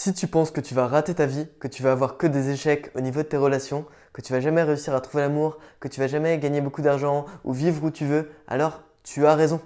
Si 0.00 0.14
tu 0.14 0.28
penses 0.28 0.52
que 0.52 0.60
tu 0.60 0.74
vas 0.74 0.86
rater 0.86 1.12
ta 1.12 1.26
vie, 1.26 1.48
que 1.58 1.66
tu 1.66 1.82
vas 1.82 1.90
avoir 1.90 2.18
que 2.18 2.28
des 2.28 2.50
échecs 2.50 2.92
au 2.94 3.00
niveau 3.00 3.22
de 3.22 3.26
tes 3.26 3.36
relations, 3.36 3.84
que 4.12 4.22
tu 4.22 4.32
vas 4.32 4.38
jamais 4.38 4.62
réussir 4.62 4.94
à 4.94 5.00
trouver 5.00 5.24
l'amour, 5.24 5.58
que 5.80 5.88
tu 5.88 5.98
vas 5.98 6.06
jamais 6.06 6.38
gagner 6.38 6.60
beaucoup 6.60 6.82
d'argent 6.82 7.26
ou 7.42 7.52
vivre 7.52 7.82
où 7.82 7.90
tu 7.90 8.04
veux, 8.04 8.30
alors 8.46 8.84
tu 9.02 9.26
as 9.26 9.34
raison. 9.34 9.60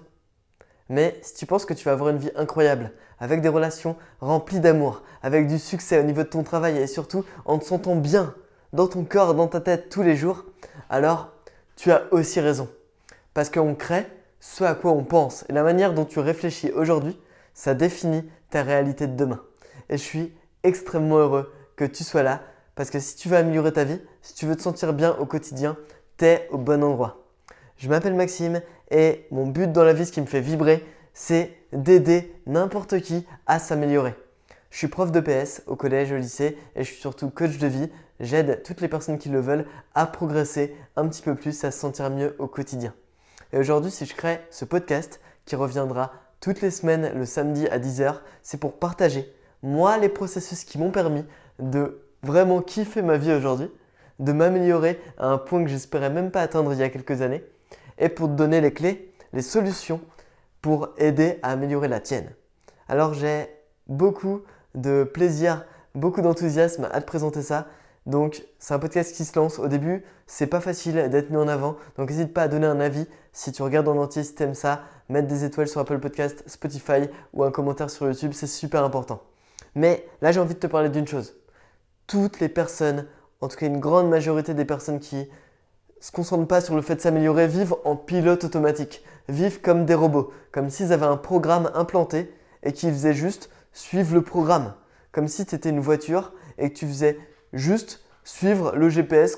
Mais 0.88 1.20
si 1.20 1.34
tu 1.34 1.44
penses 1.44 1.66
que 1.66 1.74
tu 1.74 1.84
vas 1.84 1.92
avoir 1.92 2.08
une 2.08 2.16
vie 2.16 2.30
incroyable, 2.34 2.92
avec 3.20 3.42
des 3.42 3.50
relations 3.50 3.94
remplies 4.20 4.60
d'amour, 4.60 5.02
avec 5.22 5.48
du 5.48 5.58
succès 5.58 6.00
au 6.00 6.02
niveau 6.02 6.22
de 6.22 6.28
ton 6.28 6.44
travail 6.44 6.78
et 6.78 6.86
surtout 6.86 7.26
en 7.44 7.58
te 7.58 7.66
sentant 7.66 7.94
bien 7.94 8.34
dans 8.72 8.86
ton 8.86 9.04
corps, 9.04 9.34
dans 9.34 9.48
ta 9.48 9.60
tête 9.60 9.90
tous 9.90 10.02
les 10.02 10.16
jours, 10.16 10.46
alors 10.88 11.30
tu 11.76 11.92
as 11.92 12.04
aussi 12.10 12.40
raison. 12.40 12.70
Parce 13.34 13.50
qu'on 13.50 13.74
crée 13.74 14.06
ce 14.40 14.64
à 14.64 14.74
quoi 14.74 14.92
on 14.92 15.04
pense 15.04 15.44
et 15.50 15.52
la 15.52 15.62
manière 15.62 15.92
dont 15.92 16.06
tu 16.06 16.20
réfléchis 16.20 16.72
aujourd'hui, 16.72 17.20
ça 17.52 17.74
définit 17.74 18.26
ta 18.48 18.62
réalité 18.62 19.06
de 19.06 19.14
demain. 19.14 19.42
Et 19.92 19.98
je 19.98 20.02
suis 20.02 20.32
extrêmement 20.62 21.18
heureux 21.18 21.52
que 21.76 21.84
tu 21.84 22.02
sois 22.02 22.22
là 22.22 22.40
parce 22.76 22.88
que 22.88 22.98
si 22.98 23.14
tu 23.14 23.28
veux 23.28 23.36
améliorer 23.36 23.74
ta 23.74 23.84
vie, 23.84 24.00
si 24.22 24.34
tu 24.34 24.46
veux 24.46 24.56
te 24.56 24.62
sentir 24.62 24.94
bien 24.94 25.14
au 25.18 25.26
quotidien, 25.26 25.76
tu 26.16 26.24
es 26.24 26.48
au 26.50 26.56
bon 26.56 26.82
endroit. 26.82 27.26
Je 27.76 27.90
m'appelle 27.90 28.14
Maxime 28.14 28.62
et 28.90 29.26
mon 29.30 29.46
but 29.46 29.70
dans 29.70 29.84
la 29.84 29.92
vie, 29.92 30.06
ce 30.06 30.12
qui 30.12 30.22
me 30.22 30.26
fait 30.26 30.40
vibrer, 30.40 30.82
c'est 31.12 31.54
d'aider 31.74 32.34
n'importe 32.46 33.02
qui 33.02 33.26
à 33.46 33.58
s'améliorer. 33.58 34.14
Je 34.70 34.78
suis 34.78 34.88
prof 34.88 35.12
de 35.12 35.20
PS 35.20 35.62
au 35.66 35.76
collège, 35.76 36.10
au 36.10 36.16
lycée 36.16 36.56
et 36.74 36.84
je 36.84 36.90
suis 36.90 37.00
surtout 37.00 37.28
coach 37.28 37.58
de 37.58 37.66
vie. 37.66 37.90
J'aide 38.18 38.62
toutes 38.62 38.80
les 38.80 38.88
personnes 38.88 39.18
qui 39.18 39.28
le 39.28 39.40
veulent 39.40 39.66
à 39.94 40.06
progresser 40.06 40.74
un 40.96 41.06
petit 41.06 41.20
peu 41.20 41.34
plus, 41.34 41.64
à 41.64 41.70
se 41.70 41.78
sentir 41.78 42.08
mieux 42.08 42.34
au 42.38 42.46
quotidien. 42.46 42.94
Et 43.52 43.58
aujourd'hui, 43.58 43.90
si 43.90 44.06
je 44.06 44.14
crée 44.14 44.40
ce 44.48 44.64
podcast 44.64 45.20
qui 45.44 45.54
reviendra 45.54 46.14
toutes 46.40 46.62
les 46.62 46.70
semaines 46.70 47.12
le 47.14 47.26
samedi 47.26 47.68
à 47.68 47.78
10h, 47.78 48.20
c'est 48.42 48.58
pour 48.58 48.78
partager 48.78 49.30
moi 49.62 49.98
les 49.98 50.08
processus 50.08 50.64
qui 50.64 50.78
m'ont 50.78 50.90
permis 50.90 51.24
de 51.58 52.02
vraiment 52.22 52.62
kiffer 52.62 53.02
ma 53.02 53.16
vie 53.16 53.32
aujourd'hui, 53.32 53.70
de 54.18 54.32
m'améliorer 54.32 55.00
à 55.18 55.28
un 55.28 55.38
point 55.38 55.62
que 55.64 55.70
j'espérais 55.70 56.10
même 56.10 56.30
pas 56.30 56.42
atteindre 56.42 56.72
il 56.72 56.78
y 56.78 56.82
a 56.82 56.88
quelques 56.88 57.22
années, 57.22 57.44
et 57.98 58.08
pour 58.08 58.28
te 58.28 58.34
donner 58.34 58.60
les 58.60 58.72
clés, 58.72 59.12
les 59.32 59.42
solutions 59.42 60.00
pour 60.60 60.90
aider 60.96 61.38
à 61.42 61.50
améliorer 61.52 61.88
la 61.88 62.00
tienne. 62.00 62.30
Alors 62.88 63.14
j'ai 63.14 63.48
beaucoup 63.88 64.42
de 64.74 65.04
plaisir, 65.04 65.64
beaucoup 65.94 66.22
d'enthousiasme 66.22 66.88
à 66.92 67.00
te 67.00 67.06
présenter 67.06 67.42
ça. 67.42 67.66
Donc 68.06 68.44
c'est 68.58 68.74
un 68.74 68.78
podcast 68.78 69.14
qui 69.14 69.24
se 69.24 69.38
lance 69.38 69.58
au 69.58 69.68
début, 69.68 70.04
c'est 70.26 70.46
pas 70.48 70.60
facile 70.60 71.08
d'être 71.08 71.30
mis 71.30 71.36
en 71.36 71.46
avant, 71.46 71.76
donc 71.96 72.10
n'hésite 72.10 72.32
pas 72.32 72.42
à 72.42 72.48
donner 72.48 72.66
un 72.66 72.80
avis 72.80 73.06
si 73.32 73.52
tu 73.52 73.62
regardes 73.62 73.88
en 73.88 73.96
entier 73.96 74.24
si 74.24 74.34
aimes 74.42 74.54
ça, 74.54 74.82
mettre 75.08 75.28
des 75.28 75.44
étoiles 75.44 75.68
sur 75.68 75.80
Apple 75.80 75.98
Podcast, 75.98 76.42
Spotify 76.46 77.08
ou 77.32 77.44
un 77.44 77.50
commentaire 77.50 77.90
sur 77.90 78.06
YouTube, 78.06 78.32
c'est 78.34 78.48
super 78.48 78.82
important. 78.84 79.22
Mais 79.74 80.06
là 80.20 80.32
j'ai 80.32 80.40
envie 80.40 80.54
de 80.54 80.60
te 80.60 80.66
parler 80.66 80.88
d'une 80.88 81.06
chose. 81.06 81.34
Toutes 82.06 82.40
les 82.40 82.48
personnes, 82.48 83.06
en 83.40 83.48
tout 83.48 83.56
cas 83.56 83.66
une 83.66 83.80
grande 83.80 84.08
majorité 84.08 84.54
des 84.54 84.64
personnes 84.64 85.00
qui 85.00 85.28
se 86.00 86.10
concentrent 86.10 86.48
pas 86.48 86.60
sur 86.60 86.74
le 86.74 86.82
fait 86.82 86.96
de 86.96 87.00
s'améliorer 87.00 87.46
vivent 87.46 87.76
en 87.84 87.96
pilote 87.96 88.44
automatique, 88.44 89.04
vivent 89.28 89.60
comme 89.60 89.86
des 89.86 89.94
robots, 89.94 90.32
comme 90.50 90.68
s'ils 90.68 90.92
avaient 90.92 91.06
un 91.06 91.16
programme 91.16 91.70
implanté 91.74 92.34
et 92.64 92.72
qui 92.72 92.90
faisaient 92.90 93.14
juste 93.14 93.50
suivre 93.72 94.14
le 94.14 94.22
programme, 94.22 94.74
comme 95.12 95.28
si 95.28 95.46
tu 95.46 95.54
étais 95.54 95.70
une 95.70 95.80
voiture 95.80 96.32
et 96.58 96.72
que 96.72 96.78
tu 96.78 96.86
faisais 96.86 97.18
juste 97.52 98.02
suivre 98.24 98.72
le 98.74 98.88
GPS 98.88 99.36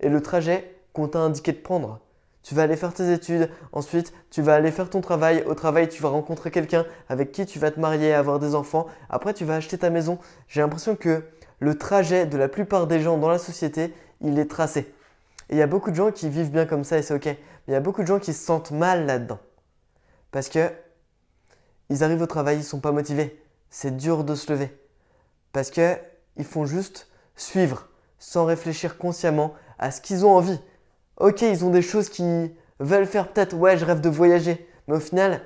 et 0.00 0.08
le 0.08 0.20
trajet 0.22 0.74
qu'on 0.92 1.08
t'a 1.08 1.20
indiqué 1.20 1.52
de 1.52 1.58
prendre. 1.58 2.00
Tu 2.46 2.54
vas 2.54 2.62
aller 2.62 2.76
faire 2.76 2.94
tes 2.94 3.12
études, 3.12 3.50
ensuite 3.72 4.12
tu 4.30 4.40
vas 4.40 4.54
aller 4.54 4.70
faire 4.70 4.88
ton 4.88 5.00
travail, 5.00 5.42
au 5.48 5.54
travail 5.54 5.88
tu 5.88 6.00
vas 6.00 6.10
rencontrer 6.10 6.52
quelqu'un 6.52 6.86
avec 7.08 7.32
qui 7.32 7.44
tu 7.44 7.58
vas 7.58 7.72
te 7.72 7.80
marier, 7.80 8.14
avoir 8.14 8.38
des 8.38 8.54
enfants, 8.54 8.86
après 9.10 9.34
tu 9.34 9.44
vas 9.44 9.56
acheter 9.56 9.78
ta 9.78 9.90
maison. 9.90 10.20
J'ai 10.46 10.60
l'impression 10.60 10.94
que 10.94 11.24
le 11.58 11.76
trajet 11.76 12.24
de 12.24 12.36
la 12.36 12.46
plupart 12.46 12.86
des 12.86 13.00
gens 13.00 13.18
dans 13.18 13.28
la 13.28 13.38
société, 13.38 13.92
il 14.20 14.38
est 14.38 14.48
tracé. 14.48 14.94
Et 15.50 15.54
il 15.54 15.58
y 15.58 15.62
a 15.62 15.66
beaucoup 15.66 15.90
de 15.90 15.96
gens 15.96 16.12
qui 16.12 16.28
vivent 16.28 16.52
bien 16.52 16.66
comme 16.66 16.84
ça 16.84 16.98
et 16.98 17.02
c'est 17.02 17.14
ok. 17.14 17.26
Mais 17.26 17.38
il 17.66 17.72
y 17.72 17.76
a 17.76 17.80
beaucoup 17.80 18.02
de 18.02 18.06
gens 18.06 18.20
qui 18.20 18.32
se 18.32 18.44
sentent 18.44 18.70
mal 18.70 19.06
là-dedans. 19.06 19.40
Parce 20.30 20.48
que 20.48 20.70
ils 21.90 22.04
arrivent 22.04 22.22
au 22.22 22.26
travail, 22.26 22.58
ils 22.58 22.64
sont 22.64 22.78
pas 22.78 22.92
motivés. 22.92 23.42
C'est 23.70 23.96
dur 23.96 24.22
de 24.22 24.36
se 24.36 24.52
lever. 24.52 24.70
Parce 25.52 25.72
que 25.72 25.96
ils 26.36 26.44
font 26.44 26.64
juste 26.64 27.08
suivre 27.34 27.88
sans 28.20 28.44
réfléchir 28.44 28.98
consciemment 28.98 29.52
à 29.80 29.90
ce 29.90 30.00
qu'ils 30.00 30.24
ont 30.24 30.36
envie. 30.36 30.60
Ok, 31.18 31.42
ils 31.42 31.64
ont 31.64 31.70
des 31.70 31.82
choses 31.82 32.08
qu'ils 32.08 32.54
veulent 32.78 33.06
faire 33.06 33.32
peut-être. 33.32 33.54
Ouais, 33.54 33.78
je 33.78 33.84
rêve 33.84 34.00
de 34.00 34.08
voyager. 34.08 34.68
Mais 34.86 34.96
au 34.96 35.00
final, 35.00 35.40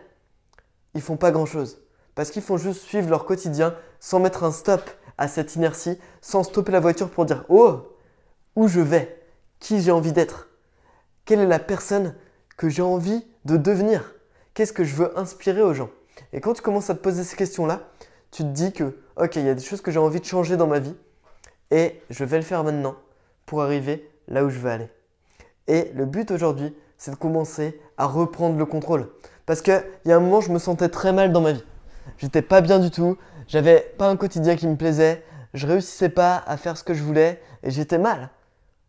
ils 0.95 1.01
font 1.01 1.17
pas 1.17 1.31
grand-chose. 1.31 1.83
Parce 2.15 2.31
qu'ils 2.31 2.43
font 2.43 2.57
juste 2.57 2.83
suivre 2.83 3.09
leur 3.09 3.25
quotidien 3.25 3.75
sans 4.01 4.19
mettre 4.19 4.45
un 4.45 4.53
stop 4.53 4.83
à 5.17 5.29
cette 5.29 5.55
inertie, 5.57 5.99
sans 6.21 6.43
stopper 6.43 6.73
la 6.73 6.81
voiture 6.81 7.11
pour 7.11 7.25
dire 7.25 7.45
Oh, 7.49 7.97
où 8.57 8.69
je 8.69 8.81
vais? 8.81 9.23
Qui 9.61 9.81
j'ai 9.81 9.93
envie 9.93 10.13
d'être? 10.13 10.49
Quelle 11.25 11.41
est 11.41 11.47
la 11.47 11.59
personne 11.59 12.15
que 12.57 12.69
j'ai 12.69 12.83
envie 12.83 13.25
de 13.45 13.57
devenir? 13.57 14.15
Qu'est-ce 14.55 14.73
que 14.73 14.85
je 14.85 14.95
veux 14.97 15.17
inspirer 15.19 15.63
aux 15.63 15.75
gens? 15.75 15.91
Et 16.33 16.41
quand 16.41 16.55
tu 16.55 16.63
commences 16.63 16.91
à 16.91 16.95
te 16.95 17.01
poser 17.01 17.23
ces 17.23 17.37
questions-là, 17.37 17.89
tu 18.31 18.43
te 18.43 18.49
dis 18.49 18.73
que, 18.73 18.99
ok, 19.17 19.37
il 19.37 19.47
y 19.47 19.49
a 19.49 19.55
des 19.55 19.63
choses 19.63 19.81
que 19.81 19.91
j'ai 19.91 19.99
envie 19.99 20.21
de 20.21 20.25
changer 20.25 20.57
dans 20.57 20.67
ma 20.67 20.79
vie 20.79 20.95
et 21.71 22.01
je 22.11 22.25
vais 22.25 22.37
le 22.37 22.43
faire 22.43 22.65
maintenant 22.65 22.97
pour 23.47 23.63
arriver 23.63 24.11
là 24.29 24.45
où 24.45 24.51
je 24.51 24.59
veux 24.59 24.71
aller. 24.71 24.89
Et 25.69 25.91
le 25.95 26.07
but 26.07 26.31
aujourd'hui, 26.31 26.75
c'est 26.97 27.11
de 27.11 27.17
commencer 27.17 27.81
à 27.97 28.07
reprendre 28.07 28.59
le 28.59 28.67
contrôle. 28.67 29.11
Parce 29.47 29.63
qu'il 29.63 29.83
y 30.05 30.13
a 30.13 30.17
un 30.17 30.21
moment, 30.21 30.41
je 30.41 30.53
me 30.53 30.59
sentais 30.59 30.89
très 30.89 31.13
mal 31.13 31.33
dans 31.33 31.41
ma 31.41 31.53
vie. 31.53 31.65
J'étais 32.19 32.43
pas 32.43 32.61
bien 32.61 32.79
du 32.79 32.91
tout, 32.91 33.17
j'avais 33.47 33.81
pas 33.99 34.09
un 34.09 34.17
quotidien 34.17 34.57
qui 34.57 34.69
me 34.69 34.77
plaisait, 34.77 35.25
je 35.55 35.67
réussissais 35.67 36.09
pas 36.09 36.43
à 36.47 36.57
faire 36.57 36.77
ce 36.77 36.85
que 36.85 36.95
je 36.95 37.03
voulais 37.03 37.41
et 37.63 37.71
j'étais 37.71 37.99
mal. 37.99 38.31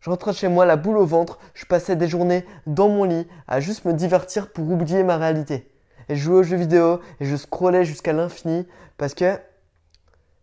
Je 0.00 0.10
rentrais 0.10 0.32
chez 0.32 0.48
moi 0.48 0.66
la 0.66 0.76
boule 0.76 0.98
au 0.98 1.06
ventre, 1.06 1.38
je 1.54 1.64
passais 1.64 1.96
des 1.96 2.08
journées 2.08 2.44
dans 2.66 2.88
mon 2.88 3.04
lit 3.04 3.26
à 3.46 3.60
juste 3.60 3.84
me 3.84 3.92
divertir 3.92 4.52
pour 4.52 4.70
oublier 4.70 5.04
ma 5.04 5.16
réalité. 5.16 5.70
Et 6.08 6.16
je 6.16 6.22
jouais 6.22 6.38
aux 6.38 6.42
jeux 6.42 6.56
vidéo 6.56 7.00
et 7.20 7.24
je 7.24 7.36
scrollais 7.36 7.84
jusqu'à 7.84 8.12
l'infini 8.12 8.66
parce 8.98 9.14
que 9.14 9.38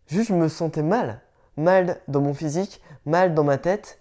juste 0.07 0.29
je 0.29 0.33
me 0.33 0.47
sentais 0.47 0.83
mal. 0.83 1.21
Mal 1.57 1.99
dans 2.07 2.21
mon 2.21 2.33
physique, 2.33 2.81
mal 3.05 3.33
dans 3.33 3.43
ma 3.43 3.57
tête 3.57 3.99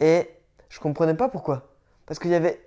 et 0.00 0.30
je 0.68 0.78
comprenais 0.78 1.14
pas 1.14 1.28
pourquoi. 1.28 1.67
Parce 2.08 2.18
qu'il 2.18 2.30
y 2.30 2.34
avait 2.34 2.58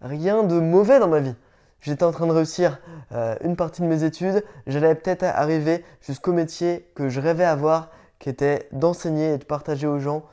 rien 0.00 0.42
de 0.42 0.58
mauvais 0.58 0.98
dans 0.98 1.06
ma 1.06 1.20
vie. 1.20 1.36
J'étais 1.80 2.02
en 2.04 2.10
train 2.10 2.26
de 2.26 2.32
réussir 2.32 2.80
euh, 3.12 3.36
une 3.42 3.54
partie 3.54 3.80
de 3.80 3.86
mes 3.86 4.02
études, 4.02 4.44
j'allais 4.66 4.94
peut-être 4.96 5.22
arriver 5.22 5.84
jusqu'au 6.00 6.32
métier 6.32 6.90
que 6.96 7.08
je 7.08 7.20
rêvais 7.20 7.44
avoir, 7.44 7.90
qui 8.18 8.28
était 8.28 8.68
d'enseigner 8.72 9.34
et 9.34 9.38
de 9.38 9.44
partager 9.44 9.86
aux 9.86 10.00
gens 10.00 10.24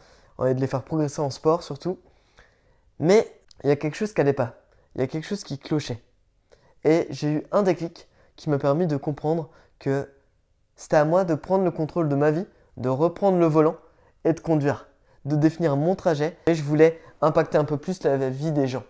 et 0.45 0.53
de 0.53 0.61
les 0.61 0.67
faire 0.67 0.83
progresser 0.83 1.21
en 1.21 1.29
sport 1.29 1.63
surtout. 1.63 1.99
Mais 2.99 3.31
il 3.63 3.69
y 3.69 3.71
a 3.71 3.75
quelque 3.75 3.95
chose 3.95 4.13
qui 4.13 4.19
n'allait 4.19 4.33
pas. 4.33 4.55
Il 4.95 5.01
y 5.01 5.03
a 5.03 5.07
quelque 5.07 5.27
chose 5.27 5.43
qui 5.43 5.59
clochait. 5.59 6.01
Et 6.83 7.07
j'ai 7.11 7.31
eu 7.31 7.43
un 7.51 7.61
déclic 7.61 8.07
qui 8.35 8.49
m'a 8.49 8.57
permis 8.57 8.88
de 8.88 8.97
comprendre 8.97 9.49
que 9.77 10.09
c'était 10.75 10.97
à 10.97 11.05
moi 11.05 11.23
de 11.23 11.35
prendre 11.35 11.63
le 11.63 11.71
contrôle 11.71 12.09
de 12.09 12.15
ma 12.15 12.31
vie, 12.31 12.45
de 12.77 12.89
reprendre 12.89 13.38
le 13.38 13.45
volant 13.45 13.77
et 14.23 14.33
de 14.33 14.39
conduire, 14.39 14.88
de 15.25 15.35
définir 15.35 15.77
mon 15.77 15.95
trajet. 15.95 16.38
Et 16.47 16.55
je 16.55 16.63
voulais 16.63 16.99
impacter 17.22 17.57
un 17.57 17.66
peu 17.66 17.78
plus 17.78 18.03
la 18.03 18.30
vie 18.30 18.52
des 18.52 18.68
gens. 18.68 18.84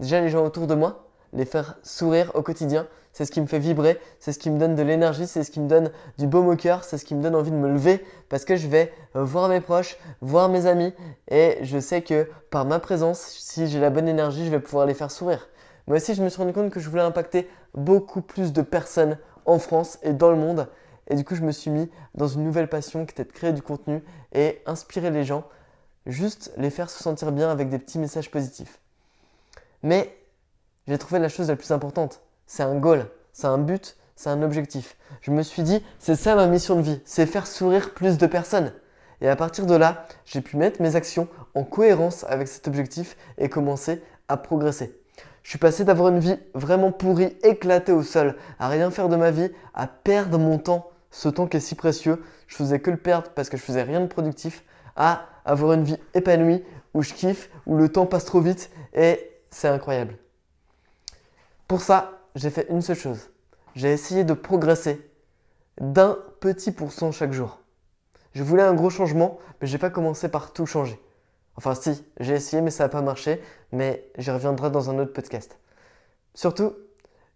Déjà 0.00 0.20
les 0.20 0.28
gens 0.28 0.44
autour 0.44 0.66
de 0.66 0.74
moi, 0.74 1.06
les 1.32 1.44
faire 1.44 1.78
sourire 1.82 2.30
au 2.34 2.42
quotidien, 2.42 2.86
c'est 3.12 3.24
ce 3.24 3.30
qui 3.30 3.40
me 3.40 3.46
fait 3.46 3.58
vibrer, 3.58 3.98
c'est 4.20 4.32
ce 4.32 4.38
qui 4.38 4.50
me 4.50 4.58
donne 4.58 4.74
de 4.74 4.82
l'énergie, 4.82 5.26
c'est 5.26 5.42
ce 5.42 5.50
qui 5.50 5.60
me 5.60 5.68
donne 5.68 5.90
du 6.18 6.26
baume 6.26 6.48
au 6.48 6.56
cœur, 6.56 6.84
c'est 6.84 6.98
ce 6.98 7.04
qui 7.04 7.14
me 7.14 7.22
donne 7.22 7.34
envie 7.34 7.50
de 7.50 7.56
me 7.56 7.68
lever 7.68 8.04
parce 8.28 8.44
que 8.44 8.56
je 8.56 8.68
vais 8.68 8.92
euh, 9.16 9.24
voir 9.24 9.48
mes 9.48 9.60
proches, 9.60 9.96
voir 10.20 10.50
mes 10.50 10.66
amis 10.66 10.92
et 11.28 11.58
je 11.62 11.78
sais 11.78 12.02
que 12.02 12.28
par 12.50 12.66
ma 12.66 12.78
présence, 12.78 13.20
si 13.20 13.68
j'ai 13.68 13.80
la 13.80 13.88
bonne 13.88 14.06
énergie, 14.06 14.44
je 14.44 14.50
vais 14.50 14.60
pouvoir 14.60 14.84
les 14.84 14.92
faire 14.92 15.10
sourire. 15.10 15.48
Moi 15.86 15.96
aussi, 15.96 16.14
je 16.14 16.22
me 16.22 16.28
suis 16.28 16.42
rendu 16.42 16.52
compte 16.52 16.70
que 16.70 16.80
je 16.80 16.90
voulais 16.90 17.02
impacter 17.02 17.48
beaucoup 17.74 18.20
plus 18.20 18.52
de 18.52 18.60
personnes 18.60 19.16
en 19.46 19.58
France 19.58 19.98
et 20.02 20.12
dans 20.12 20.30
le 20.30 20.36
monde. 20.36 20.68
Et 21.08 21.14
du 21.14 21.24
coup, 21.24 21.36
je 21.36 21.42
me 21.42 21.52
suis 21.52 21.70
mis 21.70 21.88
dans 22.14 22.26
une 22.26 22.44
nouvelle 22.44 22.68
passion 22.68 23.06
qui 23.06 23.12
était 23.12 23.24
de 23.24 23.32
créer 23.32 23.52
du 23.52 23.62
contenu 23.62 24.02
et 24.34 24.60
inspirer 24.66 25.10
les 25.10 25.24
gens, 25.24 25.44
juste 26.06 26.52
les 26.56 26.70
faire 26.70 26.90
se 26.90 27.02
sentir 27.02 27.32
bien 27.32 27.50
avec 27.50 27.68
des 27.68 27.78
petits 27.78 27.98
messages 27.98 28.30
positifs. 28.30 28.78
Mais 29.82 30.16
j'ai 30.86 30.98
trouvé 30.98 31.20
la 31.20 31.28
chose 31.28 31.48
la 31.48 31.56
plus 31.56 31.72
importante. 31.72 32.20
C'est 32.46 32.62
un 32.62 32.76
goal, 32.76 33.06
c'est 33.32 33.46
un 33.46 33.58
but, 33.58 33.96
c'est 34.14 34.30
un 34.30 34.42
objectif. 34.42 34.96
Je 35.20 35.30
me 35.30 35.42
suis 35.42 35.62
dit, 35.62 35.82
c'est 35.98 36.16
ça 36.16 36.34
ma 36.34 36.46
mission 36.46 36.76
de 36.76 36.82
vie, 36.82 37.00
c'est 37.04 37.26
faire 37.26 37.46
sourire 37.46 37.92
plus 37.92 38.18
de 38.18 38.26
personnes. 38.26 38.72
Et 39.20 39.28
à 39.28 39.36
partir 39.36 39.66
de 39.66 39.74
là, 39.74 40.06
j'ai 40.24 40.40
pu 40.40 40.56
mettre 40.56 40.82
mes 40.82 40.96
actions 40.96 41.28
en 41.54 41.64
cohérence 41.64 42.24
avec 42.28 42.48
cet 42.48 42.68
objectif 42.68 43.16
et 43.38 43.48
commencer 43.48 44.02
à 44.28 44.36
progresser. 44.36 45.00
Je 45.42 45.50
suis 45.50 45.58
passé 45.58 45.84
d'avoir 45.84 46.08
une 46.08 46.18
vie 46.18 46.38
vraiment 46.54 46.90
pourrie, 46.92 47.36
éclatée 47.42 47.92
au 47.92 48.02
sol, 48.02 48.36
à 48.58 48.68
rien 48.68 48.90
faire 48.90 49.08
de 49.08 49.16
ma 49.16 49.30
vie, 49.30 49.50
à 49.74 49.86
perdre 49.86 50.38
mon 50.38 50.58
temps, 50.58 50.90
ce 51.10 51.28
temps 51.28 51.46
qui 51.46 51.56
est 51.56 51.60
si 51.60 51.76
précieux. 51.76 52.22
Je 52.48 52.56
faisais 52.56 52.80
que 52.80 52.90
le 52.90 52.96
perdre 52.96 53.30
parce 53.30 53.48
que 53.48 53.56
je 53.56 53.62
faisais 53.62 53.82
rien 53.82 54.00
de 54.00 54.06
productif, 54.06 54.64
à 54.96 55.26
avoir 55.46 55.72
une 55.72 55.84
vie 55.84 55.96
épanouie 56.14 56.62
où 56.92 57.02
je 57.02 57.14
kiffe, 57.14 57.50
où 57.66 57.76
le 57.76 57.88
temps 57.88 58.06
passe 58.06 58.24
trop 58.24 58.40
vite 58.40 58.70
et 58.94 59.30
c'est 59.50 59.68
incroyable. 59.68 60.16
Pour 61.68 61.80
ça, 61.80 62.20
j'ai 62.34 62.50
fait 62.50 62.66
une 62.70 62.82
seule 62.82 62.96
chose. 62.96 63.30
J'ai 63.74 63.92
essayé 63.92 64.24
de 64.24 64.34
progresser 64.34 65.00
d'un 65.80 66.18
petit 66.40 66.72
pourcent 66.72 67.12
chaque 67.12 67.32
jour. 67.32 67.60
Je 68.34 68.42
voulais 68.42 68.62
un 68.62 68.74
gros 68.74 68.90
changement, 68.90 69.38
mais 69.60 69.66
j'ai 69.66 69.78
pas 69.78 69.90
commencé 69.90 70.28
par 70.28 70.52
tout 70.52 70.66
changer. 70.66 71.00
Enfin 71.56 71.74
si, 71.74 72.04
j'ai 72.20 72.34
essayé 72.34 72.60
mais 72.60 72.70
ça 72.70 72.84
n'a 72.84 72.88
pas 72.88 73.02
marché, 73.02 73.40
mais 73.72 74.10
j'y 74.18 74.30
reviendrai 74.30 74.70
dans 74.70 74.90
un 74.90 74.98
autre 74.98 75.12
podcast. 75.12 75.58
Surtout, 76.34 76.74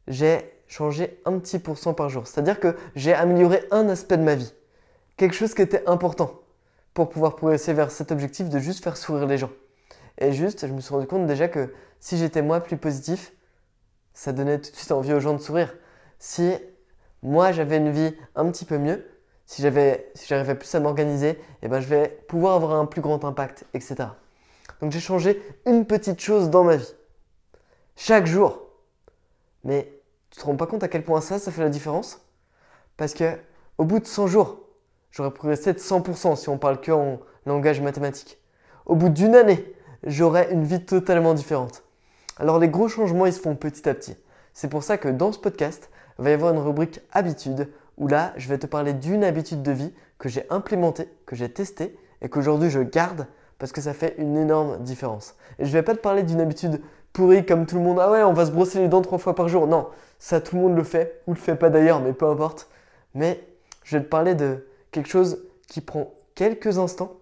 j'ai 0.08 0.38
changé 0.66 1.20
un 1.24 1.38
petit 1.38 1.58
pourcent 1.58 1.94
par 1.94 2.08
jour. 2.08 2.26
C'est-à-dire 2.26 2.60
que 2.60 2.76
j'ai 2.94 3.14
amélioré 3.14 3.64
un 3.70 3.88
aspect 3.88 4.16
de 4.16 4.22
ma 4.22 4.34
vie. 4.34 4.52
Quelque 5.16 5.34
chose 5.34 5.54
qui 5.54 5.62
était 5.62 5.86
important 5.88 6.39
pour 6.94 7.08
pouvoir 7.08 7.36
progresser 7.36 7.72
vers 7.72 7.90
cet 7.90 8.12
objectif 8.12 8.48
de 8.48 8.58
juste 8.58 8.82
faire 8.82 8.96
sourire 8.96 9.26
les 9.26 9.38
gens. 9.38 9.50
Et 10.18 10.32
juste, 10.32 10.66
je 10.66 10.72
me 10.72 10.80
suis 10.80 10.92
rendu 10.92 11.06
compte 11.06 11.26
déjà 11.26 11.48
que 11.48 11.72
si 11.98 12.18
j'étais 12.18 12.42
moi 12.42 12.60
plus 12.60 12.76
positif, 12.76 13.32
ça 14.12 14.32
donnait 14.32 14.60
tout 14.60 14.70
de 14.70 14.76
suite 14.76 14.92
envie 14.92 15.12
aux 15.12 15.20
gens 15.20 15.32
de 15.32 15.38
sourire. 15.38 15.74
Si 16.18 16.52
moi 17.22 17.52
j'avais 17.52 17.78
une 17.78 17.90
vie 17.90 18.14
un 18.34 18.50
petit 18.50 18.64
peu 18.64 18.78
mieux, 18.78 19.06
si 19.46 19.62
j'avais, 19.62 20.10
si 20.14 20.26
j'arrivais 20.26 20.54
plus 20.54 20.72
à 20.74 20.80
m'organiser, 20.80 21.38
eh 21.62 21.68
ben, 21.68 21.80
je 21.80 21.88
vais 21.88 22.08
pouvoir 22.28 22.54
avoir 22.54 22.72
un 22.74 22.86
plus 22.86 23.00
grand 23.00 23.24
impact, 23.24 23.64
etc. 23.74 23.96
Donc 24.80 24.92
j'ai 24.92 25.00
changé 25.00 25.42
une 25.66 25.86
petite 25.86 26.20
chose 26.20 26.50
dans 26.50 26.64
ma 26.64 26.76
vie. 26.76 26.94
Chaque 27.96 28.26
jour. 28.26 28.62
Mais 29.64 29.92
tu 30.30 30.40
te 30.40 30.44
rends 30.44 30.56
pas 30.56 30.66
compte 30.66 30.82
à 30.82 30.88
quel 30.88 31.02
point 31.02 31.20
ça, 31.20 31.38
ça 31.38 31.50
fait 31.50 31.62
la 31.62 31.68
différence? 31.68 32.20
Parce 32.96 33.12
que 33.12 33.36
au 33.78 33.84
bout 33.84 33.98
de 33.98 34.06
100 34.06 34.26
jours, 34.26 34.60
j'aurais 35.10 35.30
progressé 35.30 35.72
de 35.72 35.78
100% 35.78 36.36
si 36.36 36.48
on 36.48 36.58
parle 36.58 36.80
que 36.80 36.92
en 36.92 37.20
langage 37.46 37.80
mathématique. 37.80 38.38
Au 38.86 38.96
bout 38.96 39.08
d'une 39.08 39.34
année, 39.34 39.74
j'aurais 40.04 40.52
une 40.52 40.64
vie 40.64 40.84
totalement 40.84 41.34
différente. 41.34 41.82
Alors 42.38 42.58
les 42.58 42.68
gros 42.68 42.88
changements, 42.88 43.26
ils 43.26 43.32
se 43.32 43.40
font 43.40 43.54
petit 43.54 43.88
à 43.88 43.94
petit. 43.94 44.16
C'est 44.54 44.68
pour 44.68 44.82
ça 44.82 44.98
que 44.98 45.08
dans 45.08 45.32
ce 45.32 45.38
podcast, 45.38 45.90
il 46.18 46.24
va 46.24 46.30
y 46.30 46.34
avoir 46.34 46.52
une 46.52 46.60
rubrique 46.60 47.00
habitude 47.12 47.68
où 47.98 48.08
là, 48.08 48.32
je 48.36 48.48
vais 48.48 48.58
te 48.58 48.66
parler 48.66 48.92
d'une 48.92 49.24
habitude 49.24 49.62
de 49.62 49.72
vie 49.72 49.92
que 50.18 50.28
j'ai 50.28 50.44
implémentée, 50.50 51.08
que 51.26 51.36
j'ai 51.36 51.48
testée 51.48 51.96
et 52.22 52.28
qu'aujourd'hui 52.28 52.70
je 52.70 52.80
garde 52.80 53.26
parce 53.58 53.72
que 53.72 53.80
ça 53.80 53.92
fait 53.92 54.14
une 54.18 54.36
énorme 54.36 54.78
différence. 54.82 55.36
Et 55.58 55.66
je 55.66 55.72
vais 55.72 55.82
pas 55.82 55.94
te 55.94 56.00
parler 56.00 56.22
d'une 56.22 56.40
habitude 56.40 56.80
pourrie 57.12 57.44
comme 57.44 57.66
tout 57.66 57.76
le 57.76 57.82
monde. 57.82 57.98
Ah 58.00 58.10
ouais, 58.10 58.22
on 58.22 58.32
va 58.32 58.46
se 58.46 58.50
brosser 58.50 58.78
les 58.80 58.88
dents 58.88 59.02
trois 59.02 59.18
fois 59.18 59.34
par 59.34 59.48
jour. 59.48 59.66
Non, 59.66 59.88
ça 60.18 60.40
tout 60.40 60.56
le 60.56 60.62
monde 60.62 60.76
le 60.76 60.84
fait 60.84 61.20
ou 61.26 61.32
le 61.32 61.38
fait 61.38 61.56
pas 61.56 61.68
d'ailleurs, 61.68 62.00
mais 62.00 62.12
peu 62.12 62.26
importe. 62.26 62.68
Mais 63.14 63.46
je 63.84 63.96
vais 63.96 64.02
te 64.02 64.08
parler 64.08 64.34
de 64.34 64.66
quelque 64.90 65.08
chose 65.08 65.46
qui 65.68 65.80
prend 65.80 66.14
quelques 66.34 66.78
instants, 66.78 67.18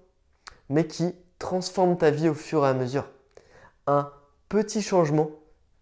mais 0.68 0.86
qui 0.86 1.14
transforme 1.38 1.96
ta 1.96 2.10
vie 2.10 2.28
au 2.28 2.34
fur 2.34 2.64
et 2.64 2.68
à 2.68 2.74
mesure. 2.74 3.08
Un 3.86 4.10
petit 4.48 4.82
changement 4.82 5.30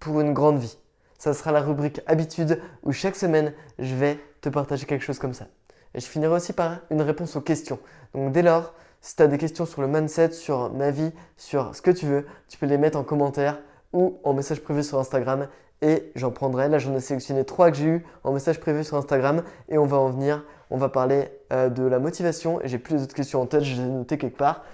pour 0.01 0.21
une 0.21 0.33
grande 0.33 0.59
vie. 0.59 0.79
Ça 1.19 1.33
sera 1.35 1.53
la 1.53 1.61
rubrique 1.61 2.01
habitude 2.07 2.61
où 2.83 2.93
chaque 2.93 3.17
semaine, 3.17 3.55
je 3.79 3.95
vais 3.95 4.19
te 4.41 4.49
partager 4.49 4.87
quelque 4.87 5.05
chose 5.05 5.19
comme 5.19 5.35
ça. 5.35 5.47
Et 5.95 6.01
je 6.01 6.07
finirai 6.07 6.35
aussi 6.35 6.53
par 6.53 6.81
une 6.91 7.01
réponse 7.01 7.37
aux 7.37 7.41
questions. 7.41 7.79
Donc 8.13 8.33
dès 8.33 8.43
lors, 8.43 8.75
si 9.01 9.17
tu 9.17 9.23
as 9.23 9.29
des 9.29 9.39
questions 9.39 9.67
sur 9.67 9.81
le 9.81 9.89
mindset, 9.89 10.33
sur 10.33 10.73
ma 10.73 10.91
vie, 10.91 11.13
sur 11.37 11.75
ce 11.75 11.81
que 11.81 11.91
tu 11.91 12.07
veux, 12.07 12.27
tu 12.49 12.59
peux 12.59 12.67
les 12.67 12.79
mettre 12.79 12.99
en 12.99 13.05
commentaire 13.05 13.59
ou 13.93 14.19
en 14.25 14.35
message 14.35 14.61
privé 14.61 14.83
sur 14.83 14.99
Instagram 14.99 15.49
et 15.81 16.13
j'en 16.15 16.31
prendrai. 16.31 16.69
Là, 16.69 16.79
j'en 16.79 16.95
ai 16.95 17.01
sélectionné 17.01 17.45
trois 17.45 17.71
que 17.71 17.77
j'ai 17.77 17.87
eu 17.87 18.07
en 18.25 18.33
message 18.33 18.61
privé 18.61 18.83
sur 18.83 18.97
Instagram 18.97 19.43
et 19.69 19.79
on 19.79 19.87
va 19.87 19.97
en 19.97 20.11
venir. 20.11 20.45
On 20.71 20.77
va 20.77 20.89
parler 20.89 21.31
euh, 21.53 21.69
de 21.69 21.85
la 21.85 21.99
motivation 21.99 22.61
et 22.63 22.69
j'ai 22.69 22.79
plus 22.79 23.01
d'autres 23.01 23.15
questions 23.15 23.41
en 23.41 23.47
tête, 23.47 23.63
je 23.63 23.75
les 23.75 23.83
ai 23.83 23.91
notées 23.91 24.19
quelque 24.19 24.37
part. 24.37 24.65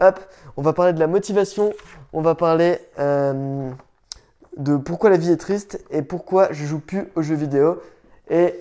Hop, 0.00 0.20
on 0.56 0.62
va 0.62 0.72
parler 0.72 0.92
de 0.92 1.00
la 1.00 1.06
motivation, 1.06 1.72
on 2.12 2.20
va 2.20 2.34
parler 2.34 2.78
euh, 2.98 3.70
de 4.56 4.76
pourquoi 4.76 5.10
la 5.10 5.16
vie 5.16 5.30
est 5.30 5.36
triste 5.36 5.82
et 5.90 6.02
pourquoi 6.02 6.48
je 6.52 6.66
joue 6.66 6.80
plus 6.80 7.08
aux 7.14 7.22
jeux 7.22 7.34
vidéo. 7.34 7.80
Et 8.28 8.54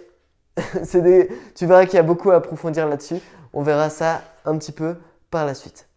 des... 0.94 1.30
tu 1.56 1.66
verras 1.66 1.86
qu'il 1.86 1.96
y 1.96 2.00
a 2.00 2.04
beaucoup 2.04 2.32
à 2.32 2.36
approfondir 2.36 2.88
là-dessus. 2.88 3.20
On 3.54 3.64
verra 3.64 3.90
ça 3.90 4.22
un 4.46 4.58
petit 4.58 4.72
peu 4.72 4.96
par 5.30 5.46
la 5.46 5.54
suite. 5.54 5.88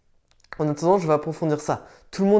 En 0.58 0.68
attendant, 0.68 0.98
je 0.98 1.06
vais 1.06 1.12
approfondir 1.12 1.60
ça. 1.60 1.86
Tout 2.10 2.24
le 2.24 2.30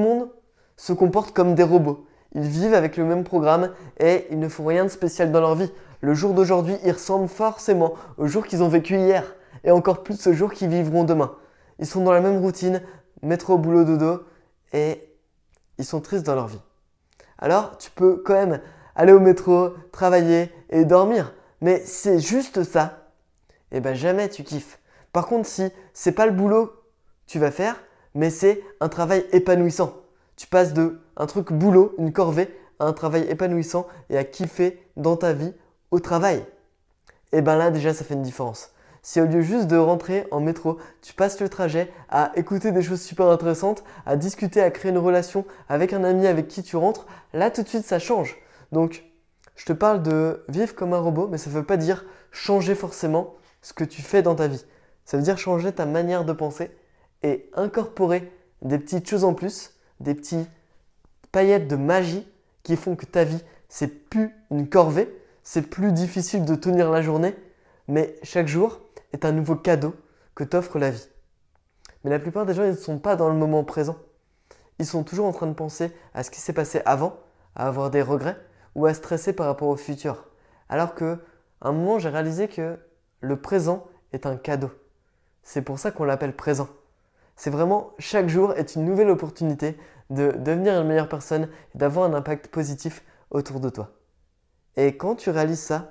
monde 0.00 0.30
se 0.76 0.92
comporte 0.92 1.32
comme 1.32 1.54
des 1.54 1.62
robots. 1.62 2.06
Ils 2.34 2.42
vivent 2.42 2.74
avec 2.74 2.96
le 2.96 3.04
même 3.04 3.24
programme 3.24 3.72
et 3.98 4.26
ils 4.30 4.38
ne 4.38 4.48
font 4.48 4.64
rien 4.64 4.84
de 4.84 4.90
spécial 4.90 5.32
dans 5.32 5.40
leur 5.40 5.54
vie. 5.54 5.70
Le 6.00 6.14
jour 6.14 6.34
d'aujourd'hui, 6.34 6.76
il 6.84 6.92
ressemble 6.92 7.28
forcément 7.28 7.94
au 8.16 8.26
jour 8.26 8.46
qu'ils 8.46 8.62
ont 8.62 8.68
vécu 8.68 8.96
hier 8.96 9.34
et 9.64 9.70
encore 9.70 10.02
plus 10.02 10.26
au 10.26 10.32
jour 10.32 10.52
qu'ils 10.52 10.68
vivront 10.68 11.04
demain. 11.04 11.34
Ils 11.78 11.86
sont 11.86 12.02
dans 12.02 12.12
la 12.12 12.20
même 12.20 12.38
routine, 12.38 12.82
métro, 13.22 13.58
boulot, 13.58 13.84
dodo 13.84 14.22
et 14.72 15.02
ils 15.78 15.84
sont 15.84 16.00
tristes 16.00 16.26
dans 16.26 16.34
leur 16.34 16.46
vie. 16.46 16.60
Alors, 17.38 17.78
tu 17.78 17.90
peux 17.90 18.22
quand 18.24 18.34
même 18.34 18.60
aller 18.94 19.12
au 19.12 19.20
métro, 19.20 19.70
travailler 19.92 20.52
et 20.70 20.84
dormir. 20.84 21.32
Mais 21.60 21.82
c'est 21.84 22.20
juste 22.20 22.62
ça, 22.62 23.08
et 23.72 23.78
eh 23.78 23.80
ben 23.80 23.94
jamais 23.94 24.28
tu 24.28 24.44
kiffes. 24.44 24.78
Par 25.12 25.26
contre, 25.26 25.48
si 25.48 25.70
c'est 25.92 26.12
pas 26.12 26.26
le 26.26 26.32
boulot 26.32 26.66
que 26.66 26.72
tu 27.26 27.38
vas 27.38 27.50
faire, 27.50 27.82
mais 28.14 28.30
c'est 28.30 28.62
un 28.80 28.88
travail 28.88 29.24
épanouissant. 29.32 29.92
Tu 30.36 30.46
passes 30.46 30.72
de 30.72 31.00
un 31.16 31.26
truc 31.26 31.52
boulot, 31.52 31.94
une 31.98 32.12
corvée, 32.12 32.48
à 32.78 32.84
un 32.84 32.92
travail 32.92 33.26
épanouissant 33.28 33.88
et 34.08 34.16
à 34.16 34.24
kiffer 34.24 34.80
dans 34.96 35.16
ta 35.16 35.32
vie 35.32 35.52
au 35.90 36.00
travail. 36.00 36.38
Et 37.32 37.38
eh 37.38 37.42
ben 37.42 37.56
là 37.56 37.70
déjà 37.70 37.92
ça 37.92 38.04
fait 38.04 38.14
une 38.14 38.22
différence. 38.22 38.72
Si 39.02 39.20
au 39.20 39.26
lieu 39.26 39.42
juste 39.42 39.68
de 39.68 39.76
rentrer 39.76 40.26
en 40.30 40.40
métro, 40.40 40.78
tu 41.02 41.14
passes 41.14 41.40
le 41.40 41.48
trajet 41.48 41.90
à 42.08 42.32
écouter 42.36 42.72
des 42.72 42.82
choses 42.82 43.00
super 43.00 43.26
intéressantes, 43.26 43.84
à 44.06 44.16
discuter, 44.16 44.60
à 44.60 44.70
créer 44.70 44.90
une 44.90 44.98
relation 44.98 45.44
avec 45.68 45.92
un 45.92 46.04
ami 46.04 46.26
avec 46.26 46.48
qui 46.48 46.62
tu 46.62 46.76
rentres, 46.76 47.06
là 47.32 47.50
tout 47.50 47.62
de 47.62 47.68
suite 47.68 47.84
ça 47.84 47.98
change. 47.98 48.36
Donc 48.72 49.04
je 49.56 49.64
te 49.64 49.72
parle 49.72 50.02
de 50.02 50.44
vivre 50.48 50.74
comme 50.74 50.94
un 50.94 50.98
robot, 50.98 51.28
mais 51.28 51.38
ça 51.38 51.50
ne 51.50 51.54
veut 51.54 51.64
pas 51.64 51.76
dire 51.76 52.04
changer 52.30 52.74
forcément 52.74 53.34
ce 53.60 53.72
que 53.72 53.84
tu 53.84 54.02
fais 54.02 54.22
dans 54.22 54.34
ta 54.34 54.46
vie. 54.46 54.64
Ça 55.04 55.16
veut 55.16 55.22
dire 55.22 55.38
changer 55.38 55.72
ta 55.72 55.86
manière 55.86 56.24
de 56.24 56.32
penser 56.32 56.70
et 57.22 57.50
incorporer 57.54 58.32
des 58.62 58.78
petites 58.78 59.08
choses 59.08 59.24
en 59.24 59.34
plus, 59.34 59.74
des 60.00 60.14
petits 60.14 60.46
paillettes 61.32 61.68
de 61.68 61.76
magie 61.76 62.26
qui 62.62 62.76
font 62.76 62.96
que 62.96 63.06
ta 63.06 63.24
vie, 63.24 63.42
c'est 63.68 64.08
plus 64.08 64.30
une 64.50 64.68
corvée, 64.68 65.08
c'est 65.50 65.62
plus 65.62 65.92
difficile 65.92 66.44
de 66.44 66.54
tenir 66.54 66.90
la 66.90 67.00
journée, 67.00 67.34
mais 67.86 68.16
chaque 68.22 68.48
jour 68.48 68.80
est 69.14 69.24
un 69.24 69.32
nouveau 69.32 69.56
cadeau 69.56 69.94
que 70.34 70.44
t'offre 70.44 70.78
la 70.78 70.90
vie. 70.90 71.08
Mais 72.04 72.10
la 72.10 72.18
plupart 72.18 72.44
des 72.44 72.52
gens, 72.52 72.64
ils 72.64 72.72
ne 72.72 72.76
sont 72.76 72.98
pas 72.98 73.16
dans 73.16 73.30
le 73.30 73.34
moment 73.34 73.64
présent. 73.64 73.96
Ils 74.78 74.84
sont 74.84 75.04
toujours 75.04 75.24
en 75.24 75.32
train 75.32 75.46
de 75.46 75.54
penser 75.54 75.90
à 76.12 76.22
ce 76.22 76.30
qui 76.30 76.38
s'est 76.38 76.52
passé 76.52 76.82
avant, 76.84 77.18
à 77.54 77.66
avoir 77.66 77.88
des 77.88 78.02
regrets, 78.02 78.36
ou 78.74 78.84
à 78.84 78.92
stresser 78.92 79.32
par 79.32 79.46
rapport 79.46 79.68
au 79.68 79.76
futur. 79.76 80.26
Alors 80.68 80.94
que, 80.94 81.18
un 81.62 81.72
moment, 81.72 81.98
j'ai 81.98 82.10
réalisé 82.10 82.48
que 82.48 82.78
le 83.20 83.40
présent 83.40 83.86
est 84.12 84.26
un 84.26 84.36
cadeau. 84.36 84.70
C'est 85.42 85.62
pour 85.62 85.78
ça 85.78 85.90
qu'on 85.90 86.04
l'appelle 86.04 86.36
présent. 86.36 86.68
C'est 87.36 87.48
vraiment 87.48 87.94
chaque 87.98 88.28
jour 88.28 88.52
est 88.52 88.74
une 88.74 88.84
nouvelle 88.84 89.08
opportunité 89.08 89.78
de 90.10 90.30
devenir 90.30 90.78
une 90.78 90.88
meilleure 90.88 91.08
personne 91.08 91.48
et 91.74 91.78
d'avoir 91.78 92.04
un 92.04 92.12
impact 92.12 92.48
positif 92.48 93.02
autour 93.30 93.60
de 93.60 93.70
toi. 93.70 93.97
Et 94.78 94.96
quand 94.96 95.16
tu 95.16 95.30
réalises 95.30 95.58
ça, 95.58 95.90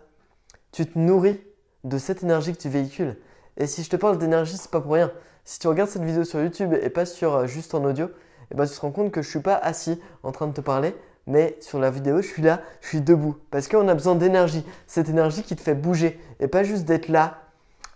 tu 0.72 0.86
te 0.86 0.98
nourris 0.98 1.42
de 1.84 1.98
cette 1.98 2.24
énergie 2.24 2.54
que 2.54 2.58
tu 2.58 2.70
véhicules. 2.70 3.18
Et 3.58 3.68
si 3.68 3.84
je 3.84 3.90
te 3.90 3.98
parle 3.98 4.18
d'énergie, 4.18 4.56
c'est 4.56 4.72
pas 4.72 4.80
pour 4.80 4.94
rien. 4.94 5.12
Si 5.44 5.60
tu 5.60 5.68
regardes 5.68 5.90
cette 5.90 6.06
vidéo 6.06 6.24
sur 6.24 6.42
YouTube 6.42 6.74
et 6.74 6.90
pas 6.90 7.06
sur 7.06 7.36
euh, 7.36 7.48
juste 7.48 7.76
en 7.76 7.84
audio, 7.84 8.10
eh 8.50 8.56
ben, 8.56 8.66
tu 8.66 8.74
te 8.74 8.80
rends 8.80 8.92
compte 8.92 9.12
que 9.12 9.22
je 9.22 9.30
suis 9.30 9.42
pas 9.42 9.56
assis 9.56 10.00
en 10.24 10.32
train 10.32 10.48
de 10.48 10.54
te 10.54 10.62
parler, 10.62 10.96
mais 11.26 11.58
sur 11.60 11.80
la 11.80 11.92
vidéo, 11.92 12.22
je 12.22 12.28
suis 12.28 12.42
là, 12.42 12.62
je 12.80 12.88
suis 12.88 13.02
debout. 13.02 13.36
Parce 13.52 13.68
qu'on 13.68 13.90
a 13.90 13.94
besoin 13.94 14.16
d'énergie. 14.16 14.66
Cette 14.88 15.10
énergie 15.10 15.44
qui 15.44 15.58
te 15.58 15.62
fait 15.62 15.76
bouger. 15.76 16.18
Et 16.40 16.48
pas 16.48 16.64
juste 16.64 16.86
d'être 16.86 17.10
là, 17.10 17.42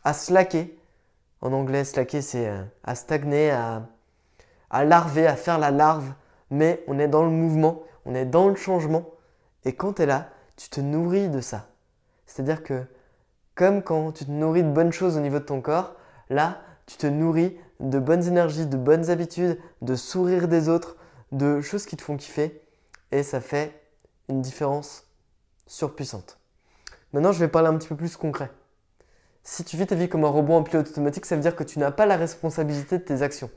à 0.04 0.12
slacker. 0.12 0.78
En 1.40 1.54
anglais, 1.54 1.86
slacker, 1.86 2.22
c'est 2.22 2.50
euh, 2.50 2.62
à 2.84 2.96
stagner, 2.96 3.50
à, 3.52 3.88
à 4.70 4.84
larver, 4.84 5.26
à 5.26 5.38
faire 5.38 5.58
la 5.58 5.72
larve. 5.72 6.12
Mais 6.50 6.84
on 6.88 7.00
est 7.00 7.08
dans 7.08 7.24
le 7.24 7.32
mouvement, 7.32 7.82
on 8.06 8.14
est 8.14 8.26
dans 8.26 8.50
le 8.50 8.56
changement. 8.56 9.06
Et 9.64 9.72
quand 9.72 9.94
tu 9.94 10.02
es 10.02 10.06
là, 10.06 10.28
tu 10.62 10.70
te 10.70 10.80
nourris 10.80 11.28
de 11.28 11.42
ça. 11.42 11.70
C'est-à-dire 12.28 12.62
que, 12.62 12.84
comme 13.56 13.82
quand 13.82 14.12
tu 14.12 14.26
te 14.26 14.32
nourris 14.32 14.62
de 14.62 14.70
bonnes 14.70 14.92
choses 14.92 15.18
au 15.18 15.20
niveau 15.20 15.40
de 15.40 15.44
ton 15.44 15.60
corps, 15.60 15.96
là, 16.30 16.62
tu 16.86 16.98
te 16.98 17.08
nourris 17.08 17.58
de 17.80 17.98
bonnes 17.98 18.28
énergies, 18.28 18.68
de 18.68 18.78
bonnes 18.78 19.10
habitudes, 19.10 19.60
de 19.82 19.96
sourire 19.96 20.48
des 20.48 20.70
autres, 20.70 20.98
de 21.32 21.62
choses 21.62 21.88
qui 21.88 21.98
te 21.98 22.04
font 22.04 22.16
kiffer 22.16 22.62
et 23.12 23.24
ça 23.24 23.42
fait 23.42 23.82
une 24.30 24.42
différence 24.42 25.06
surpuissante. 25.66 26.38
Maintenant, 27.12 27.32
je 27.32 27.40
vais 27.40 27.48
parler 27.48 27.70
un 27.70 27.78
petit 27.78 27.88
peu 27.88 27.96
plus 27.96 28.16
concret. 28.16 28.52
Si 29.44 29.64
tu 29.64 29.78
vis 29.78 29.88
ta 29.88 29.96
vie 29.96 30.10
comme 30.10 30.26
un 30.26 30.30
robot 30.30 30.54
en 30.54 30.64
pilote 30.64 30.90
automatique, 30.90 31.26
ça 31.26 31.36
veut 31.36 31.42
dire 31.42 31.56
que 31.56 31.64
tu 31.64 31.80
n'as 31.80 31.90
pas 31.90 32.06
la 32.06 32.18
responsabilité 32.18 33.00
de 33.00 33.04
tes 33.04 33.24
actions. 33.24 33.50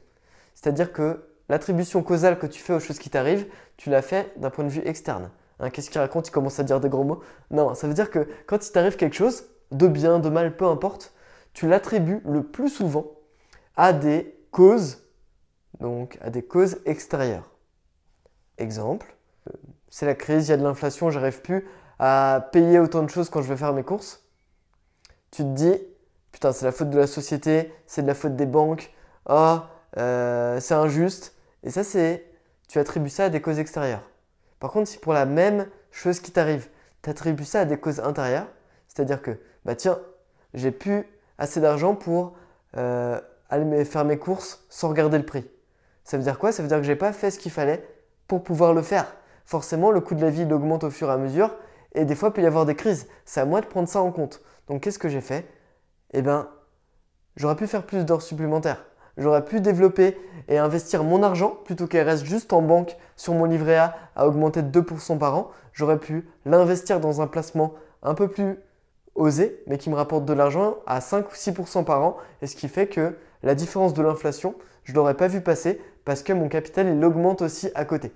C'est-à-dire 0.54 0.90
que 0.90 1.28
l'attribution 1.50 2.02
causale 2.02 2.38
que 2.38 2.46
tu 2.46 2.62
fais 2.62 2.73
aux 2.73 2.80
choses 2.80 2.99
qui 2.99 3.11
t'arrivent, 3.11 3.46
tu 3.76 3.90
l'as 3.90 4.00
fait 4.00 4.32
d'un 4.38 4.49
point 4.49 4.64
de 4.64 4.70
vue 4.70 4.82
externe. 4.87 5.30
Hein, 5.61 5.70
Qu'est-ce 5.70 5.90
qu'il 5.90 6.00
raconte? 6.00 6.28
Il 6.28 6.30
commence 6.30 6.58
à 6.58 6.64
dire 6.64 6.80
des 6.80 6.88
gros 6.88 7.04
mots. 7.04 7.20
Non, 7.50 7.75
ça 7.75 7.87
veut 7.87 7.94
dire 7.94 8.11
que 8.11 8.28
quand 8.46 8.66
il 8.66 8.73
t'arrive 8.73 8.96
quelque 8.96 9.16
chose, 9.16 9.44
de 9.70 9.87
bien, 9.87 10.18
de 10.18 10.28
mal, 10.28 10.56
peu 10.56 10.66
importe, 10.66 11.12
tu 11.52 11.68
l'attribues 11.68 12.20
le 12.25 12.42
plus 12.42 12.68
souvent 12.68 13.06
à 13.76 13.92
des 13.92 14.38
causes, 14.50 15.02
donc 15.80 16.18
à 16.20 16.30
des 16.30 16.42
causes 16.42 16.78
extérieures. 16.84 17.50
Exemple, 18.58 19.16
c'est 19.88 20.06
la 20.06 20.14
crise, 20.14 20.49
il 20.49 20.50
y 20.50 20.54
a 20.54 20.56
de 20.56 20.62
l'inflation, 20.62 21.11
j'arrive 21.11 21.40
plus 21.40 21.66
à 21.99 22.49
payer 22.52 22.78
autant 22.78 23.02
de 23.02 23.08
choses 23.08 23.30
quand 23.30 23.42
je 23.42 23.49
vais 23.49 23.56
faire 23.56 23.73
mes 23.73 23.84
courses. 23.84 24.25
Tu 25.30 25.42
te 25.42 25.49
dis, 25.49 25.76
putain, 26.32 26.52
c'est 26.52 26.64
la 26.64 26.73
faute 26.73 26.90
de 26.90 26.99
la 26.99 27.06
société, 27.06 27.73
c'est 27.87 28.02
de 28.02 28.06
la 28.06 28.14
faute 28.14 28.37
des 28.37 28.46
banques, 28.46 28.92
ah, 29.26 29.70
c'est 29.96 30.75
injuste. 30.75 31.34
Et 31.62 31.70
ça, 31.70 31.84
c'est. 31.84 32.25
Tu 32.68 32.78
attribues 32.78 33.11
ça 33.11 33.25
à 33.25 33.28
des 33.30 33.40
causes 33.40 33.58
extérieures. 33.58 34.08
Par 34.64 34.73
contre, 34.73 34.88
si 34.88 34.97
pour 34.97 35.12
la 35.12 35.26
même 35.26 35.66
chose 35.90 36.21
qui 36.21 36.30
t'arrive, 36.30 36.71
tu 37.02 37.11
attribues 37.11 37.44
ça 37.44 37.61
à 37.61 37.64
des 37.66 37.76
causes 37.76 38.00
intérieures, 38.00 38.47
c'est-à-dire 38.88 39.21
que, 39.21 39.38
bah 39.66 39.75
tiens, 39.75 39.99
j'ai 40.54 40.71
plus 40.71 41.04
assez 41.37 41.61
d'argent 41.61 41.94
pour 41.94 42.33
euh, 42.78 43.21
aller 43.50 43.85
faire 43.85 44.06
mes 44.06 44.16
courses 44.16 44.64
sans 44.71 44.88
regarder 44.88 45.18
le 45.18 45.26
prix. 45.26 45.47
Ça 46.02 46.16
veut 46.16 46.23
dire 46.23 46.38
quoi? 46.38 46.50
Ça 46.50 46.62
veut 46.62 46.68
dire 46.68 46.78
que 46.78 46.85
j'ai 46.85 46.97
pas 46.97 47.12
fait 47.12 47.30
ce 47.30 47.38
qu'il 47.38 47.52
fallait 47.52 47.87
pour 48.26 48.42
pouvoir 48.42 48.73
le 48.73 48.80
faire. 48.80 49.14
Forcément, 49.44 49.90
le 49.90 50.00
coût 50.00 50.14
de 50.14 50.23
la 50.23 50.30
vie 50.30 50.50
augmente 50.50 50.85
au 50.85 50.90
fur 50.90 51.11
et 51.11 51.12
à 51.12 51.18
mesure 51.18 51.54
et 51.92 52.06
des 52.06 52.14
fois, 52.14 52.30
il 52.30 52.33
peut 52.33 52.40
y 52.40 52.47
avoir 52.47 52.64
des 52.64 52.75
crises. 52.75 53.06
C'est 53.26 53.40
à 53.40 53.44
moi 53.44 53.61
de 53.61 53.66
prendre 53.66 53.87
ça 53.87 54.00
en 54.00 54.12
compte. 54.12 54.40
Donc, 54.68 54.83
qu'est-ce 54.83 54.99
que 54.99 55.11
j'ai 55.11 55.21
fait? 55.21 55.47
Eh 56.14 56.23
bien, 56.23 56.49
j'aurais 57.37 57.56
pu 57.56 57.66
faire 57.66 57.85
plus 57.85 58.06
d'heures 58.06 58.23
supplémentaires. 58.23 58.83
J'aurais 59.16 59.44
pu 59.44 59.61
développer 59.61 60.18
et 60.49 60.59
investir 60.59 61.04
mon 61.04 61.23
argent 61.23 61.56
plutôt 61.64 61.87
qu'elle 61.87 62.06
reste 62.06 62.25
juste 62.25 62.52
en 62.52 62.62
banque 62.62 62.97
sur 63.16 63.35
mon 63.35 63.44
livret 63.44 63.76
A 63.76 63.97
à 64.16 64.26
augmenter 64.26 64.62
de 64.62 64.80
2% 64.80 65.18
par 65.18 65.37
an. 65.37 65.50
J'aurais 65.73 65.99
pu 65.99 66.28
l'investir 66.44 67.00
dans 67.00 67.21
un 67.21 67.26
placement 67.26 67.75
un 68.02 68.14
peu 68.14 68.28
plus 68.28 68.59
osé, 69.14 69.62
mais 69.66 69.78
qui 69.78 69.90
me 69.90 69.94
rapporte 69.94 70.25
de 70.25 70.33
l'argent 70.33 70.76
à 70.87 71.00
5 71.00 71.30
ou 71.30 71.35
6% 71.35 71.85
par 71.85 72.02
an. 72.02 72.16
Et 72.42 72.47
ce 72.47 72.56
qui 72.56 72.68
fait 72.68 72.88
que 72.88 73.16
la 73.42 73.54
différence 73.54 73.94
de 73.94 74.02
l'inflation, 74.02 74.54
je 74.85 74.92
ne 74.92 74.97
l'aurais 74.97 75.14
pas 75.14 75.28
vu 75.28 75.40
passer 75.40 75.80
parce 76.04 76.23
que 76.23 76.33
mon 76.33 76.49
capital, 76.49 76.88
il 76.88 77.04
augmente 77.04 77.42
aussi 77.42 77.71
à 77.75 77.85
côté. 77.85 78.12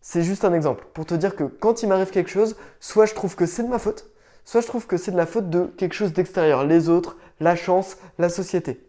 C'est 0.00 0.22
juste 0.22 0.44
un 0.44 0.52
exemple 0.52 0.84
pour 0.94 1.06
te 1.06 1.14
dire 1.14 1.36
que 1.36 1.44
quand 1.44 1.82
il 1.82 1.88
m'arrive 1.88 2.10
quelque 2.10 2.30
chose, 2.30 2.56
soit 2.80 3.06
je 3.06 3.14
trouve 3.14 3.36
que 3.36 3.46
c'est 3.46 3.62
de 3.62 3.68
ma 3.68 3.78
faute, 3.78 4.10
soit 4.44 4.60
je 4.60 4.66
trouve 4.66 4.86
que 4.86 4.96
c'est 4.96 5.12
de 5.12 5.16
la 5.16 5.26
faute 5.26 5.48
de 5.48 5.66
quelque 5.76 5.94
chose 5.94 6.12
d'extérieur, 6.12 6.64
les 6.64 6.88
autres, 6.88 7.16
la 7.42 7.56
chance, 7.56 7.96
la 8.18 8.28
société. 8.28 8.88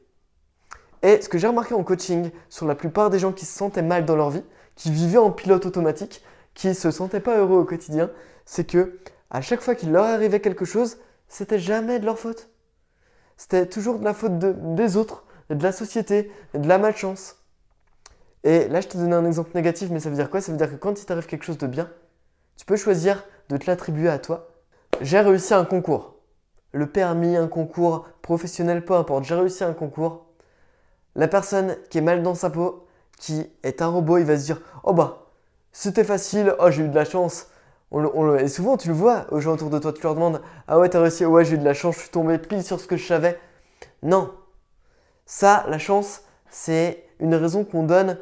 Et 1.02 1.22
ce 1.22 1.28
que 1.28 1.38
j'ai 1.38 1.48
remarqué 1.48 1.74
en 1.74 1.84
coaching 1.84 2.32
sur 2.50 2.66
la 2.66 2.76
plupart 2.76 3.10
des 3.10 3.20
gens 3.20 3.34
qui 3.34 3.46
se 3.46 3.58
sentaient 3.58 3.82
mal 3.82 4.06
dans 4.06 4.16
leur 4.16 4.30
vie, 4.30 4.44
qui 4.76 4.92
vivaient 4.92 5.18
en 5.18 5.32
pilote 5.32 5.66
automatique, 5.66 6.24
qui 6.54 6.74
se 6.74 6.92
sentaient 6.92 7.20
pas 7.20 7.38
heureux 7.38 7.58
au 7.58 7.66
quotidien, 7.66 8.10
c'est 8.46 8.66
que 8.66 9.00
à 9.30 9.42
chaque 9.42 9.62
fois 9.62 9.76
qu'il 9.76 9.92
leur 9.92 10.06
arrivait 10.06 10.40
quelque 10.40 10.66
chose, 10.66 10.98
c'était 11.28 11.60
jamais 11.60 12.00
de 12.00 12.06
leur 12.06 12.20
faute. 12.20 12.50
C'était 13.36 13.66
toujours 13.66 14.00
de 14.00 14.06
la 14.06 14.14
faute 14.14 14.38
des 14.38 14.96
autres, 14.96 15.26
de 15.50 15.62
la 15.62 15.72
société, 15.72 16.32
de 16.54 16.68
la 16.68 16.78
malchance. 16.78 17.38
Et 18.44 18.68
là, 18.68 18.82
je 18.82 18.88
te 18.88 18.98
donne 18.98 19.14
un 19.14 19.26
exemple 19.26 19.52
négatif, 19.56 19.90
mais 19.90 20.00
ça 20.00 20.10
veut 20.10 20.16
dire 20.16 20.30
quoi? 20.30 20.42
Ça 20.42 20.52
veut 20.52 20.58
dire 20.58 20.70
que 20.70 20.76
quand 20.76 21.02
il 21.02 21.06
t'arrive 21.06 21.26
quelque 21.26 21.46
chose 21.46 21.58
de 21.58 21.68
bien, 21.68 21.90
tu 22.56 22.66
peux 22.66 22.76
choisir 22.76 23.26
de 23.50 23.58
te 23.58 23.66
l'attribuer 23.66 24.10
à 24.10 24.20
toi. 24.20 24.50
J'ai 25.02 25.20
réussi 25.20 25.54
un 25.54 25.66
concours. 25.66 26.13
Le 26.74 26.88
permis, 26.88 27.38
un 27.38 27.48
concours 27.48 28.06
professionnel, 28.22 28.84
peu 28.84 28.94
importe. 28.94 29.24
J'ai 29.24 29.36
réussi 29.36 29.64
un 29.64 29.74
concours. 29.74 30.26
La 31.16 31.28
personne 31.28 31.78
qui 31.90 32.00
est 32.00 32.02
mal 32.02 32.22
dans 32.24 32.36
sa 32.36 32.50
peau, 32.50 32.86
qui 33.18 33.50
est 33.64 33.82
un 33.82 33.88
robot, 33.88 34.18
il 34.18 34.26
va 34.26 34.38
se 34.38 34.46
dire 34.46 34.62
Oh 34.84 34.94
bah, 34.94 35.28
c'était 35.72 36.04
facile, 36.04 36.54
oh 36.60 36.70
j'ai 36.70 36.84
eu 36.84 36.90
de 36.90 36.96
la 36.96 37.06
chance. 37.06 37.48
et 38.40 38.48
souvent, 38.50 38.76
tu 38.76 38.90
le 38.90 38.94
vois 38.94 39.28
aux 39.32 39.40
gens 39.40 39.54
autour 39.54 39.70
de 39.70 39.80
toi, 39.80 39.94
tu 39.94 40.02
leur 40.02 40.16
demandes 40.16 40.42
Ah 40.68 40.80
ouais, 40.80 40.90
t'as 40.90 41.00
réussi, 41.00 41.26
ouais, 41.26 41.46
j'ai 41.46 41.56
eu 41.56 41.60
de 41.60 41.64
la 41.64 41.74
chance, 41.74 41.96
je 41.96 42.02
suis 42.02 42.10
tombé 42.10 42.38
pile 42.38 42.64
sur 42.64 42.80
ce 42.80 42.88
que 42.88 42.98
je 42.98 43.06
savais. 43.06 43.40
Non. 44.02 44.34
Ça, 45.26 45.66
la 45.70 45.78
chance, 45.78 46.24
c'est 46.50 47.06
une 47.20 47.36
raison 47.36 47.64
qu'on 47.64 47.84
donne 47.84 48.18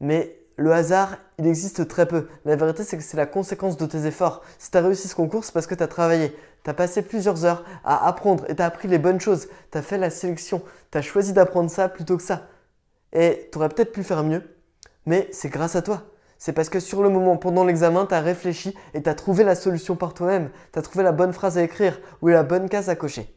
mais 0.00 0.38
le 0.56 0.72
hasard, 0.72 1.16
il 1.38 1.46
existe 1.46 1.86
très 1.88 2.06
peu. 2.06 2.28
La 2.44 2.56
vérité, 2.56 2.84
c'est 2.84 2.96
que 2.96 3.02
c'est 3.02 3.16
la 3.16 3.26
conséquence 3.26 3.76
de 3.76 3.86
tes 3.86 4.06
efforts. 4.06 4.42
Si 4.58 4.70
tu 4.70 4.76
as 4.76 4.80
réussi 4.80 5.08
ce 5.08 5.14
concours, 5.14 5.44
c'est 5.44 5.52
parce 5.52 5.66
que 5.66 5.74
tu 5.74 5.82
as 5.82 5.88
travaillé. 5.88 6.36
Tu 6.64 6.70
as 6.70 6.74
passé 6.74 7.02
plusieurs 7.02 7.44
heures 7.44 7.64
à 7.84 8.06
apprendre 8.06 8.44
et 8.48 8.54
tu 8.54 8.62
as 8.62 8.66
appris 8.66 8.88
les 8.88 8.98
bonnes 8.98 9.20
choses. 9.20 9.48
Tu 9.70 9.78
as 9.78 9.82
fait 9.82 9.98
la 9.98 10.10
sélection. 10.10 10.62
Tu 10.90 10.98
as 10.98 11.02
choisi 11.02 11.32
d'apprendre 11.32 11.70
ça 11.70 11.88
plutôt 11.88 12.16
que 12.16 12.22
ça. 12.22 12.48
Et 13.12 13.48
tu 13.50 13.58
aurais 13.58 13.68
peut-être 13.68 13.92
pu 13.92 14.04
faire 14.04 14.22
mieux, 14.22 14.42
mais 15.06 15.28
c'est 15.32 15.48
grâce 15.48 15.74
à 15.74 15.82
toi. 15.82 16.04
C'est 16.38 16.52
parce 16.52 16.68
que 16.68 16.80
sur 16.80 17.02
le 17.02 17.10
moment, 17.10 17.36
pendant 17.36 17.64
l'examen, 17.64 18.06
tu 18.06 18.14
as 18.14 18.20
réfléchi 18.20 18.74
et 18.94 19.02
tu 19.02 19.08
as 19.10 19.14
trouvé 19.14 19.44
la 19.44 19.54
solution 19.54 19.96
par 19.96 20.14
toi-même. 20.14 20.50
Tu 20.72 20.78
as 20.78 20.82
trouvé 20.82 21.04
la 21.04 21.12
bonne 21.12 21.32
phrase 21.32 21.58
à 21.58 21.62
écrire 21.62 22.00
ou 22.22 22.28
la 22.28 22.42
bonne 22.42 22.68
case 22.68 22.88
à 22.88 22.96
cocher. 22.96 23.36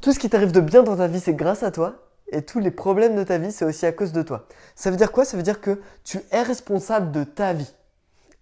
Tout 0.00 0.12
ce 0.12 0.18
qui 0.18 0.30
t'arrive 0.30 0.52
de 0.52 0.60
bien 0.60 0.82
dans 0.82 0.96
ta 0.96 1.06
vie, 1.06 1.20
c'est 1.20 1.34
grâce 1.34 1.62
à 1.62 1.70
toi 1.70 2.10
et 2.32 2.42
tous 2.42 2.60
les 2.60 2.70
problèmes 2.70 3.16
de 3.16 3.24
ta 3.24 3.38
vie, 3.38 3.52
c'est 3.52 3.64
aussi 3.64 3.86
à 3.86 3.92
cause 3.92 4.12
de 4.12 4.22
toi. 4.22 4.46
Ça 4.74 4.90
veut 4.90 4.96
dire 4.96 5.12
quoi? 5.12 5.24
Ça 5.24 5.36
veut 5.36 5.42
dire 5.42 5.60
que 5.60 5.80
tu 6.04 6.20
es 6.30 6.42
responsable 6.42 7.10
de 7.10 7.24
ta 7.24 7.52
vie. 7.52 7.72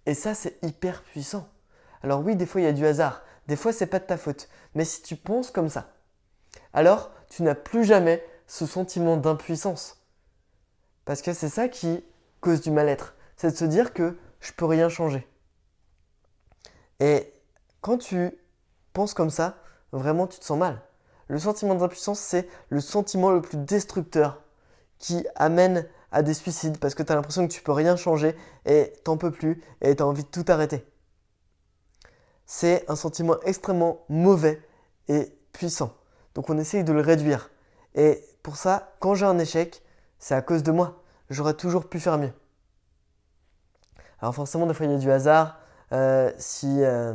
Et 0.05 0.13
ça, 0.13 0.33
c'est 0.33 0.57
hyper 0.63 1.01
puissant. 1.03 1.47
Alors 2.03 2.21
oui, 2.23 2.35
des 2.35 2.45
fois, 2.45 2.61
il 2.61 2.65
y 2.65 2.67
a 2.67 2.73
du 2.73 2.85
hasard. 2.85 3.23
Des 3.49 3.55
fois, 3.55 3.73
c'est 3.73 3.87
pas 3.87 3.97
de 3.97 4.05
ta 4.05 4.15
faute. 4.15 4.47
Mais 4.75 4.85
si 4.85 5.01
tu 5.01 5.15
penses 5.15 5.49
comme 5.49 5.69
ça, 5.69 5.91
alors 6.71 7.09
tu 7.29 7.41
n'as 7.41 7.55
plus 7.55 7.83
jamais 7.83 8.23
ce 8.45 8.67
sentiment 8.67 9.17
d'impuissance. 9.17 10.05
Parce 11.03 11.23
que 11.23 11.33
c'est 11.33 11.49
ça 11.49 11.67
qui 11.67 12.05
cause 12.41 12.61
du 12.61 12.69
mal-être. 12.69 13.15
C'est 13.37 13.49
de 13.49 13.55
se 13.55 13.65
dire 13.65 13.91
que 13.91 14.19
je 14.39 14.51
peux 14.51 14.65
rien 14.65 14.87
changer. 14.87 15.27
Et 16.99 17.33
quand 17.81 17.97
tu 17.97 18.37
penses 18.93 19.15
comme 19.15 19.31
ça, 19.31 19.57
vraiment, 19.93 20.27
tu 20.27 20.37
te 20.37 20.45
sens 20.45 20.59
mal. 20.59 20.83
Le 21.27 21.39
sentiment 21.39 21.73
d'impuissance, 21.73 22.19
c'est 22.19 22.47
le 22.69 22.81
sentiment 22.81 23.31
le 23.31 23.41
plus 23.41 23.57
destructeur 23.57 24.43
qui 24.99 25.25
amène 25.33 25.89
à 26.11 26.21
des 26.21 26.35
suicides 26.35 26.77
parce 26.77 26.93
que 26.93 27.01
tu 27.01 27.11
as 27.11 27.15
l'impression 27.15 27.47
que 27.47 27.53
tu 27.53 27.63
peux 27.63 27.71
rien 27.71 27.95
changer 27.95 28.35
et 28.67 28.93
t'en 29.03 29.17
peux 29.17 29.31
plus 29.31 29.63
et 29.81 29.95
tu 29.95 30.03
as 30.03 30.05
envie 30.05 30.23
de 30.23 30.29
tout 30.29 30.45
arrêter. 30.49 30.85
C'est 32.51 32.83
un 32.89 32.95
sentiment 32.95 33.35
extrêmement 33.43 34.05
mauvais 34.09 34.59
et 35.07 35.31
puissant. 35.53 35.93
Donc 36.33 36.49
on 36.49 36.57
essaye 36.57 36.83
de 36.83 36.91
le 36.91 36.99
réduire. 36.99 37.51
Et 37.93 38.25
pour 38.41 38.55
ça, 38.55 38.91
quand 38.97 39.13
j'ai 39.13 39.27
un 39.27 39.37
échec, 39.37 39.83
c'est 40.17 40.33
à 40.33 40.41
cause 40.41 40.63
de 40.63 40.71
moi. 40.71 41.03
J'aurais 41.29 41.53
toujours 41.53 41.87
pu 41.87 41.99
faire 41.99 42.17
mieux. 42.17 42.33
Alors 44.19 44.33
forcément, 44.33 44.65
des 44.65 44.73
fois, 44.73 44.87
il 44.87 44.93
y 44.93 44.95
a 44.95 44.97
du 44.97 45.11
hasard. 45.11 45.59
Euh, 45.91 46.31
si, 46.39 46.83
euh, 46.83 47.13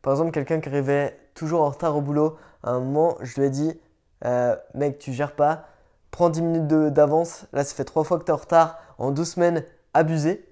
par 0.00 0.14
exemple, 0.14 0.30
quelqu'un 0.30 0.60
qui 0.60 0.70
arrivait 0.70 1.14
toujours 1.34 1.60
en 1.60 1.68
retard 1.68 1.94
au 1.94 2.00
boulot 2.00 2.38
à 2.62 2.70
un 2.70 2.80
moment, 2.80 3.18
je 3.20 3.38
lui 3.38 3.46
ai 3.46 3.50
dit, 3.50 3.78
euh, 4.24 4.56
mec, 4.72 4.98
tu 4.98 5.12
gères 5.12 5.36
pas, 5.36 5.66
prends 6.10 6.30
10 6.30 6.40
minutes 6.40 6.66
d'avance. 6.68 7.44
Là, 7.52 7.64
ça 7.64 7.74
fait 7.74 7.84
trois 7.84 8.02
fois 8.02 8.18
que 8.18 8.24
tu 8.24 8.30
es 8.30 8.34
en 8.34 8.38
retard. 8.38 8.78
En 8.96 9.10
deux 9.10 9.26
semaines, 9.26 9.62
abusé. 9.92 10.50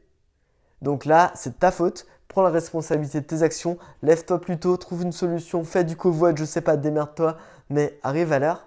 Donc 0.83 1.07
là, 1.07 1.33
c'est 1.35 1.61
ta 1.61 1.71
faute. 1.71 2.07
Prends 2.32 2.40
la 2.40 2.48
responsabilité 2.48 3.20
de 3.20 3.26
tes 3.26 3.42
actions. 3.42 3.76
Lève-toi 4.02 4.40
plus 4.40 4.58
tôt, 4.58 4.74
trouve 4.78 5.02
une 5.02 5.12
solution, 5.12 5.64
fais 5.64 5.84
du 5.84 5.96
covoit, 5.96 6.34
je 6.34 6.46
sais 6.46 6.62
pas, 6.62 6.78
démerde-toi, 6.78 7.36
mais 7.68 7.98
arrive 8.02 8.32
à 8.32 8.38
l'heure. 8.38 8.66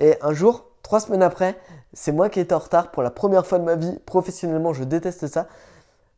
Et 0.00 0.16
un 0.22 0.32
jour, 0.32 0.64
trois 0.82 0.98
semaines 0.98 1.22
après, 1.22 1.56
c'est 1.92 2.10
moi 2.10 2.28
qui 2.28 2.40
étais 2.40 2.52
en 2.52 2.58
retard 2.58 2.90
pour 2.90 3.04
la 3.04 3.12
première 3.12 3.46
fois 3.46 3.60
de 3.60 3.64
ma 3.64 3.76
vie. 3.76 3.96
Professionnellement, 4.06 4.72
je 4.72 4.82
déteste 4.82 5.28
ça. 5.28 5.46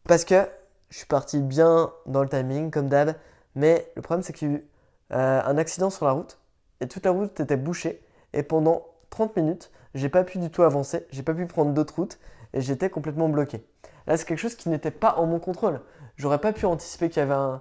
Parce 0.05 0.25
que 0.25 0.49
je 0.89 0.97
suis 0.97 1.07
parti 1.07 1.41
bien 1.41 1.93
dans 2.07 2.23
le 2.23 2.29
timing, 2.31 2.71
comme 2.71 2.89
d'hab. 2.89 3.17
Mais 3.55 3.93
le 3.95 4.01
problème, 4.01 4.23
c'est 4.23 4.33
qu'il 4.33 4.49
y 4.49 4.55
a 4.55 4.55
eu 4.55 4.65
euh, 5.13 5.43
un 5.45 5.59
accident 5.59 5.91
sur 5.91 6.07
la 6.07 6.13
route 6.13 6.39
et 6.81 6.89
toute 6.89 7.05
la 7.05 7.11
route 7.11 7.39
était 7.39 7.59
bouchée. 7.59 8.03
Et 8.33 8.43
pendant 8.43 8.87
30 9.11 9.37
minutes, 9.37 9.71
j'ai 9.95 10.09
pas 10.09 10.25
pu 10.25 10.39
du 10.39 10.49
tout 10.51 10.63
avancer, 10.63 11.07
j'ai 11.11 11.23
pas 11.23 11.35
pu 11.35 11.45
prendre 11.45 11.73
d'autres 11.73 11.97
routes 11.97 12.19
et 12.55 12.63
j'étais 12.63 12.89
complètement 12.89 13.29
bloqué. 13.29 13.63
Là, 14.09 14.17
c'est 14.17 14.27
quelque 14.27 14.41
chose 14.41 14.57
qui 14.57 14.69
n'était 14.69 14.91
pas 14.91 15.15
en 15.19 15.27
mon 15.27 15.39
contrôle. 15.39 15.81
J'aurais 16.17 16.41
pas 16.41 16.53
pu 16.53 16.67
anticiper 16.67 17.09
qu'il 17.09 17.21
y 17.21 17.23
avait 17.23 17.59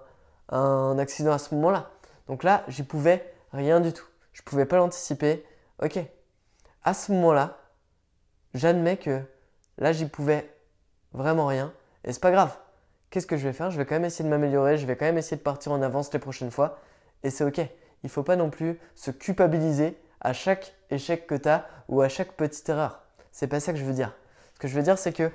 un, 0.49 0.97
accident 0.97 1.31
à 1.31 1.37
ce 1.37 1.53
moment-là. 1.53 1.91
Donc 2.27 2.43
là, 2.43 2.63
j'y 2.67 2.81
pouvais 2.81 3.31
rien 3.53 3.79
du 3.79 3.93
tout. 3.93 4.07
Je 4.33 4.41
pouvais 4.41 4.65
pas 4.65 4.77
l'anticiper. 4.77 5.45
Ok. 5.83 5.99
À 6.83 6.95
ce 6.95 7.11
moment-là, 7.11 7.59
j'admets 8.55 8.97
que 8.97 9.21
là, 9.77 9.91
j'y 9.91 10.07
pouvais 10.07 10.49
vraiment 11.13 11.45
rien 11.45 11.71
et 12.03 12.13
c'est 12.13 12.21
pas 12.21 12.31
grave. 12.31 12.57
Qu'est-ce 13.11 13.27
que 13.27 13.37
je 13.37 13.47
vais 13.47 13.53
faire? 13.53 13.69
Je 13.69 13.77
vais 13.77 13.85
quand 13.85 13.95
même 13.95 14.05
essayer 14.05 14.25
de 14.25 14.29
m'améliorer, 14.29 14.77
je 14.77 14.87
vais 14.87 14.95
quand 14.95 15.05
même 15.05 15.17
essayer 15.17 15.37
de 15.37 15.43
partir 15.43 15.71
en 15.71 15.81
avance 15.83 16.11
les 16.11 16.19
prochaines 16.19 16.51
fois 16.51 16.79
et 17.23 17.29
c'est 17.29 17.43
ok 17.43 17.61
il 18.03 18.09
faut 18.09 18.23
pas 18.23 18.35
non 18.35 18.49
plus 18.49 18.79
se 18.95 19.11
culpabiliser 19.11 19.97
à 20.21 20.33
chaque 20.33 20.75
échec 20.89 21.27
que 21.27 21.35
tu 21.35 21.49
as 21.49 21.67
ou 21.87 22.01
à 22.01 22.09
chaque 22.09 22.33
petite 22.33 22.67
erreur. 22.69 23.03
C'est 23.31 23.47
pas 23.47 23.59
ça 23.59 23.73
que 23.73 23.79
je 23.79 23.85
veux 23.85 23.93
dire. 23.93 24.15
Ce 24.55 24.59
que 24.59 24.67
je 24.67 24.75
veux 24.75 24.83
dire, 24.83 24.97
c'est 24.97 25.13
que 25.13 25.31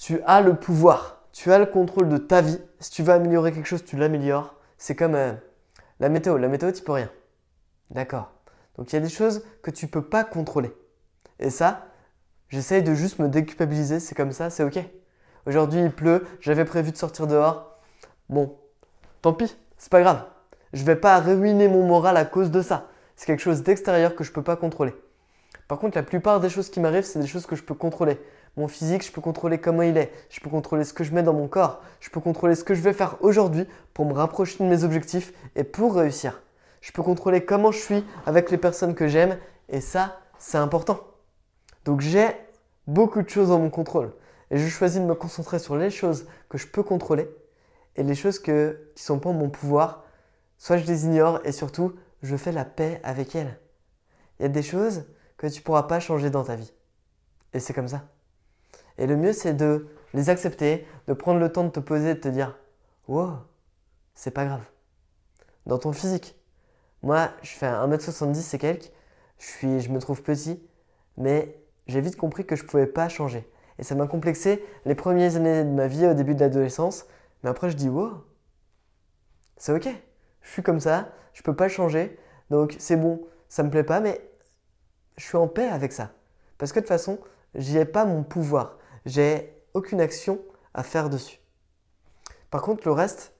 tu 0.00 0.22
as 0.24 0.40
le 0.40 0.54
pouvoir, 0.54 1.26
tu 1.30 1.52
as 1.52 1.58
le 1.58 1.66
contrôle 1.66 2.08
de 2.08 2.16
ta 2.16 2.40
vie. 2.40 2.58
Si 2.80 2.90
tu 2.90 3.02
veux 3.02 3.12
améliorer 3.12 3.52
quelque 3.52 3.66
chose, 3.66 3.84
tu 3.84 3.98
l'améliores. 3.98 4.56
C'est 4.78 4.96
comme 4.96 5.14
euh, 5.14 5.32
la 6.00 6.08
météo. 6.08 6.38
La 6.38 6.48
météo, 6.48 6.72
tu 6.72 6.82
peux 6.82 6.92
rien. 6.92 7.10
D'accord. 7.90 8.32
Donc 8.78 8.90
il 8.90 8.96
y 8.96 8.98
a 8.98 9.02
des 9.02 9.10
choses 9.10 9.44
que 9.62 9.70
tu 9.70 9.88
peux 9.88 10.00
pas 10.00 10.24
contrôler. 10.24 10.72
Et 11.38 11.50
ça, 11.50 11.86
j'essaye 12.48 12.82
de 12.82 12.94
juste 12.94 13.18
me 13.18 13.28
déculpabiliser. 13.28 14.00
C'est 14.00 14.14
comme 14.14 14.32
ça, 14.32 14.48
c'est 14.48 14.64
ok. 14.64 14.78
Aujourd'hui, 15.44 15.82
il 15.82 15.90
pleut, 15.90 16.26
j'avais 16.40 16.64
prévu 16.64 16.92
de 16.92 16.96
sortir 16.96 17.26
dehors. 17.26 17.78
Bon, 18.30 18.56
tant 19.20 19.34
pis, 19.34 19.54
c'est 19.76 19.92
pas 19.92 20.00
grave. 20.00 20.24
Je 20.72 20.80
ne 20.80 20.86
vais 20.86 20.96
pas 20.96 21.20
ruiner 21.20 21.68
mon 21.68 21.86
moral 21.86 22.16
à 22.16 22.24
cause 22.24 22.50
de 22.50 22.62
ça. 22.62 22.88
C'est 23.16 23.26
quelque 23.26 23.42
chose 23.42 23.62
d'extérieur 23.62 24.16
que 24.16 24.24
je 24.24 24.30
ne 24.30 24.34
peux 24.34 24.42
pas 24.42 24.56
contrôler. 24.56 24.94
Par 25.68 25.78
contre, 25.78 25.98
la 25.98 26.02
plupart 26.02 26.40
des 26.40 26.48
choses 26.48 26.70
qui 26.70 26.80
m'arrivent, 26.80 27.04
c'est 27.04 27.20
des 27.20 27.26
choses 27.26 27.44
que 27.44 27.54
je 27.54 27.62
peux 27.62 27.74
contrôler. 27.74 28.18
Mon 28.56 28.68
physique, 28.68 29.04
je 29.04 29.12
peux 29.12 29.20
contrôler 29.20 29.58
comment 29.58 29.82
il 29.82 29.96
est. 29.96 30.12
Je 30.28 30.40
peux 30.40 30.50
contrôler 30.50 30.84
ce 30.84 30.92
que 30.92 31.04
je 31.04 31.14
mets 31.14 31.22
dans 31.22 31.32
mon 31.32 31.48
corps. 31.48 31.82
Je 32.00 32.10
peux 32.10 32.20
contrôler 32.20 32.54
ce 32.54 32.64
que 32.64 32.74
je 32.74 32.80
vais 32.80 32.92
faire 32.92 33.16
aujourd'hui 33.20 33.66
pour 33.94 34.04
me 34.06 34.12
rapprocher 34.12 34.58
de 34.62 34.68
mes 34.68 34.84
objectifs 34.84 35.32
et 35.56 35.64
pour 35.64 35.94
réussir. 35.94 36.42
Je 36.80 36.92
peux 36.92 37.02
contrôler 37.02 37.44
comment 37.44 37.72
je 37.72 37.78
suis 37.78 38.04
avec 38.26 38.50
les 38.50 38.58
personnes 38.58 38.94
que 38.94 39.06
j'aime. 39.06 39.38
Et 39.68 39.80
ça, 39.80 40.18
c'est 40.38 40.58
important. 40.58 41.00
Donc 41.84 42.00
j'ai 42.00 42.28
beaucoup 42.86 43.22
de 43.22 43.28
choses 43.28 43.48
dans 43.48 43.58
mon 43.58 43.70
contrôle. 43.70 44.12
Et 44.50 44.58
je 44.58 44.68
choisis 44.68 45.00
de 45.00 45.06
me 45.06 45.14
concentrer 45.14 45.58
sur 45.58 45.76
les 45.76 45.90
choses 45.90 46.26
que 46.48 46.58
je 46.58 46.66
peux 46.66 46.82
contrôler 46.82 47.28
et 47.96 48.02
les 48.02 48.14
choses 48.14 48.38
qui 48.38 48.50
ne 48.50 48.74
sont 48.96 49.18
pas 49.18 49.30
en 49.30 49.34
mon 49.34 49.48
pouvoir. 49.48 50.04
Soit 50.58 50.78
je 50.78 50.86
les 50.86 51.04
ignore 51.04 51.40
et 51.44 51.52
surtout, 51.52 51.94
je 52.22 52.36
fais 52.36 52.52
la 52.52 52.64
paix 52.64 53.00
avec 53.04 53.34
elles. 53.36 53.58
Il 54.38 54.42
y 54.42 54.46
a 54.46 54.48
des 54.48 54.62
choses 54.62 55.04
que 55.36 55.46
tu 55.46 55.60
ne 55.60 55.64
pourras 55.64 55.84
pas 55.84 56.00
changer 56.00 56.30
dans 56.30 56.44
ta 56.44 56.56
vie. 56.56 56.72
Et 57.52 57.60
c'est 57.60 57.72
comme 57.72 57.88
ça. 57.88 58.02
Et 59.00 59.06
le 59.06 59.16
mieux, 59.16 59.32
c'est 59.32 59.54
de 59.54 59.88
les 60.12 60.28
accepter, 60.28 60.86
de 61.08 61.14
prendre 61.14 61.40
le 61.40 61.50
temps 61.50 61.64
de 61.64 61.70
te 61.70 61.80
poser 61.80 62.14
de 62.14 62.20
te 62.20 62.28
dire 62.28 62.58
Wow, 63.08 63.32
c'est 64.14 64.30
pas 64.30 64.44
grave. 64.44 64.62
Dans 65.64 65.78
ton 65.78 65.92
physique, 65.92 66.38
moi, 67.02 67.30
je 67.42 67.50
fais 67.50 67.66
1m70 67.66 68.54
et 68.54 68.58
quelques, 68.58 68.92
je, 69.38 69.46
suis, 69.46 69.80
je 69.80 69.90
me 69.90 69.98
trouve 70.00 70.22
petit, 70.22 70.62
mais 71.16 71.58
j'ai 71.86 72.02
vite 72.02 72.16
compris 72.16 72.44
que 72.44 72.56
je 72.56 72.64
pouvais 72.64 72.86
pas 72.86 73.08
changer. 73.08 73.50
Et 73.78 73.84
ça 73.84 73.94
m'a 73.94 74.06
complexé 74.06 74.62
les 74.84 74.94
premières 74.94 75.34
années 75.36 75.64
de 75.64 75.70
ma 75.70 75.86
vie, 75.86 76.06
au 76.06 76.12
début 76.12 76.34
de 76.34 76.40
l'adolescence. 76.40 77.06
Mais 77.42 77.48
après, 77.48 77.70
je 77.70 77.76
dis, 77.76 77.88
wow, 77.88 78.22
c'est 79.56 79.72
ok. 79.72 79.88
Je 80.42 80.50
suis 80.50 80.62
comme 80.62 80.80
ça, 80.80 81.08
je 81.32 81.42
peux 81.42 81.56
pas 81.56 81.68
changer. 81.70 82.18
Donc, 82.50 82.76
c'est 82.78 82.96
bon, 82.96 83.26
ça 83.48 83.62
me 83.62 83.70
plaît 83.70 83.82
pas, 83.82 84.00
mais 84.00 84.20
je 85.16 85.24
suis 85.24 85.38
en 85.38 85.48
paix 85.48 85.68
avec 85.68 85.94
ça. 85.94 86.10
Parce 86.58 86.72
que 86.72 86.80
de 86.80 86.84
toute 86.84 86.88
façon, 86.88 87.18
j'y 87.54 87.78
ai 87.78 87.86
pas 87.86 88.04
mon 88.04 88.22
pouvoir. 88.22 88.76
J'ai 89.06 89.54
aucune 89.74 90.00
action 90.00 90.40
à 90.74 90.82
faire 90.82 91.10
dessus. 91.10 91.40
Par 92.50 92.62
contre, 92.62 92.82
le 92.86 92.92
reste, 92.92 93.34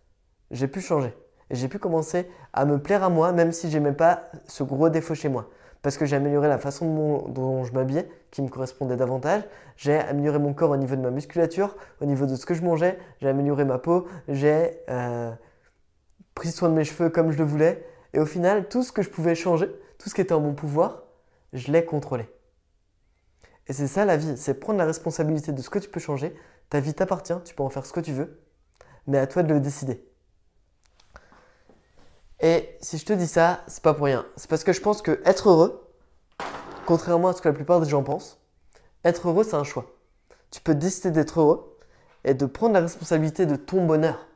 j'ai 0.51 0.69
pu 0.69 0.81
changer. 0.81 1.15
Et 1.51 1.57
j'ai 1.57 1.69
pu 1.69 1.79
commencer 1.79 2.29
à 2.53 2.65
me 2.65 2.81
plaire 2.81 3.03
à 3.03 3.09
moi, 3.09 3.33
même 3.33 3.53
si 3.53 3.71
j'aimais 3.71 3.93
pas 3.93 4.31
ce 4.47 4.63
gros 4.63 4.89
défaut 4.89 5.15
chez 5.15 5.29
moi 5.29 5.49
parce 5.83 5.97
que 5.97 6.05
j'ai 6.05 6.17
amélioré 6.17 6.49
la 6.49 6.59
façon 6.59 7.27
dont, 7.29 7.65
je 7.65 7.73
m'habillais, 7.73 8.09
qui 8.31 8.43
me 8.43 8.49
correspondait 8.49 8.97
davantage. 8.97 9.43
J'ai 9.77 9.97
amélioré 9.97 10.39
mon 10.39 10.53
corps 10.53 10.71
au 10.71 10.77
niveau 10.77 10.95
de 10.95 11.01
ma 11.01 11.11
musculature, 11.11 11.77
au 12.01 12.05
niveau 12.05 12.27
de 12.27 12.37
ce 12.37 12.45
que 12.45 12.55
je 12.55 12.63
mangeais. 12.63 12.99
J'ai 13.21 13.29
amélioré 13.29 13.65
ma 13.65 13.79
peau. 13.79 14.07
J'ai 14.29 14.79
euh, 14.91 15.31
pris 16.35 16.51
soin 16.51 16.69
de 16.69 16.75
mes 16.75 16.85
cheveux 16.85 17.09
comme 17.09 17.31
je 17.31 17.39
le 17.39 17.45
voulais. 17.45 17.87
Et 18.13 18.21
au 18.21 18.27
final, 18.27 18.69
tout 18.69 18.83
ce 18.83 18.93
que 18.93 19.03
je 19.03 19.09
pouvais 19.09 19.35
changer, 19.35 19.69
tout 19.99 20.11
ce 20.11 20.15
qui 20.15 20.21
était 20.21 20.35
en 20.35 20.41
mon 20.41 20.53
pouvoir, 20.53 21.05
je 21.53 21.73
l'ai 21.73 21.85
contrôlé. 21.85 22.29
Et 23.67 23.73
c'est 23.73 23.87
ça 23.87 24.05
la 24.05 24.17
vie, 24.17 24.37
c'est 24.37 24.55
prendre 24.55 24.79
la 24.79 24.87
responsabilité 24.87 25.53
de 25.53 25.63
ce 25.63 25.71
que 25.71 25.79
tu 25.79 25.89
peux 25.89 26.01
changer. 26.01 26.35
Ta 26.71 26.81
vie 26.81 26.95
t'appartient, 26.95 27.35
tu 27.45 27.55
peux 27.55 27.63
en 27.63 27.69
faire 27.69 27.87
ce 27.87 27.93
que 27.93 28.01
tu 28.01 28.13
veux, 28.13 28.41
mais 29.07 29.19
à 29.19 29.27
toi 29.27 29.43
de 29.43 29.53
le 29.53 29.61
décider. 29.61 30.05
Et 32.41 32.77
si 32.81 32.97
je 32.97 33.05
te 33.05 33.13
dis 33.13 33.27
ça, 33.27 33.63
c'est 33.67 33.83
pas 33.83 33.93
pour 33.93 34.07
rien. 34.07 34.27
C'est 34.37 34.49
parce 34.49 34.65
que 34.65 34.73
je 34.73 34.81
pense 34.81 35.03
que 35.03 35.21
être 35.25 35.51
heureux, 35.51 35.93
contrairement 36.87 37.29
à 37.29 37.33
ce 37.33 37.43
que 37.43 37.49
la 37.49 37.55
plupart 37.55 37.81
des 37.81 37.89
gens 37.89 38.03
pensent, 38.03 38.41
être 39.05 39.29
heureux, 39.29 39.45
c'est 39.45 39.57
un 39.57 39.65
choix. 39.65 39.87
Tu 40.51 40.61
peux 40.61 40.75
décider 40.75 41.11
d'être 41.11 41.41
heureux 41.41 41.79
et 42.25 42.35
de 42.35 42.47
prendre 42.47 42.75
la 42.75 42.81
responsabilité 42.81 43.47
de 43.47 43.57
ton 43.57 43.87
bonheur. 43.87 44.27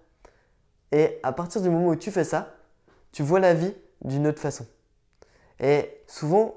Et 0.93 1.19
à 1.23 1.33
partir 1.33 1.61
du 1.61 1.71
moment 1.71 1.89
où 1.89 1.97
tu 1.97 2.11
fais 2.11 2.25
ça, 2.25 2.55
tu 3.13 3.23
vois 3.23 3.41
la 3.41 3.55
vie 3.55 3.75
d'une 4.03 4.27
autre 4.27 4.41
façon. 4.41 4.67
Et 5.61 6.03
souvent, 6.07 6.55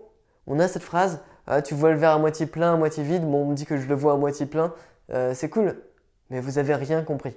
on 0.48 0.60
a 0.60 0.68
cette 0.68 0.84
phrase 0.84 1.22
ah, 1.48 1.62
Tu 1.62 1.74
vois 1.74 1.92
le 1.92 1.98
verre 1.98 2.12
à 2.12 2.20
moitié 2.20 2.46
plein, 2.46 2.74
à 2.74 2.78
moitié 2.78 3.04
vide. 3.04 3.24
Bon, 3.24 3.44
on 3.44 3.46
me 3.46 3.56
dit 3.56 3.66
que 3.66 3.78
je 3.78 3.88
le 3.88 3.96
vois 3.96 4.14
à 4.14 4.18
moitié 4.18 4.46
plein. 4.46 4.74
Euh, 5.12 5.34
c'est 5.34 5.50
cool, 5.50 5.82
mais 6.30 6.40
vous 6.40 6.58
avez 6.58 6.76
rien 6.76 7.04
compris. 7.04 7.36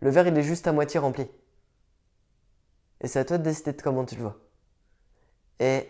Le 0.00 0.10
verre, 0.10 0.26
il 0.26 0.36
est 0.36 0.42
juste 0.42 0.66
à 0.66 0.72
moitié 0.72 1.00
rempli. 1.00 1.26
Et 3.00 3.08
c'est 3.08 3.18
à 3.18 3.24
toi 3.24 3.38
de 3.38 3.42
décider 3.42 3.72
de 3.72 3.82
comment 3.82 4.04
tu 4.04 4.16
le 4.16 4.22
vois. 4.22 4.36
Et 5.60 5.88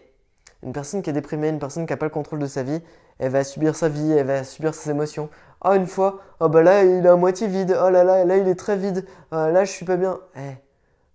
une 0.63 0.73
personne 0.73 1.03
qui 1.03 1.11
est 1.11 1.13
déprimée, 1.13 1.49
une 1.49 1.59
personne 1.59 1.87
qui 1.87 1.93
n'a 1.93 1.97
pas 1.97 2.07
le 2.07 2.11
contrôle 2.11 2.39
de 2.39 2.47
sa 2.47 2.63
vie, 2.63 2.81
elle 3.19 3.33
va 3.33 3.45
subir 3.45 3.75
sa 3.75 3.89
vie, 3.89 4.13
elle 4.13 4.27
va 4.27 4.45
subir 4.45 4.75
ses 4.75 4.91
émotions. 4.91 5.29
Ah, 5.61 5.77
une 5.77 5.87
fois, 5.87 6.21
oh 6.41 6.49
bah 6.49 6.63
là, 6.63 6.85
il 6.85 7.05
est 7.05 7.09
à 7.09 7.17
moitié 7.17 7.49
vide. 7.49 7.77
Oh 7.81 7.91
là 7.91 8.05
là, 8.05 8.25
là, 8.25 8.37
il 8.37 8.49
est 8.49 8.55
très 8.55 8.77
vide. 8.77 9.07
Ah, 9.31 9.51
là, 9.51 9.65
je 9.65 9.71
suis 9.71 9.85
pas 9.85 9.97
bien. 9.97 10.21
Eh, 10.37 10.57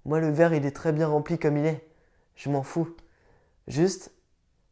moi, 0.06 0.20
le 0.20 0.30
verre, 0.30 0.54
il 0.54 0.66
est 0.66 0.76
très 0.76 0.92
bien 0.92 1.08
rempli 1.08 1.38
comme 1.38 1.58
il 1.58 1.66
est. 1.66 1.88
Je 2.36 2.50
m'en 2.50 2.64
fous. 2.64 2.88
Juste, 3.68 4.12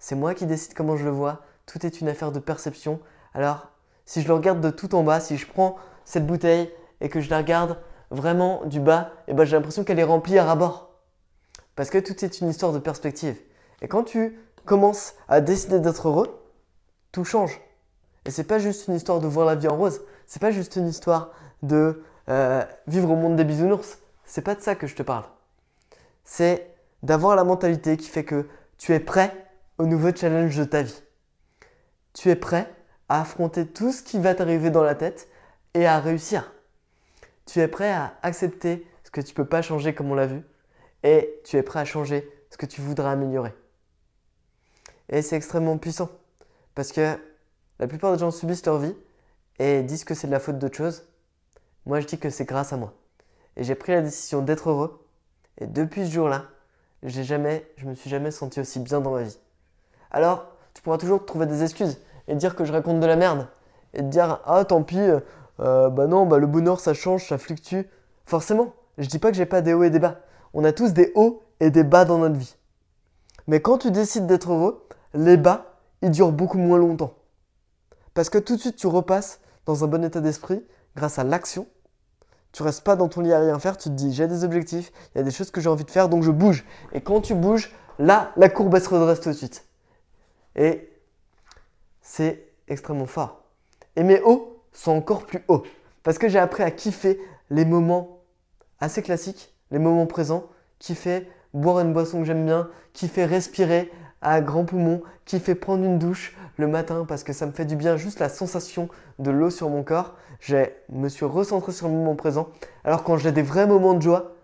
c'est 0.06 0.14
moi 0.14 0.36
qui 0.36 0.46
décide 0.46 0.76
comment 0.76 0.98
je 0.98 1.04
le 1.04 1.10
vois. 1.10 1.42
Tout 1.66 1.84
est 1.84 2.00
une 2.00 2.08
affaire 2.08 2.32
de 2.32 2.38
perception. 2.38 3.00
Alors, 3.34 3.72
si 4.06 4.22
je 4.22 4.28
le 4.28 4.36
regarde 4.36 4.62
de 4.62 4.70
tout 4.70 4.94
en 4.94 5.02
bas, 5.02 5.20
si 5.20 5.36
je 5.36 5.48
prends 5.48 5.78
cette 6.04 6.28
bouteille 6.28 6.72
et 7.02 7.10
que 7.10 7.22
je 7.22 7.32
la 7.32 7.38
regarde 7.38 7.80
vraiment 8.12 8.64
du 8.66 8.80
bas, 8.80 9.10
eh 9.28 9.34
ben, 9.34 9.46
j'ai 9.46 9.56
l'impression 9.56 9.84
qu'elle 9.84 9.98
est 9.98 10.04
remplie 10.04 10.38
à 10.38 10.46
ras-bord. 10.46 10.92
Parce 11.76 11.90
que 11.90 11.98
tout 11.98 12.24
est 12.24 12.40
une 12.40 12.50
histoire 12.50 12.72
de 12.72 12.78
perspective. 12.78 13.36
Et 13.82 13.88
quand 13.88 14.04
tu 14.04 14.38
commences 14.66 15.16
à 15.28 15.42
décider 15.42 15.80
d'être 15.80 16.08
heureux, 16.08 16.40
tout 17.12 17.24
change. 17.24 17.60
Et 18.26 18.30
c'est 18.30 18.44
pas 18.44 18.60
juste 18.60 18.88
une 18.88 18.94
histoire 18.94 19.20
de 19.22 19.28
voir 19.28 19.48
la 19.48 19.56
vie 19.56 19.68
en 19.68 19.76
rose. 19.76 20.02
C'est 20.28 20.40
pas 20.40 20.52
juste 20.52 20.76
une 20.76 20.88
histoire 20.88 21.32
de 21.64 22.04
euh, 22.30 22.64
vivre 22.86 23.10
au 23.10 23.16
monde 23.16 23.38
des 23.38 23.44
bisounours. 23.44 23.98
C'est 24.24 24.44
pas 24.44 24.54
de 24.54 24.62
ça 24.62 24.76
que 24.76 24.86
je 24.86 24.96
te 24.96 25.02
parle. 25.02 25.26
C'est 26.26 26.76
d'avoir 27.02 27.36
la 27.36 27.44
mentalité 27.44 27.98
qui 27.98 28.08
fait 28.08 28.24
que 28.24 28.48
tu 28.78 28.94
es 28.94 29.00
prêt 29.00 29.45
au 29.78 29.86
nouveau 29.86 30.16
challenge 30.16 30.56
de 30.58 30.64
ta 30.64 30.84
vie. 30.84 31.02
Tu 32.14 32.30
es 32.30 32.36
prêt 32.36 32.74
à 33.10 33.22
affronter 33.22 33.68
tout 33.68 33.92
ce 33.92 34.02
qui 34.02 34.20
va 34.20 34.36
t'arriver 34.36 34.70
dans 34.70 34.84
la 34.84 34.96
tête 34.96 35.28
et 35.74 35.86
à 35.86 36.00
réussir. 36.00 36.54
Tu 37.46 37.60
es 37.60 37.68
prêt 37.68 37.92
à 37.92 38.18
accepter 38.24 38.88
ce 39.04 39.12
que 39.12 39.22
tu 39.22 39.32
ne 39.32 39.36
peux 39.36 39.46
pas 39.46 39.62
changer 39.62 39.94
comme 39.94 40.10
on 40.12 40.16
l'a 40.16 40.28
vu 40.28 40.42
et 41.04 41.42
tu 41.44 41.58
es 41.58 41.64
prêt 41.64 41.80
à 41.80 41.86
changer 41.86 42.28
ce 42.50 42.58
que 42.58 42.66
tu 42.66 42.82
voudras 42.82 43.12
améliorer. 43.12 43.54
Et 45.10 45.22
c'est 45.22 45.36
extrêmement 45.36 45.78
puissant 45.78 46.10
parce 46.74 46.92
que 46.92 47.18
la 47.80 47.88
plupart 47.88 48.14
des 48.14 48.20
gens 48.20 48.32
subissent 48.32 48.66
leur 48.66 48.80
vie 48.80 48.96
et 49.60 49.84
disent 49.84 50.04
que 50.04 50.14
c'est 50.14 50.28
de 50.28 50.32
la 50.32 50.40
faute 50.40 50.58
d'autre 50.58 50.78
chose. 50.78 51.08
Moi, 51.86 52.00
je 52.00 52.08
dis 52.08 52.18
que 52.18 52.30
c'est 52.30 52.46
grâce 52.46 52.74
à 52.74 52.78
moi. 52.78 52.94
Et 53.58 53.64
j'ai 53.64 53.76
pris 53.76 53.92
la 53.92 54.02
décision 54.02 54.42
d'être 54.42 54.70
heureux. 54.70 55.08
Et 55.60 55.68
depuis 55.68 56.06
ce 56.08 56.12
jour-là, 56.12 56.46
j'ai 57.04 57.24
jamais, 57.24 57.70
je 57.78 57.86
me 57.86 57.94
suis 57.94 58.10
jamais 58.10 58.32
senti 58.32 58.60
aussi 58.60 58.80
bien 58.80 59.00
dans 59.02 59.12
ma 59.12 59.24
vie. 59.24 59.38
Alors, 60.12 60.46
tu 60.74 60.82
pourras 60.82 60.98
toujours 60.98 61.26
trouver 61.26 61.46
des 61.46 61.64
excuses 61.64 62.00
et 62.28 62.36
dire 62.36 62.56
que 62.56 62.66
je 62.66 62.74
raconte 62.74 63.00
de 63.00 63.06
la 63.06 63.16
merde 63.16 63.48
et 63.94 64.00
te 64.00 64.04
dire 64.04 64.42
ah 64.46 64.66
tant 64.66 64.84
pis, 64.84 65.00
euh, 65.60 65.90
bah 65.90 66.08
non, 66.08 66.26
bah 66.26 66.38
le 66.38 66.48
bonheur 66.48 66.80
ça 66.80 66.94
change, 66.94 67.28
ça 67.28 67.38
fluctue. 67.38 67.82
Forcément, 68.26 68.74
je 68.98 69.08
dis 69.08 69.20
pas 69.20 69.32
que 69.32 69.38
j'ai 69.38 69.46
pas 69.46 69.62
des 69.62 69.74
hauts 69.74 69.84
et 69.84 69.90
des 69.90 70.00
bas 70.00 70.18
on 70.56 70.64
a 70.64 70.72
tous 70.72 70.94
des 70.94 71.12
hauts 71.14 71.44
et 71.60 71.70
des 71.70 71.84
bas 71.84 72.06
dans 72.06 72.18
notre 72.18 72.38
vie. 72.38 72.56
Mais 73.46 73.62
quand 73.62 73.78
tu 73.78 73.92
décides 73.92 74.26
d'être 74.26 74.52
heureux, 74.52 74.88
les 75.14 75.38
bas, 75.38 75.80
ils 76.02 76.10
durent 76.10 76.32
beaucoup 76.32 76.58
moins 76.58 76.80
longtemps. 76.80 77.14
Parce 78.14 78.30
que 78.30 78.38
tout 78.38 78.56
de 78.56 78.62
suite, 78.62 78.78
tu 78.78 78.88
repasses 78.88 79.42
dans 79.66 79.84
un 79.84 79.88
bon 79.88 80.04
état 80.04 80.22
d'esprit 80.22 80.66
grâce 80.96 81.20
à 81.20 81.26
l'action. 81.26 81.68
Tu 82.54 82.64
restes 82.64 82.86
pas 82.86 82.96
dans 82.96 83.10
ton 83.10 83.20
lit 83.20 83.34
à 83.34 83.40
rien 83.40 83.60
faire, 83.60 83.76
tu 83.76 83.90
te 83.90 83.94
dis 83.94 84.14
j'ai 84.14 84.28
des 84.28 84.46
objectifs, 84.46 84.94
il 85.14 85.18
y 85.18 85.22
a 85.22 85.24
des 85.24 85.32
choses 85.32 85.52
que 85.52 85.60
j'ai 85.60 85.68
envie 85.68 85.84
de 85.84 85.92
faire, 85.92 86.08
donc 86.08 86.24
je 86.24 86.32
bouge. 86.32 86.66
Et 86.94 87.02
quand 87.02 87.20
tu 87.20 87.36
bouges, 87.36 87.76
là, 88.00 88.32
la 88.38 88.48
courbe 88.48 88.80
se 88.80 88.88
redresse 88.88 89.20
tout 89.20 89.30
de 89.30 89.36
suite. 89.36 89.66
Et 90.56 90.90
c'est 92.02 92.48
extrêmement 92.68 93.06
fort. 93.06 93.44
Et 93.96 94.04
mes 94.04 94.22
hauts 94.22 94.62
sont 94.72 94.92
encore 94.92 95.26
plus 95.26 95.44
hauts. 95.48 95.64
Parce 96.04 96.18
que 96.18 96.28
j'ai 96.28 96.40
appris 96.40 96.64
à 96.64 96.72
kiffer 96.72 97.20
les 97.50 97.66
moments 97.66 98.22
assez 98.80 99.02
classiques 99.02 99.56
les 99.72 99.80
moments 99.80 100.06
présents, 100.06 100.46
fait 100.80 101.28
boire 101.54 101.80
une 101.80 101.94
boisson 101.94 102.20
que 102.20 102.26
j'aime 102.26 102.46
bien, 102.46 102.70
fait 102.94 103.26
respirer 103.26 103.92
à 104.22 104.42
grands 104.42 104.66
poumons, 104.66 105.02
fait 105.26 105.56
prendre 105.56 105.84
une 105.84 106.00
douche 106.00 106.36
le 106.58 106.68
matin 106.68 107.06
parce 107.08 107.24
que 107.24 107.34
ça 107.34 107.46
me 107.46 107.52
fait 107.52 107.66
du 107.66 107.76
bien, 107.76 107.98
juste 107.98 108.20
la 108.20 108.30
sensation 108.30 108.90
de 109.20 109.32
l'eau 109.32 109.50
sur 109.50 109.70
mon 109.70 109.84
corps. 109.84 110.16
Je 110.40 110.58
me 110.90 111.10
suis 111.10 111.26
recentré 111.26 111.72
sur 111.72 111.88
le 111.88 111.94
moment 111.94 112.16
présent. 112.16 112.50
Alors 112.84 113.04
quand 113.04 113.18
j'ai 113.18 113.32
des 113.32 113.42
vrais 113.42 113.68
moments 113.68 113.94
de 113.94 114.02
joie, 114.02 114.36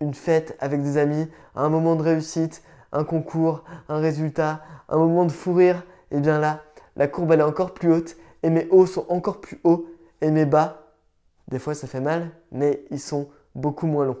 une 0.00 0.14
fête 0.14 0.56
avec 0.58 0.82
des 0.82 0.96
amis, 0.96 1.28
un 1.54 1.68
moment 1.68 1.94
de 1.94 2.02
réussite, 2.02 2.62
un 2.92 3.04
concours, 3.04 3.64
un 3.88 3.98
résultat, 3.98 4.62
un 4.88 4.98
moment 4.98 5.24
de 5.24 5.32
fou 5.32 5.54
rire, 5.54 5.84
et 6.10 6.16
eh 6.16 6.20
bien 6.20 6.38
là, 6.38 6.60
la 6.96 7.08
courbe 7.08 7.32
elle 7.32 7.40
est 7.40 7.44
encore 7.44 7.72
plus 7.72 7.92
haute 7.92 8.16
et 8.42 8.50
mes 8.50 8.68
hauts 8.70 8.86
sont 8.86 9.06
encore 9.08 9.40
plus 9.40 9.60
hauts 9.64 9.86
et 10.20 10.30
mes 10.30 10.44
bas, 10.44 10.82
des 11.48 11.58
fois 11.58 11.74
ça 11.74 11.86
fait 11.86 12.00
mal, 12.00 12.30
mais 12.50 12.84
ils 12.90 13.00
sont 13.00 13.28
beaucoup 13.54 13.86
moins 13.86 14.04
longs. 14.04 14.18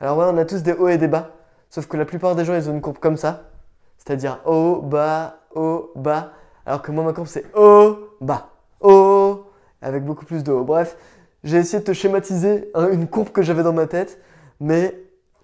Alors 0.00 0.18
ouais, 0.18 0.26
on 0.28 0.38
a 0.38 0.44
tous 0.44 0.62
des 0.62 0.72
hauts 0.72 0.88
et 0.88 0.98
des 0.98 1.08
bas, 1.08 1.32
sauf 1.70 1.86
que 1.86 1.96
la 1.96 2.04
plupart 2.04 2.36
des 2.36 2.44
gens, 2.44 2.54
ils 2.54 2.70
ont 2.70 2.72
une 2.72 2.80
courbe 2.80 2.98
comme 2.98 3.16
ça, 3.16 3.50
c'est-à-dire 3.98 4.40
haut, 4.44 4.80
bas, 4.80 5.40
haut, 5.54 5.92
bas, 5.96 6.32
alors 6.66 6.82
que 6.82 6.92
moi, 6.92 7.04
ma 7.04 7.12
courbe, 7.12 7.26
c'est 7.26 7.44
haut, 7.56 8.16
bas, 8.20 8.50
haut, 8.80 9.46
avec 9.82 10.04
beaucoup 10.04 10.24
plus 10.24 10.42
de 10.42 10.52
haut. 10.52 10.64
Bref, 10.64 10.96
j'ai 11.42 11.58
essayé 11.58 11.80
de 11.80 11.84
te 11.84 11.92
schématiser 11.92 12.70
une 12.92 13.06
courbe 13.06 13.30
que 13.30 13.42
j'avais 13.42 13.62
dans 13.62 13.72
ma 13.72 13.86
tête, 13.86 14.20
mais 14.60 14.94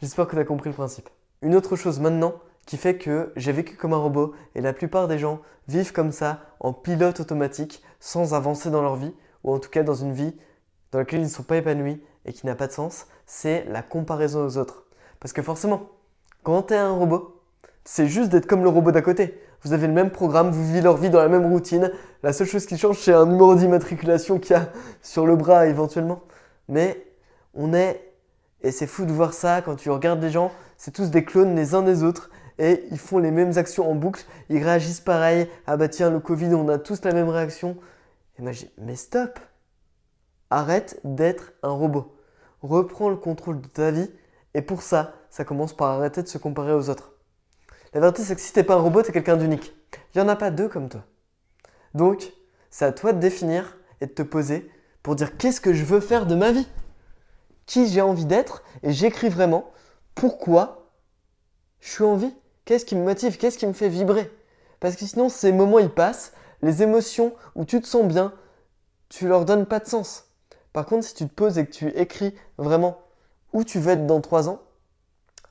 j'espère 0.01 0.27
que 0.27 0.35
tu 0.35 0.41
as 0.41 0.45
compris 0.45 0.71
le 0.71 0.75
principe. 0.75 1.09
Une 1.43 1.55
autre 1.55 1.77
chose 1.77 2.01
maintenant 2.01 2.35
qui 2.67 2.77
fait 2.77 2.97
que 2.97 3.33
j'ai 3.37 3.53
vécu 3.53 3.77
comme 3.77 3.93
un 3.93 3.99
robot 3.99 4.35
et 4.55 4.61
la 4.61 4.73
plupart 4.73 5.09
des 5.09 5.19
gens 5.19 5.41
vivent 5.69 5.93
comme 5.93 6.13
ça 6.13 6.41
en 6.61 6.73
pilote 6.73 7.21
automatique 7.21 7.83
sans 8.01 8.35
avancer 8.35 8.71
dans 8.71 8.83
leur 8.83 8.97
vie 8.97 9.15
ou 9.45 9.53
en 9.53 9.59
tout 9.59 9.71
cas 9.71 9.83
dans 9.83 9.95
une 9.95 10.13
vie 10.13 10.35
dans 10.93 10.99
laquelle 10.99 11.21
ils 11.21 11.25
ne 11.25 11.29
sont 11.29 11.43
pas 11.43 11.57
épanouis 11.57 12.03
et 12.25 12.33
qui 12.33 12.47
n'a 12.47 12.55
pas 12.55 12.67
de 12.67 12.73
sens, 12.73 13.07
c'est 13.27 13.65
la 13.69 13.83
comparaison 13.83 14.45
aux 14.45 14.59
autres. 14.59 14.85
Parce 15.21 15.33
que 15.33 15.43
forcément, 15.43 15.89
Quand 16.43 16.63
tu 16.65 16.75
es 16.75 16.79
un 16.79 16.93
robot, 16.93 17.43
c'est 17.85 18.07
juste 18.07 18.31
d'être 18.31 18.47
comme 18.47 18.63
le 18.63 18.69
robot 18.71 18.93
d'à 18.93 19.03
côté. 19.03 19.39
Vous 19.63 19.75
avez 19.75 19.87
le 19.87 19.93
même 19.93 20.11
programme, 20.11 20.51
vous 20.51 20.65
vivez 20.65 20.81
leur 20.81 20.97
vie 20.97 21.11
dans 21.11 21.19
la 21.19 21.29
même 21.29 21.45
routine. 21.45 21.93
La 22.23 22.33
seule 22.33 22.47
chose 22.47 22.65
qui 22.65 22.79
change, 22.79 22.99
c'est 22.99 23.13
un 23.13 23.27
numéro 23.27 23.55
d'immatriculation 23.55 24.39
qu'il 24.39 24.57
y 24.57 24.59
a 24.59 24.71
sur 25.03 25.27
le 25.27 25.37
bras 25.37 25.67
éventuellement. 25.67 26.23
Mais 26.69 27.07
on 27.53 27.75
est, 27.75 28.13
et 28.63 28.71
c'est 28.73 28.87
fou 28.87 29.05
de 29.05 29.13
voir 29.13 29.35
ça 29.35 29.61
quand 29.61 29.77
tu 29.77 29.91
regardes 29.91 30.23
les 30.23 30.31
gens, 30.31 30.51
c'est 30.79 30.93
tous 30.93 31.11
des 31.11 31.25
clones 31.25 31.55
les 31.55 31.75
uns 31.75 31.83
des 31.83 32.03
autres 32.03 32.31
et 32.61 32.85
ils 32.91 32.99
font 32.99 33.19
les 33.19 33.31
mêmes 33.31 33.57
actions 33.57 33.91
en 33.91 33.95
boucle, 33.95 34.25
ils 34.51 34.63
réagissent 34.63 35.01
pareil. 35.01 35.49
Ah 35.67 35.79
bah 35.79 35.89
tiens, 35.89 36.11
le 36.11 36.21
Covid, 36.21 36.55
on 36.55 36.69
a 36.69 36.79
tous 36.79 37.03
la 37.05 37.13
même 37.13 37.31
réaction. 37.31 37.77
Et 38.39 38.43
moi 38.43 38.53
j'ai 38.53 38.71
mais 38.79 38.97
stop 38.97 39.41
Arrête 40.51 41.01
d'être 41.05 41.53
un 41.63 41.71
robot. 41.71 42.17
Reprends 42.61 43.09
le 43.09 43.17
contrôle 43.17 43.61
de 43.61 43.69
ta 43.69 43.91
vie 43.91 44.11
et 44.53 44.63
pour 44.63 44.83
ça, 44.83 45.15
ça 45.31 45.45
commence 45.45 45.73
par 45.73 45.89
arrêter 45.89 46.23
de 46.23 46.29
se 46.29 46.39
comparer 46.39 46.75
aux 46.75 46.91
autres. 46.91 47.13
La 47.95 48.01
vérité, 48.01 48.23
c'est 48.23 48.35
que 48.35 48.41
si 48.41 48.53
t'es 48.53 48.65
pas 48.65 48.75
un 48.75 48.81
robot, 48.81 49.03
t'es 49.03 49.13
quelqu'un 49.13 49.37
d'unique. 49.37 49.73
Il 50.15 50.21
n'y 50.21 50.25
en 50.25 50.29
a 50.29 50.37
pas 50.37 50.51
deux 50.51 50.69
comme 50.69 50.89
toi. 50.89 51.05
Donc, 51.95 52.33
c'est 52.69 52.85
à 52.85 52.93
toi 52.93 53.13
de 53.13 53.21
définir 53.21 53.79
et 54.01 54.07
de 54.07 54.13
te 54.13 54.23
poser 54.23 54.71
pour 55.03 55.15
dire 55.15 55.37
qu'est-ce 55.37 55.61
que 55.61 55.73
je 55.73 55.85
veux 55.85 56.01
faire 56.01 56.27
de 56.27 56.35
ma 56.35 56.53
vie? 56.53 56.69
Qui 57.67 57.87
j'ai 57.87 58.01
envie 58.01 58.27
d'être? 58.27 58.65
Et 58.83 58.93
j'écris 58.93 59.29
vraiment 59.29 59.71
pourquoi 60.15 60.91
je 61.79 61.91
suis 61.91 62.05
en 62.05 62.17
vie 62.17 62.35
Qu'est-ce 62.65 62.85
qui 62.85 62.97
me 62.97 63.05
motive? 63.05 63.37
Qu'est-ce 63.37 63.59
qui 63.59 63.67
me 63.67 63.73
fait 63.73 63.89
vibrer? 63.89 64.31
Parce 64.81 64.97
que 64.97 65.05
sinon, 65.05 65.29
ces 65.29 65.53
moments, 65.53 65.79
ils 65.79 65.91
passent. 65.91 66.33
Les 66.63 66.83
émotions 66.83 67.35
où 67.55 67.65
tu 67.65 67.81
te 67.81 67.87
sens 67.87 68.05
bien, 68.07 68.33
tu 69.09 69.27
leur 69.27 69.45
donnes 69.45 69.67
pas 69.67 69.81
de 69.81 69.87
sens. 69.87 70.27
Par 70.73 70.87
contre, 70.87 71.05
si 71.05 71.15
tu 71.15 71.27
te 71.27 71.35
poses 71.35 71.59
et 71.59 71.67
que 71.67 71.73
tu 71.73 71.89
écris 71.89 72.35
vraiment 72.59 72.99
où 73.53 73.65
tu 73.65 73.79
veux 73.79 73.93
être 73.93 74.07
dans 74.07 74.21
trois 74.21 74.49
ans, 74.49 74.61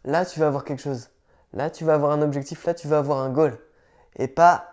là, 0.06 0.26
tu 0.26 0.40
vas 0.40 0.48
avoir 0.48 0.64
quelque 0.64 0.82
chose. 0.82 1.10
Là, 1.54 1.70
tu 1.70 1.84
vas 1.84 1.96
avoir 1.96 2.12
un 2.12 2.22
objectif, 2.22 2.66
là, 2.66 2.74
tu 2.74 2.88
vas 2.88 3.00
avoir 3.00 3.20
un 3.20 3.30
goal. 3.30 3.58
Et 4.18 4.28
pas 4.28 4.70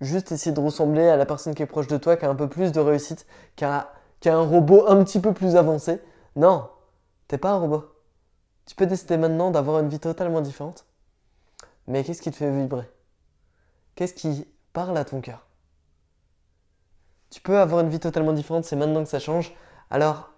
juste 0.00 0.30
essayer 0.32 0.52
de 0.52 0.60
ressembler 0.60 1.08
à 1.08 1.16
la 1.16 1.26
personne 1.26 1.54
qui 1.54 1.62
est 1.62 1.66
proche 1.66 1.86
de 1.86 1.96
toi, 1.96 2.16
qui 2.16 2.26
a 2.26 2.30
un 2.30 2.34
peu 2.34 2.48
plus 2.48 2.72
de 2.72 2.80
réussite, 2.80 3.26
qui 3.56 3.64
a, 3.64 3.92
qui 4.20 4.28
a 4.28 4.36
un 4.36 4.42
robot 4.42 4.86
un 4.88 5.02
petit 5.02 5.20
peu 5.20 5.32
plus 5.32 5.56
avancé. 5.56 6.00
Non, 6.36 6.68
t'es 7.28 7.38
pas 7.38 7.50
un 7.50 7.58
robot. 7.58 7.84
Tu 8.66 8.74
peux 8.74 8.86
décider 8.86 9.16
maintenant 9.16 9.50
d'avoir 9.50 9.80
une 9.80 9.88
vie 9.88 10.00
totalement 10.00 10.40
différente. 10.40 10.86
Mais 11.86 12.02
qu'est-ce 12.04 12.22
qui 12.22 12.30
te 12.30 12.36
fait 12.36 12.50
vibrer? 12.50 12.88
Qu'est-ce 13.94 14.14
qui 14.14 14.46
parle 14.72 14.96
à 14.96 15.04
ton 15.04 15.20
cœur? 15.20 15.46
Tu 17.30 17.40
peux 17.40 17.58
avoir 17.58 17.80
une 17.80 17.88
vie 17.88 18.00
totalement 18.00 18.32
différente, 18.32 18.64
c'est 18.64 18.76
maintenant 18.76 19.02
que 19.02 19.10
ça 19.10 19.18
change. 19.18 19.54
Alors, 19.90 20.30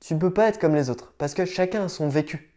tu 0.00 0.14
ne 0.14 0.18
peux 0.18 0.32
pas 0.32 0.48
être 0.48 0.58
comme 0.58 0.74
les 0.74 0.90
autres, 0.90 1.14
parce 1.18 1.34
que 1.34 1.44
chacun 1.44 1.84
a 1.84 1.88
son 1.88 2.08
vécu. 2.08 2.54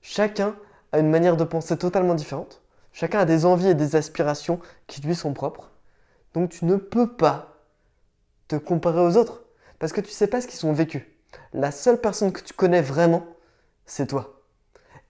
Chacun 0.00 0.56
a 0.92 0.98
une 0.98 1.10
manière 1.10 1.36
de 1.36 1.44
penser 1.44 1.76
totalement 1.76 2.14
différente. 2.14 2.62
Chacun 2.92 3.20
a 3.20 3.24
des 3.24 3.46
envies 3.46 3.68
et 3.68 3.74
des 3.74 3.96
aspirations 3.96 4.60
qui 4.86 5.00
lui 5.00 5.14
sont 5.14 5.32
propres. 5.32 5.70
Donc 6.34 6.50
tu 6.50 6.64
ne 6.64 6.76
peux 6.76 7.14
pas 7.14 7.56
te 8.48 8.56
comparer 8.56 9.00
aux 9.00 9.16
autres 9.16 9.44
parce 9.78 9.92
que 9.92 10.00
tu 10.00 10.08
ne 10.08 10.12
sais 10.12 10.26
pas 10.26 10.40
ce 10.40 10.46
qu'ils 10.46 10.66
ont 10.66 10.72
vécu. 10.72 11.18
La 11.52 11.70
seule 11.70 12.00
personne 12.00 12.32
que 12.32 12.40
tu 12.40 12.52
connais 12.52 12.82
vraiment, 12.82 13.26
c'est 13.86 14.06
toi. 14.06 14.41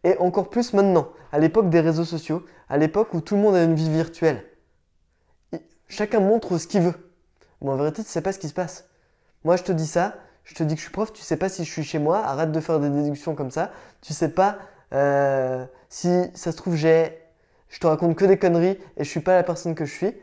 Et 0.05 0.17
encore 0.19 0.51
plus 0.51 0.73
maintenant, 0.73 1.09
à 1.31 1.39
l'époque 1.39 1.71
des 1.71 1.81
réseaux 1.81 2.05
sociaux, 2.05 2.45
à 2.69 2.77
l'époque 2.77 3.15
où 3.15 3.21
tout 3.21 3.37
le 3.37 3.43
monde 3.43 3.55
a 3.55 3.63
une 3.63 3.75
vie 3.75 3.91
virtuelle. 3.91 4.45
Chacun 5.89 6.21
montre 6.21 6.59
ce 6.59 6.67
qu'il 6.67 6.83
veut. 6.83 7.13
Mais 7.61 7.71
en 7.71 7.77
vérité, 7.77 8.03
tu 8.03 8.09
ne 8.09 8.13
sais 8.13 8.23
pas 8.23 8.33
ce 8.33 8.39
qui 8.39 8.49
se 8.49 8.55
passe. 8.55 8.89
Moi, 9.45 9.57
je 9.57 9.63
te 9.63 9.73
dis 9.73 9.87
ça, 9.87 10.17
je 10.45 10.55
te 10.55 10.63
dis 10.63 10.75
que 10.75 10.81
je 10.81 10.85
suis 10.85 10.93
prof, 10.93 11.13
tu 11.13 11.23
sais 11.23 11.37
pas 11.37 11.49
si 11.49 11.65
je 11.65 11.71
suis 11.71 11.85
chez 11.85 11.99
moi, 11.99 12.19
arrête 12.19 12.51
de 12.51 12.61
faire 12.61 12.81
des 12.81 12.91
déductions 12.91 13.35
comme 13.35 13.51
ça. 13.51 13.73
Tu 14.01 14.13
sais 14.13 14.31
pas 14.31 14.59
euh, 14.93 15.65
si 15.89 16.31
ça 16.35 16.53
se 16.53 16.57
trouve, 16.57 16.75
j'ai, 16.75 17.19
je 17.69 17.79
te 17.79 17.87
raconte 17.87 18.17
que 18.17 18.25
des 18.25 18.39
conneries 18.39 18.79
et 18.97 19.05
je 19.05 19.09
suis 19.09 19.21
pas 19.21 19.35
la 19.35 19.43
personne 19.43 19.75
que 19.75 19.85
je 19.85 19.93
suis. 19.93 20.15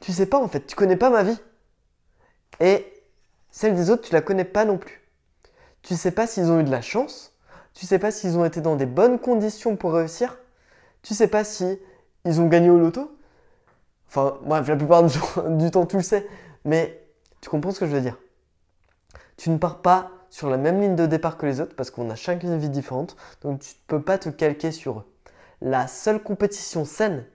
Tu 0.00 0.12
sais 0.12 0.26
pas 0.26 0.38
en 0.38 0.48
fait, 0.48 0.66
tu 0.66 0.76
connais 0.76 0.96
pas 0.96 1.10
ma 1.10 1.22
vie. 1.22 1.38
Et 2.60 2.86
celle 3.50 3.74
des 3.74 3.90
autres, 3.90 4.02
tu 4.08 4.12
la 4.12 4.20
connais 4.20 4.44
pas 4.44 4.64
non 4.64 4.78
plus. 4.78 5.00
Tu 5.82 5.94
sais 5.94 6.10
pas 6.10 6.26
s'ils 6.26 6.50
ont 6.50 6.60
eu 6.60 6.64
de 6.64 6.70
la 6.70 6.82
chance. 6.82 7.34
Tu 7.78 7.86
sais 7.86 8.00
pas 8.00 8.10
s'ils 8.10 8.36
ont 8.36 8.44
été 8.44 8.60
dans 8.60 8.74
des 8.74 8.86
bonnes 8.86 9.20
conditions 9.20 9.76
pour 9.76 9.92
réussir? 9.92 10.36
Tu 11.02 11.14
sais 11.14 11.28
pas 11.28 11.44
si 11.44 11.78
ils 12.24 12.40
ont 12.40 12.48
gagné 12.48 12.70
au 12.70 12.78
loto? 12.80 13.16
Enfin, 14.08 14.36
bref, 14.42 14.66
la 14.66 14.74
plupart 14.74 15.04
du 15.50 15.70
temps, 15.70 15.86
tu 15.86 15.96
le 15.96 16.02
sais. 16.02 16.26
Mais 16.64 17.00
tu 17.40 17.48
comprends 17.48 17.70
ce 17.70 17.78
que 17.78 17.86
je 17.86 17.92
veux 17.92 18.00
dire. 18.00 18.18
Tu 19.36 19.50
ne 19.50 19.58
pars 19.58 19.80
pas 19.80 20.10
sur 20.28 20.50
la 20.50 20.56
même 20.56 20.80
ligne 20.80 20.96
de 20.96 21.06
départ 21.06 21.36
que 21.38 21.46
les 21.46 21.60
autres 21.60 21.76
parce 21.76 21.92
qu'on 21.92 22.10
a 22.10 22.16
chacun 22.16 22.48
une 22.48 22.58
vie 22.58 22.68
différente, 22.68 23.16
donc 23.42 23.60
tu 23.60 23.70
ne 23.70 23.78
peux 23.86 24.02
pas 24.02 24.18
te 24.18 24.28
calquer 24.28 24.72
sur 24.72 24.98
eux. 24.98 25.04
La 25.60 25.86
seule 25.86 26.20
compétition 26.20 26.84
saine 26.84 27.26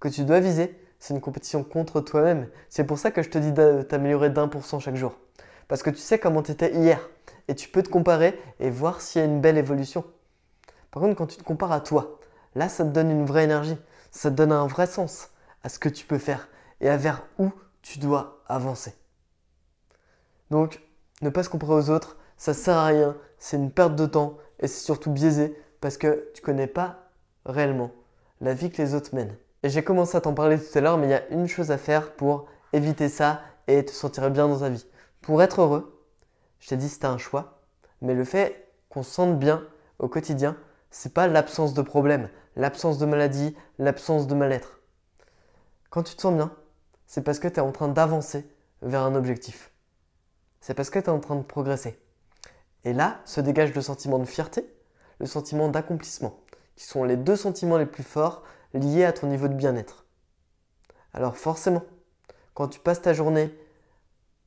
que 0.00 0.08
tu 0.08 0.24
dois 0.24 0.40
viser, 0.40 0.76
c'est 0.98 1.14
une 1.14 1.20
compétition 1.20 1.62
contre 1.62 2.00
toi-même. 2.00 2.48
C'est 2.70 2.82
pour 2.82 2.98
ça 2.98 3.12
que 3.12 3.22
je 3.22 3.30
te 3.30 3.38
dis 3.38 3.52
de 3.52 3.82
t'améliorer 3.82 4.30
d'un 4.30 4.48
pour 4.48 4.64
cent 4.64 4.80
chaque 4.80 4.96
jour. 4.96 5.16
Parce 5.68 5.84
que 5.84 5.90
tu 5.90 5.98
sais 5.98 6.18
comment 6.18 6.42
tu 6.42 6.50
étais 6.50 6.74
hier 6.74 7.08
et 7.48 7.54
tu 7.54 7.68
peux 7.68 7.82
te 7.82 7.88
comparer 7.88 8.40
et 8.60 8.70
voir 8.70 9.00
s'il 9.00 9.20
y 9.20 9.24
a 9.24 9.28
une 9.28 9.40
belle 9.40 9.58
évolution. 9.58 10.04
Par 10.90 11.02
contre, 11.02 11.16
quand 11.16 11.26
tu 11.26 11.36
te 11.36 11.42
compares 11.42 11.72
à 11.72 11.80
toi, 11.80 12.18
là, 12.54 12.68
ça 12.68 12.84
te 12.84 12.90
donne 12.90 13.10
une 13.10 13.24
vraie 13.24 13.44
énergie, 13.44 13.76
ça 14.10 14.30
te 14.30 14.36
donne 14.36 14.52
un 14.52 14.66
vrai 14.66 14.86
sens 14.86 15.30
à 15.62 15.68
ce 15.68 15.78
que 15.78 15.88
tu 15.88 16.04
peux 16.04 16.18
faire 16.18 16.48
et 16.80 16.88
à 16.88 16.96
vers 16.96 17.24
où 17.38 17.50
tu 17.82 17.98
dois 17.98 18.42
avancer. 18.46 18.94
Donc, 20.50 20.80
ne 21.22 21.30
pas 21.30 21.42
se 21.42 21.48
comparer 21.48 21.74
aux 21.74 21.90
autres, 21.90 22.16
ça 22.36 22.54
sert 22.54 22.76
à 22.76 22.86
rien, 22.86 23.16
c'est 23.38 23.56
une 23.56 23.70
perte 23.70 23.96
de 23.96 24.06
temps 24.06 24.36
et 24.60 24.68
c'est 24.68 24.84
surtout 24.84 25.10
biaisé 25.10 25.56
parce 25.80 25.96
que 25.96 26.30
tu 26.34 26.42
connais 26.42 26.66
pas 26.66 27.08
réellement 27.46 27.90
la 28.40 28.54
vie 28.54 28.70
que 28.70 28.82
les 28.82 28.94
autres 28.94 29.14
mènent. 29.14 29.36
Et 29.62 29.70
j'ai 29.70 29.84
commencé 29.84 30.16
à 30.16 30.20
t'en 30.20 30.34
parler 30.34 30.58
tout 30.58 30.76
à 30.76 30.80
l'heure, 30.80 30.98
mais 30.98 31.06
il 31.06 31.10
y 31.10 31.14
a 31.14 31.28
une 31.28 31.46
chose 31.46 31.70
à 31.70 31.78
faire 31.78 32.12
pour 32.12 32.46
éviter 32.72 33.08
ça 33.08 33.40
et 33.68 33.84
te 33.84 33.92
sentir 33.92 34.30
bien 34.30 34.48
dans 34.48 34.58
ta 34.58 34.68
vie. 34.68 34.86
Pour 35.20 35.42
être 35.42 35.60
heureux, 35.60 36.01
je 36.62 36.68
t'ai 36.68 36.76
dit 36.76 36.88
c'était 36.88 37.06
un 37.06 37.18
choix, 37.18 37.60
mais 38.02 38.14
le 38.14 38.24
fait 38.24 38.72
qu'on 38.88 39.02
se 39.02 39.10
sente 39.10 39.36
bien 39.36 39.66
au 39.98 40.06
quotidien, 40.06 40.56
c'est 40.92 41.12
pas 41.12 41.26
l'absence 41.26 41.74
de 41.74 41.82
problème, 41.82 42.30
l'absence 42.54 42.98
de 42.98 43.06
maladie, 43.06 43.56
l'absence 43.80 44.28
de 44.28 44.34
mal-être. 44.36 44.80
Quand 45.90 46.04
tu 46.04 46.14
te 46.14 46.22
sens 46.22 46.34
bien, 46.34 46.54
c'est 47.08 47.22
parce 47.22 47.40
que 47.40 47.48
tu 47.48 47.56
es 47.56 47.60
en 47.60 47.72
train 47.72 47.88
d'avancer 47.88 48.48
vers 48.80 49.02
un 49.02 49.16
objectif. 49.16 49.72
C'est 50.60 50.74
parce 50.74 50.88
que 50.88 51.00
tu 51.00 51.06
es 51.06 51.08
en 51.08 51.18
train 51.18 51.34
de 51.34 51.42
progresser. 51.42 51.98
Et 52.84 52.92
là 52.92 53.20
se 53.24 53.40
dégage 53.40 53.74
le 53.74 53.82
sentiment 53.82 54.20
de 54.20 54.24
fierté, 54.24 54.64
le 55.18 55.26
sentiment 55.26 55.68
d'accomplissement, 55.68 56.38
qui 56.76 56.84
sont 56.84 57.02
les 57.02 57.16
deux 57.16 57.36
sentiments 57.36 57.76
les 57.76 57.86
plus 57.86 58.04
forts 58.04 58.44
liés 58.72 59.04
à 59.04 59.12
ton 59.12 59.26
niveau 59.26 59.48
de 59.48 59.54
bien-être. 59.54 60.06
Alors 61.12 61.36
forcément, 61.36 61.82
quand 62.54 62.68
tu 62.68 62.78
passes 62.78 63.02
ta 63.02 63.14
journée 63.14 63.52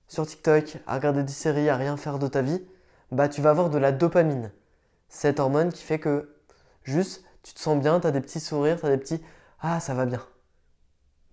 sur 0.08 0.26
TikTok 0.26 0.78
à 0.88 0.96
regarder 0.96 1.24
des 1.24 1.32
séries, 1.32 1.70
à 1.70 1.76
rien 1.76 1.98
faire 1.98 2.20
de 2.20 2.28
ta 2.28 2.42
vie, 2.42 2.64
bah 3.12 3.30
tu 3.30 3.42
vas 3.42 3.52
avoir 3.52 3.70
de 3.70 3.78
la 3.78 3.92
dopamine. 3.92 4.52
Cette 5.10 5.40
hormone 5.40 5.72
qui 5.72 5.84
fait 5.84 6.00
que 6.00 6.36
juste 6.84 7.24
tu 7.44 7.54
te 7.54 7.60
sens 7.60 7.80
bien, 7.80 8.00
tu 8.00 8.08
as 8.08 8.12
des 8.12 8.22
petits 8.22 8.40
sourires, 8.40 8.80
tu 8.80 8.86
as 8.86 8.90
des 8.90 8.98
petits 8.98 9.22
ah 9.62 9.80
ça 9.80 9.94
va 9.94 10.06
bien. 10.06 10.22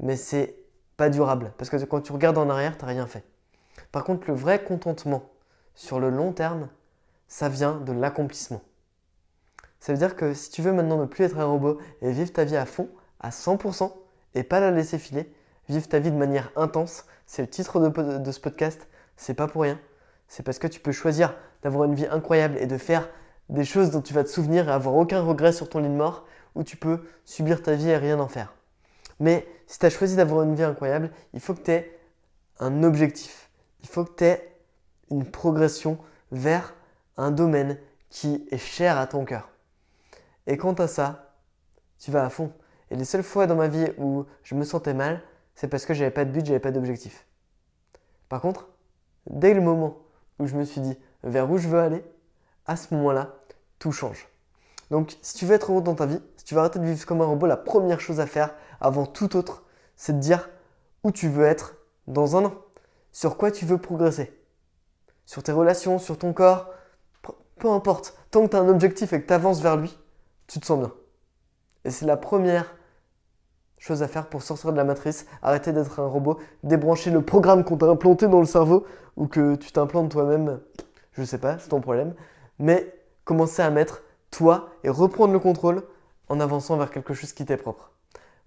Mais 0.00 0.16
c'est 0.16 0.56
pas 0.96 1.10
durable 1.10 1.52
parce 1.58 1.70
que 1.70 1.76
quand 1.84 2.00
tu 2.00 2.12
regardes 2.12 2.38
en 2.38 2.48
arrière, 2.48 2.78
tu 2.78 2.84
rien 2.84 3.06
fait. 3.06 3.24
Par 3.90 4.04
contre, 4.04 4.28
le 4.28 4.34
vrai 4.34 4.62
contentement 4.62 5.30
sur 5.74 6.00
le 6.00 6.10
long 6.10 6.32
terme, 6.32 6.68
ça 7.28 7.48
vient 7.48 7.76
de 7.80 7.92
l'accomplissement. 7.92 8.62
Ça 9.80 9.92
veut 9.92 9.98
dire 9.98 10.16
que 10.16 10.34
si 10.34 10.50
tu 10.50 10.62
veux 10.62 10.72
maintenant 10.72 10.98
ne 10.98 11.06
plus 11.06 11.24
être 11.24 11.38
un 11.38 11.44
robot 11.44 11.78
et 12.02 12.12
vivre 12.12 12.32
ta 12.32 12.44
vie 12.44 12.56
à 12.56 12.66
fond, 12.66 12.88
à 13.20 13.30
100%, 13.30 13.92
et 14.34 14.44
pas 14.44 14.60
la 14.60 14.70
laisser 14.70 14.98
filer, 14.98 15.32
vivre 15.68 15.88
ta 15.88 15.98
vie 15.98 16.10
de 16.10 16.16
manière 16.16 16.50
intense, 16.56 17.06
c'est 17.26 17.42
le 17.42 17.48
titre 17.48 17.80
de, 17.80 18.32
ce 18.32 18.40
podcast, 18.40 18.88
c'est 19.16 19.34
pas 19.34 19.46
pour 19.46 19.62
rien. 19.62 19.78
C'est 20.28 20.42
parce 20.42 20.58
que 20.58 20.66
tu 20.66 20.80
peux 20.80 20.92
choisir 20.92 21.34
d'avoir 21.62 21.84
une 21.84 21.94
vie 21.94 22.06
incroyable 22.06 22.56
et 22.58 22.66
de 22.66 22.78
faire 22.78 23.08
des 23.48 23.64
choses 23.64 23.90
dont 23.90 24.00
tu 24.00 24.14
vas 24.14 24.24
te 24.24 24.28
souvenir 24.28 24.68
et 24.68 24.72
avoir 24.72 24.94
aucun 24.94 25.20
regret 25.20 25.52
sur 25.52 25.68
ton 25.68 25.80
lit 25.80 25.88
de 25.88 25.94
mort, 25.94 26.26
ou 26.54 26.64
tu 26.64 26.76
peux 26.76 27.04
subir 27.24 27.62
ta 27.62 27.74
vie 27.74 27.88
et 27.88 27.96
rien 27.96 28.18
en 28.20 28.28
faire. 28.28 28.54
Mais 29.20 29.46
si 29.66 29.78
tu 29.78 29.86
as 29.86 29.90
choisi 29.90 30.16
d'avoir 30.16 30.42
une 30.42 30.54
vie 30.54 30.62
incroyable, 30.62 31.10
il 31.32 31.40
faut 31.40 31.54
que 31.54 31.62
tu 31.62 31.70
aies 31.70 31.98
un 32.58 32.82
objectif. 32.82 33.50
Il 33.82 33.88
faut 33.88 34.04
que 34.04 34.14
tu 34.16 34.24
aies 34.24 34.56
une 35.10 35.24
progression 35.24 35.98
vers 36.30 36.74
un 37.16 37.30
domaine 37.30 37.78
qui 38.10 38.46
est 38.50 38.58
cher 38.58 38.98
à 38.98 39.06
ton 39.06 39.24
cœur. 39.24 39.50
Et 40.46 40.56
quant 40.56 40.74
à 40.74 40.88
ça, 40.88 41.34
tu 41.98 42.10
vas 42.10 42.24
à 42.24 42.30
fond. 42.30 42.52
Et 42.90 42.96
les 42.96 43.04
seules 43.04 43.22
fois 43.22 43.46
dans 43.46 43.54
ma 43.54 43.68
vie 43.68 43.86
où 43.96 44.26
je 44.42 44.54
me 44.54 44.64
sentais 44.64 44.94
mal, 44.94 45.22
c'est 45.54 45.68
parce 45.68 45.86
que 45.86 45.94
j'avais 45.94 46.10
pas 46.10 46.24
de 46.24 46.30
but, 46.30 46.44
j'avais 46.44 46.60
pas 46.60 46.70
d'objectif. 46.70 47.26
Par 48.28 48.40
contre, 48.40 48.68
dès 49.30 49.54
le 49.54 49.60
moment 49.60 49.98
où 50.38 50.46
je 50.46 50.56
me 50.56 50.64
suis 50.64 50.80
dit 50.80 50.96
vers 51.22 51.50
où 51.50 51.58
je 51.58 51.68
veux 51.68 51.78
aller, 51.78 52.04
à 52.66 52.76
ce 52.76 52.94
moment-là, 52.94 53.34
tout 53.78 53.92
change. 53.92 54.28
Donc, 54.90 55.16
si 55.22 55.36
tu 55.36 55.46
veux 55.46 55.54
être 55.54 55.72
heureux 55.72 55.82
dans 55.82 55.94
ta 55.94 56.06
vie, 56.06 56.20
si 56.36 56.44
tu 56.44 56.54
veux 56.54 56.60
arrêter 56.60 56.78
de 56.78 56.84
vivre 56.84 57.06
comme 57.06 57.20
un 57.20 57.26
robot, 57.26 57.46
la 57.46 57.56
première 57.56 58.00
chose 58.00 58.20
à 58.20 58.26
faire 58.26 58.54
avant 58.80 59.06
tout 59.06 59.36
autre, 59.36 59.64
c'est 59.96 60.12
de 60.12 60.18
dire 60.18 60.50
où 61.02 61.10
tu 61.10 61.28
veux 61.28 61.44
être 61.44 61.76
dans 62.06 62.36
un 62.36 62.46
an, 62.46 62.54
sur 63.10 63.36
quoi 63.36 63.50
tu 63.50 63.64
veux 63.64 63.78
progresser, 63.78 64.38
sur 65.24 65.42
tes 65.42 65.52
relations, 65.52 65.98
sur 65.98 66.18
ton 66.18 66.32
corps, 66.32 66.70
peu 67.56 67.70
importe, 67.70 68.16
tant 68.30 68.44
que 68.44 68.50
tu 68.50 68.56
as 68.56 68.60
un 68.60 68.68
objectif 68.68 69.12
et 69.12 69.22
que 69.22 69.26
tu 69.26 69.32
avances 69.32 69.60
vers 69.60 69.76
lui, 69.76 69.96
tu 70.46 70.58
te 70.60 70.66
sens 70.66 70.78
bien. 70.78 70.92
Et 71.84 71.90
c'est 71.90 72.06
la 72.06 72.16
première 72.16 72.74
chose 73.82 74.02
à 74.04 74.08
faire 74.08 74.28
pour 74.28 74.42
sortir 74.42 74.70
de 74.70 74.76
la 74.76 74.84
matrice, 74.84 75.26
arrêter 75.42 75.72
d'être 75.72 75.98
un 75.98 76.06
robot, 76.06 76.38
débrancher 76.62 77.10
le 77.10 77.20
programme 77.20 77.64
qu'on 77.64 77.76
t'a 77.76 77.86
implanté 77.86 78.28
dans 78.28 78.38
le 78.38 78.46
cerveau 78.46 78.86
ou 79.16 79.26
que 79.26 79.56
tu 79.56 79.72
t'implantes 79.72 80.08
toi-même, 80.08 80.60
je 81.14 81.24
sais 81.24 81.38
pas, 81.38 81.58
c'est 81.58 81.68
ton 81.68 81.80
problème, 81.80 82.14
mais 82.60 82.94
commencer 83.24 83.60
à 83.60 83.70
mettre 83.70 84.04
toi 84.30 84.70
et 84.84 84.88
reprendre 84.88 85.32
le 85.32 85.40
contrôle 85.40 85.82
en 86.28 86.38
avançant 86.38 86.76
vers 86.76 86.92
quelque 86.92 87.12
chose 87.12 87.32
qui 87.32 87.44
t'est 87.44 87.56
propre. 87.56 87.90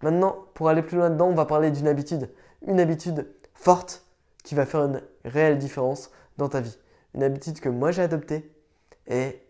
Maintenant, 0.01 0.37
pour 0.53 0.69
aller 0.69 0.81
plus 0.81 0.97
loin 0.97 1.09
dedans, 1.09 1.27
on 1.27 1.35
va 1.35 1.45
parler 1.45 1.69
d'une 1.69 1.89
habitude, 1.89 2.29
une 2.65 2.79
habitude 2.79 3.27
forte 3.53 4.05
qui 4.45 4.55
va 4.55 4.65
faire 4.65 4.85
une 4.85 5.01
réelle 5.25 5.57
différence 5.57 6.11
dans 6.37 6.47
ta 6.47 6.61
vie. 6.61 6.77
Une 7.13 7.23
habitude 7.23 7.59
que 7.59 7.67
moi 7.67 7.91
j'ai 7.91 8.03
adoptée 8.03 8.49
et 9.07 9.41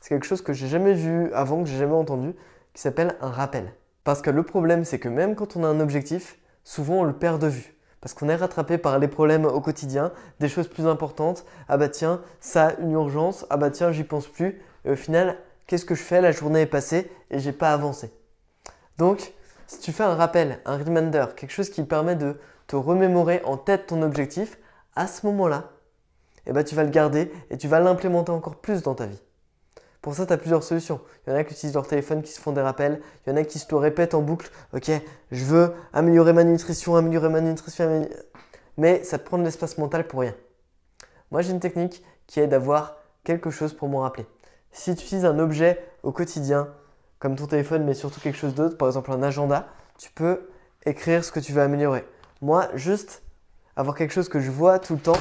c'est 0.00 0.08
quelque 0.08 0.26
chose 0.26 0.42
que 0.42 0.52
j'ai 0.52 0.66
jamais 0.66 0.92
vu 0.92 1.32
avant, 1.34 1.62
que 1.62 1.68
j'ai 1.68 1.78
jamais 1.78 1.94
entendu, 1.94 2.34
qui 2.74 2.82
s'appelle 2.82 3.16
un 3.20 3.30
rappel. 3.30 3.72
Parce 4.04 4.22
que 4.22 4.30
le 4.30 4.42
problème, 4.42 4.84
c'est 4.84 4.98
que 4.98 5.08
même 5.08 5.34
quand 5.34 5.56
on 5.56 5.64
a 5.64 5.68
un 5.68 5.80
objectif, 5.80 6.38
souvent 6.64 7.00
on 7.00 7.04
le 7.04 7.12
perd 7.12 7.40
de 7.40 7.48
vue. 7.48 7.74
Parce 8.00 8.14
qu'on 8.14 8.30
est 8.30 8.36
rattrapé 8.36 8.78
par 8.78 8.98
les 8.98 9.08
problèmes 9.08 9.44
au 9.44 9.60
quotidien, 9.60 10.12
des 10.40 10.48
choses 10.48 10.68
plus 10.68 10.86
importantes. 10.86 11.44
Ah 11.68 11.76
bah 11.76 11.90
tiens, 11.90 12.22
ça 12.40 12.68
a 12.68 12.74
une 12.80 12.92
urgence. 12.92 13.44
Ah 13.50 13.58
bah 13.58 13.70
tiens, 13.70 13.92
j'y 13.92 14.04
pense 14.04 14.26
plus. 14.26 14.62
Et 14.86 14.90
au 14.90 14.96
final, 14.96 15.36
qu'est-ce 15.66 15.84
que 15.84 15.94
je 15.94 16.02
fais? 16.02 16.22
La 16.22 16.32
journée 16.32 16.62
est 16.62 16.66
passée 16.66 17.10
et 17.30 17.38
j'ai 17.38 17.52
pas 17.52 17.72
avancé. 17.72 18.10
Donc, 18.96 19.34
si 19.66 19.80
tu 19.80 19.92
fais 19.92 20.02
un 20.02 20.14
rappel, 20.14 20.60
un 20.64 20.78
reminder, 20.78 21.26
quelque 21.36 21.52
chose 21.52 21.68
qui 21.68 21.82
permet 21.82 22.16
de 22.16 22.38
te 22.66 22.76
remémorer 22.76 23.42
en 23.44 23.58
tête 23.58 23.88
ton 23.88 24.00
objectif, 24.00 24.58
à 24.96 25.06
ce 25.06 25.26
moment-là, 25.26 25.70
eh 26.46 26.52
ben, 26.52 26.64
tu 26.64 26.74
vas 26.74 26.84
le 26.84 26.90
garder 26.90 27.30
et 27.50 27.58
tu 27.58 27.68
vas 27.68 27.80
l'implémenter 27.80 28.32
encore 28.32 28.56
plus 28.56 28.82
dans 28.82 28.94
ta 28.94 29.06
vie. 29.06 29.20
Pour 30.02 30.14
ça, 30.14 30.24
tu 30.24 30.32
as 30.32 30.38
plusieurs 30.38 30.62
solutions. 30.62 31.00
Il 31.26 31.30
y 31.30 31.32
en 31.32 31.36
a 31.36 31.44
qui 31.44 31.52
utilisent 31.52 31.74
leur 31.74 31.86
téléphone, 31.86 32.22
qui 32.22 32.32
se 32.32 32.40
font 32.40 32.52
des 32.52 32.62
rappels. 32.62 33.00
Il 33.26 33.30
y 33.30 33.32
en 33.32 33.36
a 33.36 33.44
qui 33.44 33.58
se 33.58 33.66
le 33.70 33.76
répètent 33.76 34.14
en 34.14 34.22
boucle. 34.22 34.50
Ok, 34.72 34.90
je 35.30 35.44
veux 35.44 35.74
améliorer 35.92 36.32
ma 36.32 36.44
nutrition, 36.44 36.96
améliorer 36.96 37.28
ma 37.28 37.40
nutrition. 37.40 38.08
Mais 38.78 39.04
ça 39.04 39.18
te 39.18 39.24
prend 39.24 39.36
de 39.36 39.44
l'espace 39.44 39.76
mental 39.76 40.06
pour 40.06 40.20
rien. 40.20 40.34
Moi, 41.30 41.42
j'ai 41.42 41.52
une 41.52 41.60
technique 41.60 42.02
qui 42.26 42.40
est 42.40 42.46
d'avoir 42.46 42.96
quelque 43.24 43.50
chose 43.50 43.74
pour 43.74 43.88
m'en 43.88 44.00
rappeler. 44.00 44.26
Si 44.72 44.94
tu 44.94 45.04
utilises 45.04 45.24
un 45.24 45.38
objet 45.38 45.84
au 46.02 46.12
quotidien, 46.12 46.68
comme 47.18 47.36
ton 47.36 47.46
téléphone, 47.46 47.84
mais 47.84 47.94
surtout 47.94 48.20
quelque 48.20 48.38
chose 48.38 48.54
d'autre, 48.54 48.78
par 48.78 48.88
exemple 48.88 49.12
un 49.12 49.22
agenda, 49.22 49.68
tu 49.98 50.10
peux 50.10 50.48
écrire 50.86 51.22
ce 51.24 51.30
que 51.30 51.40
tu 51.40 51.52
veux 51.52 51.60
améliorer. 51.60 52.06
Moi, 52.40 52.68
juste 52.74 53.22
avoir 53.76 53.94
quelque 53.94 54.12
chose 54.12 54.30
que 54.30 54.40
je 54.40 54.50
vois 54.50 54.78
tout 54.78 54.94
le 54.94 55.00
temps, 55.00 55.18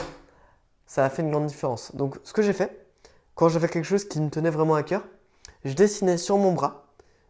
ça 0.86 1.04
a 1.04 1.10
fait 1.10 1.22
une 1.22 1.32
grande 1.32 1.48
différence. 1.48 1.94
Donc, 1.96 2.18
ce 2.24 2.32
que 2.32 2.42
j'ai 2.42 2.54
fait, 2.54 2.89
quand 3.40 3.48
j'avais 3.48 3.70
quelque 3.70 3.86
chose 3.86 4.04
qui 4.04 4.20
me 4.20 4.30
tenait 4.30 4.50
vraiment 4.50 4.76
à 4.76 4.84
cœur, 4.84 5.02
je 5.64 5.72
dessinais 5.72 6.18
sur 6.18 6.38
mon 6.38 6.52
bras 6.52 6.88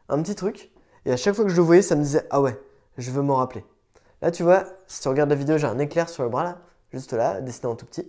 un 0.07 0.19
petit 0.23 0.33
truc, 0.33 0.71
et 1.05 1.11
à 1.11 1.17
chaque 1.17 1.35
fois 1.35 1.45
que 1.45 1.51
je 1.51 1.55
le 1.55 1.61
voyais, 1.61 1.83
ça 1.83 1.95
me 1.95 2.01
disait 2.01 2.25
Ah 2.31 2.41
ouais, 2.41 2.59
je 2.97 3.11
veux 3.11 3.21
m'en 3.21 3.35
rappeler. 3.35 3.63
Là, 4.23 4.31
tu 4.31 4.41
vois, 4.41 4.63
si 4.87 5.01
tu 5.01 5.07
regardes 5.07 5.29
la 5.29 5.35
vidéo, 5.35 5.59
j'ai 5.59 5.67
un 5.67 5.77
éclair 5.77 6.09
sur 6.09 6.23
le 6.23 6.29
bras 6.29 6.43
là, 6.43 6.61
juste 6.91 7.13
là, 7.13 7.41
dessiné 7.41 7.67
en 7.67 7.75
tout 7.75 7.85
petit. 7.85 8.07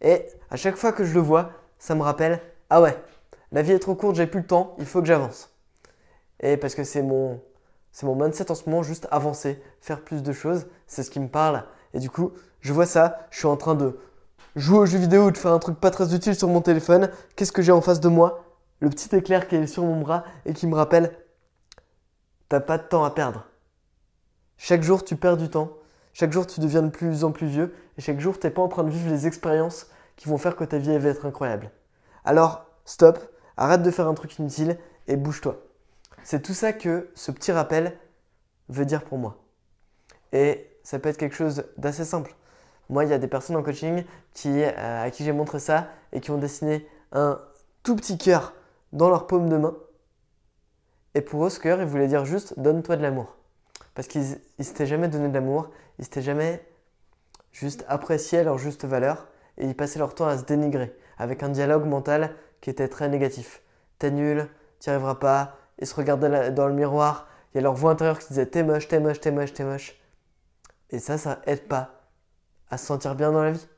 Et 0.00 0.28
à 0.48 0.54
chaque 0.54 0.76
fois 0.76 0.92
que 0.92 1.02
je 1.02 1.12
le 1.12 1.18
vois, 1.18 1.50
ça 1.80 1.96
me 1.96 2.02
rappelle 2.02 2.40
Ah 2.68 2.80
ouais, 2.80 2.96
la 3.50 3.62
vie 3.62 3.72
est 3.72 3.80
trop 3.80 3.96
courte, 3.96 4.14
j'ai 4.14 4.28
plus 4.28 4.42
le 4.42 4.46
temps, 4.46 4.76
il 4.78 4.86
faut 4.86 5.00
que 5.00 5.08
j'avance. 5.08 5.52
Et 6.38 6.56
parce 6.56 6.76
que 6.76 6.84
c'est 6.84 7.02
mon, 7.02 7.40
c'est 7.90 8.06
mon 8.06 8.14
mindset 8.14 8.52
en 8.52 8.54
ce 8.54 8.70
moment, 8.70 8.84
juste 8.84 9.08
avancer, 9.10 9.60
faire 9.80 10.04
plus 10.04 10.22
de 10.22 10.32
choses, 10.32 10.68
c'est 10.86 11.02
ce 11.02 11.10
qui 11.10 11.18
me 11.18 11.28
parle. 11.28 11.64
Et 11.94 11.98
du 11.98 12.10
coup, 12.10 12.30
je 12.60 12.72
vois 12.72 12.86
ça, 12.86 13.26
je 13.32 13.38
suis 13.38 13.48
en 13.48 13.56
train 13.56 13.74
de 13.74 13.98
jouer 14.56 14.78
aux 14.78 14.86
jeux 14.86 14.98
vidéo 14.98 15.26
ou 15.26 15.30
de 15.30 15.38
faire 15.38 15.52
un 15.52 15.58
truc 15.58 15.78
pas 15.78 15.90
très 15.90 16.14
utile 16.14 16.34
sur 16.34 16.48
mon 16.48 16.60
téléphone, 16.60 17.10
qu'est-ce 17.36 17.52
que 17.52 17.62
j'ai 17.62 17.72
en 17.72 17.80
face 17.80 18.00
de 18.00 18.08
moi? 18.08 18.44
Le 18.80 18.88
petit 18.88 19.14
éclair 19.14 19.48
qui 19.48 19.56
est 19.56 19.66
sur 19.66 19.84
mon 19.84 20.00
bras 20.00 20.24
et 20.46 20.54
qui 20.54 20.66
me 20.66 20.74
rappelle 20.74 21.16
T'as 22.48 22.60
pas 22.60 22.78
de 22.78 22.82
temps 22.82 23.04
à 23.04 23.10
perdre. 23.10 23.46
Chaque 24.56 24.82
jour, 24.82 25.04
tu 25.04 25.16
perds 25.16 25.36
du 25.36 25.48
temps. 25.48 25.70
Chaque 26.12 26.32
jour, 26.32 26.46
tu 26.46 26.60
deviens 26.60 26.82
de 26.82 26.90
plus 26.90 27.22
en 27.22 27.30
plus 27.30 27.46
vieux. 27.46 27.74
Et 27.96 28.00
chaque 28.00 28.18
jour, 28.18 28.38
t'es 28.38 28.50
pas 28.50 28.60
en 28.60 28.68
train 28.68 28.82
de 28.82 28.90
vivre 28.90 29.08
les 29.08 29.26
expériences 29.26 29.86
qui 30.16 30.28
vont 30.28 30.36
faire 30.36 30.56
que 30.56 30.64
ta 30.64 30.78
vie 30.78 30.98
va 30.98 31.08
être 31.10 31.26
incroyable. 31.26 31.70
Alors, 32.24 32.66
stop, 32.84 33.18
arrête 33.56 33.82
de 33.82 33.90
faire 33.90 34.08
un 34.08 34.14
truc 34.14 34.36
inutile 34.38 34.78
et 35.06 35.16
bouge-toi. 35.16 35.62
C'est 36.24 36.42
tout 36.42 36.54
ça 36.54 36.72
que 36.72 37.10
ce 37.14 37.30
petit 37.30 37.52
rappel 37.52 37.96
veut 38.68 38.84
dire 38.84 39.04
pour 39.04 39.18
moi. 39.18 39.38
Et 40.32 40.76
ça 40.82 40.98
peut 40.98 41.08
être 41.08 41.16
quelque 41.16 41.36
chose 41.36 41.64
d'assez 41.76 42.04
simple. 42.04 42.34
Moi, 42.90 43.04
il 43.04 43.10
y 43.10 43.12
a 43.12 43.18
des 43.18 43.28
personnes 43.28 43.54
en 43.54 43.62
coaching 43.62 44.04
qui, 44.34 44.50
euh, 44.50 45.04
à 45.04 45.10
qui 45.12 45.22
j'ai 45.24 45.32
montré 45.32 45.60
ça 45.60 45.88
et 46.12 46.20
qui 46.20 46.32
ont 46.32 46.38
dessiné 46.38 46.86
un 47.12 47.40
tout 47.84 47.94
petit 47.94 48.18
cœur 48.18 48.52
dans 48.92 49.08
leur 49.08 49.28
paume 49.28 49.48
de 49.48 49.56
main. 49.56 49.76
Et 51.14 51.20
pour 51.20 51.46
eux, 51.46 51.50
ce 51.50 51.60
cœur, 51.60 51.80
il 51.80 51.86
voulait 51.86 52.08
dire 52.08 52.24
juste 52.24 52.58
donne-toi 52.58 52.96
de 52.96 53.02
l'amour. 53.02 53.36
Parce 53.94 54.08
qu'ils 54.08 54.40
ne 54.58 54.64
s'étaient 54.64 54.86
jamais 54.86 55.06
donné 55.06 55.28
de 55.28 55.34
l'amour, 55.34 55.70
ils 56.00 56.04
s'étaient 56.04 56.20
jamais 56.20 56.66
juste 57.52 57.84
apprécié 57.88 58.42
leur 58.42 58.58
juste 58.58 58.84
valeur 58.84 59.28
et 59.56 59.66
ils 59.66 59.76
passaient 59.76 60.00
leur 60.00 60.14
temps 60.16 60.26
à 60.26 60.36
se 60.36 60.44
dénigrer 60.44 60.92
avec 61.16 61.44
un 61.44 61.48
dialogue 61.48 61.86
mental 61.86 62.34
qui 62.60 62.70
était 62.70 62.88
très 62.88 63.08
négatif. 63.08 63.62
T'es 64.00 64.10
nul, 64.10 64.48
t'y 64.80 64.90
arriveras 64.90 65.16
pas, 65.16 65.56
ils 65.78 65.86
se 65.86 65.94
regardaient 65.94 66.50
dans 66.50 66.66
le 66.66 66.74
miroir, 66.74 67.28
il 67.54 67.58
y 67.58 67.60
a 67.60 67.62
leur 67.62 67.74
voix 67.74 67.92
intérieure 67.92 68.18
qui 68.18 68.28
disait 68.28 68.46
t'es 68.46 68.64
moche, 68.64 68.88
t'es 68.88 68.98
moche, 68.98 69.20
t'es 69.20 69.30
moche, 69.30 69.52
t'es 69.52 69.64
moche. 69.64 70.00
Et 70.90 70.98
ça, 70.98 71.18
ça 71.18 71.40
aide 71.46 71.68
pas 71.68 71.99
à 72.70 72.78
se 72.78 72.86
sentir 72.86 73.14
bien 73.14 73.32
dans 73.32 73.42
la 73.42 73.52
vie. 73.52 73.68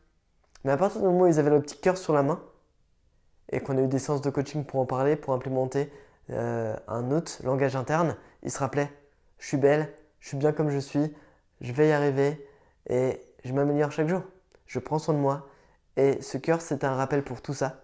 Mais 0.64 0.72
à 0.72 0.76
partir 0.76 1.00
du 1.00 1.06
moment 1.06 1.22
où 1.22 1.26
ils 1.26 1.38
avaient 1.38 1.50
le 1.50 1.60
petit 1.60 1.78
cœur 1.78 1.96
sur 1.96 2.12
la 2.12 2.22
main, 2.22 2.40
et 3.50 3.60
qu'on 3.60 3.76
a 3.76 3.82
eu 3.82 3.88
des 3.88 3.98
séances 3.98 4.22
de 4.22 4.30
coaching 4.30 4.64
pour 4.64 4.80
en 4.80 4.86
parler, 4.86 5.16
pour 5.16 5.34
implémenter 5.34 5.92
euh, 6.30 6.74
un 6.88 7.10
autre 7.10 7.32
langage 7.44 7.76
interne, 7.76 8.16
ils 8.42 8.50
se 8.50 8.58
rappelaient, 8.58 8.90
je 9.38 9.46
suis 9.48 9.56
belle, 9.56 9.92
je 10.20 10.28
suis 10.28 10.36
bien 10.36 10.52
comme 10.52 10.70
je 10.70 10.78
suis, 10.78 11.14
je 11.60 11.72
vais 11.72 11.88
y 11.88 11.92
arriver, 11.92 12.46
et 12.88 13.20
je 13.44 13.52
m'améliore 13.52 13.92
chaque 13.92 14.08
jour. 14.08 14.22
Je 14.66 14.78
prends 14.78 14.98
soin 14.98 15.14
de 15.14 15.18
moi. 15.18 15.48
Et 15.96 16.22
ce 16.22 16.38
cœur, 16.38 16.60
c'était 16.60 16.86
un 16.86 16.94
rappel 16.94 17.22
pour 17.22 17.42
tout 17.42 17.54
ça. 17.54 17.82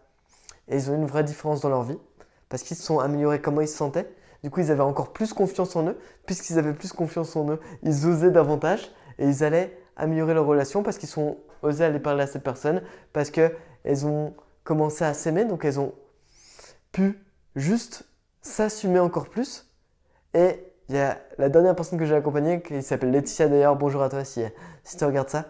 Et 0.69 0.77
ils 0.77 0.91
ont 0.91 0.95
une 0.95 1.07
vraie 1.07 1.25
différence 1.25 1.61
dans 1.61 1.69
leur 1.69 1.83
vie, 1.83 1.99
parce 2.49 2.63
qu'ils 2.63 2.77
se 2.77 2.83
sont 2.83 2.99
améliorés 2.99 3.41
comment 3.41 3.61
ils 3.61 3.69
se 3.69 3.77
sentaient. 3.77 4.09
Du 4.43 4.51
coup, 4.51 4.61
ils 4.61 4.71
avaient 4.71 4.81
encore 4.81 5.13
plus 5.13 5.33
confiance 5.33 5.77
en 5.77 5.89
eux. 5.89 5.99
Puisqu'ils 6.27 6.59
avaient 6.59 6.73
plus 6.73 6.93
confiance 6.93 7.35
en 7.37 7.51
eux, 7.51 7.61
ils 7.83 8.07
osaient 8.07 8.31
davantage 8.31 8.91
et 9.19 9.27
ils 9.27 9.45
allaient 9.45 9.77
améliorer 9.99 10.35
leur 10.35 10.47
relation 10.47 10.83
parce 10.83 10.97
qu'ils 10.97 11.09
sont 11.09 11.39
osés 11.63 11.85
aller 11.85 11.99
parler 11.99 12.23
à 12.23 12.27
cette 12.27 12.43
personne, 12.43 12.83
parce 13.13 13.31
qu'elles 13.31 14.07
ont 14.07 14.35
commencé 14.65 15.05
à 15.05 15.13
s'aimer, 15.13 15.45
donc 15.45 15.65
elles 15.65 15.81
ont 15.81 15.93
pu 16.93 17.19
juste 17.57 18.05
s'assumer 18.41 19.01
encore 19.01 19.29
plus. 19.29 19.67
Et 20.35 20.65
il 20.89 20.95
y 20.95 20.99
a 20.99 21.19
la 21.37 21.49
dernière 21.49 21.75
personne 21.75 21.99
que 21.99 22.07
j'ai 22.07 22.15
accompagnée 22.15 22.63
qui 22.63 22.83
s'appelle 22.83 23.11
Laetitia 23.11 23.49
d'ailleurs, 23.49 23.77
bonjour 23.77 24.03
à 24.03 24.09
toi 24.09 24.25
si, 24.25 24.43
si 24.85 24.97
tu 24.97 25.05
regardes 25.05 25.29
ça. 25.29 25.47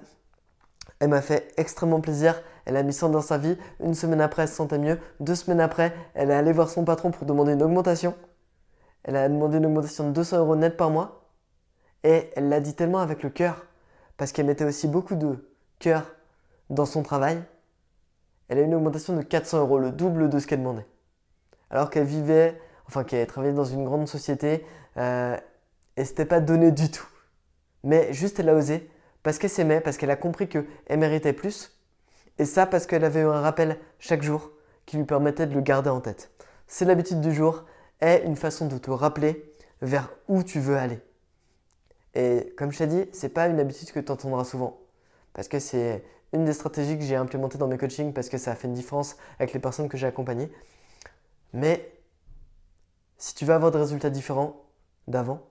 Elle 1.00 1.10
m'a 1.10 1.22
fait 1.22 1.52
extrêmement 1.56 2.00
plaisir. 2.00 2.42
Elle 2.64 2.76
a 2.76 2.82
mis 2.82 2.92
ça 2.92 3.08
dans 3.08 3.20
sa 3.20 3.38
vie. 3.38 3.56
Une 3.80 3.94
semaine 3.94 4.20
après, 4.20 4.42
elle 4.42 4.48
se 4.48 4.54
sentait 4.54 4.78
mieux. 4.78 4.98
Deux 5.20 5.36
semaines 5.36 5.60
après, 5.60 5.94
elle 6.14 6.30
est 6.30 6.34
allée 6.34 6.52
voir 6.52 6.68
son 6.68 6.84
patron 6.84 7.12
pour 7.12 7.24
demander 7.24 7.52
une 7.52 7.62
augmentation. 7.62 8.14
Elle 9.04 9.14
a 9.14 9.28
demandé 9.28 9.58
une 9.58 9.66
augmentation 9.66 10.08
de 10.08 10.12
200 10.12 10.38
euros 10.38 10.56
net 10.56 10.76
par 10.76 10.90
mois. 10.90 11.30
Et 12.02 12.30
elle 12.34 12.48
l'a 12.48 12.60
dit 12.60 12.74
tellement 12.74 12.98
avec 12.98 13.22
le 13.22 13.30
cœur 13.30 13.67
parce 14.18 14.32
qu'elle 14.32 14.44
mettait 14.46 14.64
aussi 14.64 14.86
beaucoup 14.88 15.14
de 15.14 15.48
cœur 15.78 16.04
dans 16.68 16.84
son 16.84 17.02
travail, 17.02 17.42
elle 18.48 18.58
a 18.58 18.62
une 18.62 18.74
augmentation 18.74 19.16
de 19.16 19.22
400 19.22 19.60
euros, 19.60 19.78
le 19.78 19.90
double 19.90 20.28
de 20.28 20.38
ce 20.38 20.46
qu'elle 20.46 20.58
demandait. 20.58 20.86
Alors 21.70 21.88
qu'elle 21.88 22.04
vivait, 22.04 22.60
enfin 22.86 23.04
qu'elle 23.04 23.26
travaillait 23.26 23.54
dans 23.54 23.64
une 23.64 23.84
grande 23.84 24.08
société, 24.08 24.66
euh, 24.96 25.36
et 25.96 26.04
c'était 26.04 26.24
pas 26.24 26.40
donné 26.40 26.72
du 26.72 26.90
tout. 26.90 27.06
Mais 27.84 28.12
juste 28.12 28.40
elle 28.40 28.48
a 28.48 28.54
osé, 28.54 28.90
parce 29.22 29.38
qu'elle 29.38 29.50
s'aimait, 29.50 29.80
parce 29.80 29.96
qu'elle 29.96 30.10
a 30.10 30.16
compris 30.16 30.48
qu'elle 30.48 30.66
méritait 30.98 31.32
plus, 31.32 31.78
et 32.38 32.44
ça 32.44 32.66
parce 32.66 32.86
qu'elle 32.86 33.04
avait 33.04 33.20
eu 33.20 33.26
un 33.26 33.40
rappel 33.40 33.78
chaque 33.98 34.22
jour 34.22 34.50
qui 34.84 34.96
lui 34.96 35.04
permettait 35.04 35.46
de 35.46 35.54
le 35.54 35.60
garder 35.60 35.90
en 35.90 36.00
tête. 36.00 36.30
C'est 36.66 36.84
l'habitude 36.84 37.20
du 37.20 37.32
jour, 37.32 37.64
est 38.00 38.22
une 38.24 38.36
façon 38.36 38.66
de 38.66 38.78
te 38.78 38.90
rappeler 38.90 39.52
vers 39.82 40.10
où 40.28 40.42
tu 40.42 40.60
veux 40.60 40.76
aller. 40.76 41.00
Et 42.18 42.52
comme 42.58 42.72
je 42.72 42.78
t'ai 42.78 42.88
dit, 42.88 43.04
c'est 43.12 43.28
pas 43.28 43.46
une 43.46 43.60
habitude 43.60 43.92
que 43.92 44.00
tu 44.00 44.10
entendras 44.10 44.42
souvent. 44.42 44.76
Parce 45.34 45.46
que 45.46 45.60
c'est 45.60 46.02
une 46.32 46.44
des 46.44 46.52
stratégies 46.52 46.98
que 46.98 47.04
j'ai 47.04 47.14
implémentées 47.14 47.58
dans 47.58 47.68
mes 47.68 47.78
coachings 47.78 48.12
parce 48.12 48.28
que 48.28 48.38
ça 48.38 48.50
a 48.50 48.54
fait 48.56 48.66
une 48.66 48.74
différence 48.74 49.16
avec 49.38 49.52
les 49.52 49.60
personnes 49.60 49.88
que 49.88 49.96
j'ai 49.96 50.08
accompagnées. 50.08 50.50
Mais 51.52 51.92
si 53.18 53.36
tu 53.36 53.44
veux 53.44 53.54
avoir 53.54 53.70
des 53.70 53.78
résultats 53.78 54.10
différents 54.10 54.64
d'avant, 55.06 55.46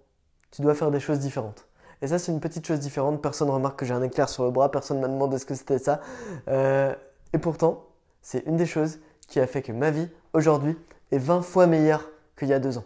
tu 0.51 0.61
dois 0.61 0.75
faire 0.75 0.91
des 0.91 0.99
choses 0.99 1.19
différentes. 1.19 1.69
Et 2.01 2.07
ça, 2.07 2.19
c'est 2.19 2.33
une 2.33 2.41
petite 2.41 2.67
chose 2.67 2.81
différente. 2.81 3.21
Personne 3.21 3.47
ne 3.47 3.53
remarque 3.53 3.79
que 3.79 3.85
j'ai 3.85 3.93
un 3.93 4.03
éclair 4.03 4.27
sur 4.27 4.43
le 4.43 4.51
bras, 4.51 4.69
personne 4.69 4.97
ne 4.97 5.03
m'a 5.03 5.07
demandé 5.07 5.39
ce 5.39 5.45
que 5.45 5.55
c'était 5.55 5.79
ça. 5.79 6.01
Euh, 6.49 6.93
et 7.31 7.37
pourtant, 7.37 7.85
c'est 8.21 8.45
une 8.45 8.57
des 8.57 8.65
choses 8.65 8.99
qui 9.29 9.39
a 9.39 9.47
fait 9.47 9.61
que 9.61 9.71
ma 9.71 9.89
vie, 9.89 10.09
aujourd'hui, 10.33 10.77
est 11.11 11.17
20 11.17 11.43
fois 11.43 11.65
meilleure 11.65 12.09
qu'il 12.37 12.49
y 12.49 12.53
a 12.53 12.59
deux 12.59 12.77
ans. 12.77 12.85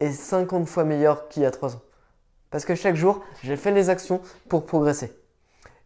Et 0.00 0.12
50 0.12 0.68
fois 0.68 0.84
meilleure 0.84 1.28
qu'il 1.28 1.44
y 1.44 1.46
a 1.46 1.50
trois 1.50 1.76
ans. 1.76 1.80
Parce 2.50 2.64
que 2.64 2.74
chaque 2.74 2.96
jour, 2.96 3.20
j'ai 3.42 3.56
fait 3.56 3.70
les 3.70 3.90
actions 3.90 4.20
pour 4.48 4.66
progresser. 4.66 5.12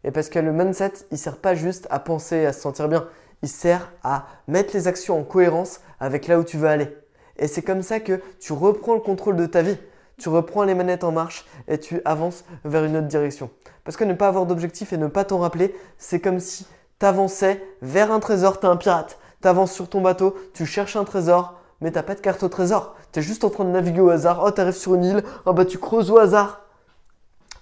Et 0.03 0.11
parce 0.11 0.29
que 0.29 0.39
le 0.39 0.51
mindset, 0.51 0.93
il 1.11 1.17
sert 1.17 1.37
pas 1.37 1.55
juste 1.55 1.87
à 1.89 1.99
penser, 1.99 2.45
à 2.45 2.53
se 2.53 2.61
sentir 2.61 2.87
bien. 2.87 3.07
Il 3.41 3.49
sert 3.49 3.91
à 4.03 4.27
mettre 4.47 4.73
les 4.73 4.87
actions 4.87 5.19
en 5.19 5.23
cohérence 5.23 5.81
avec 5.99 6.27
là 6.27 6.39
où 6.39 6.43
tu 6.43 6.57
veux 6.57 6.67
aller. 6.67 6.95
Et 7.37 7.47
c'est 7.47 7.61
comme 7.61 7.81
ça 7.81 7.99
que 7.99 8.21
tu 8.39 8.53
reprends 8.53 8.93
le 8.93 9.01
contrôle 9.01 9.35
de 9.35 9.45
ta 9.45 9.61
vie. 9.61 9.77
tu 10.17 10.29
reprends 10.29 10.63
les 10.63 10.75
manettes 10.75 11.03
en 11.03 11.11
marche 11.11 11.45
et 11.67 11.77
tu 11.77 12.01
avances 12.05 12.45
vers 12.63 12.85
une 12.85 12.95
autre 12.95 13.07
direction. 13.07 13.49
Parce 13.83 13.97
que 13.97 14.05
ne 14.05 14.13
pas 14.13 14.29
avoir 14.29 14.45
d'objectif 14.45 14.93
et 14.93 14.97
ne 14.97 15.07
pas 15.07 15.25
t'en 15.25 15.39
rappeler, 15.39 15.75
c'est 15.97 16.21
comme 16.21 16.39
si 16.39 16.65
tu 16.99 17.05
avançais 17.05 17.61
vers 17.81 18.11
un 18.11 18.19
trésor, 18.19 18.59
tu 18.59 18.65
es 18.65 18.69
un 18.69 18.77
pirate. 18.77 19.19
Tu 19.41 19.47
avances 19.47 19.73
sur 19.73 19.89
ton 19.89 20.01
bateau, 20.01 20.35
tu 20.53 20.65
cherches 20.65 20.95
un 20.95 21.03
trésor, 21.03 21.59
mais 21.81 21.91
t'as 21.91 22.03
pas 22.03 22.15
de 22.15 22.21
carte 22.21 22.43
au 22.43 22.49
trésor. 22.49 22.95
Tu 23.11 23.19
es 23.19 23.21
juste 23.21 23.43
en 23.43 23.49
train 23.49 23.65
de 23.65 23.69
naviguer 23.69 24.01
au 24.01 24.09
hasard. 24.09 24.41
Oh, 24.43 24.51
tu 24.51 24.61
arrives 24.61 24.75
sur 24.75 24.95
une 24.95 25.03
île, 25.03 25.23
oh 25.45 25.53
bah 25.53 25.65
tu 25.65 25.77
creuses 25.77 26.11
au 26.11 26.17
hasard. 26.17 26.61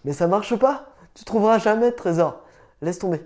Mais 0.06 0.14
ça 0.14 0.28
marche 0.28 0.56
pas. 0.56 0.88
Tu 1.14 1.24
trouveras 1.24 1.60
jamais 1.60 1.92
de 1.92 1.96
trésor. 1.96 2.42
Laisse 2.82 3.00
tomber. 3.00 3.22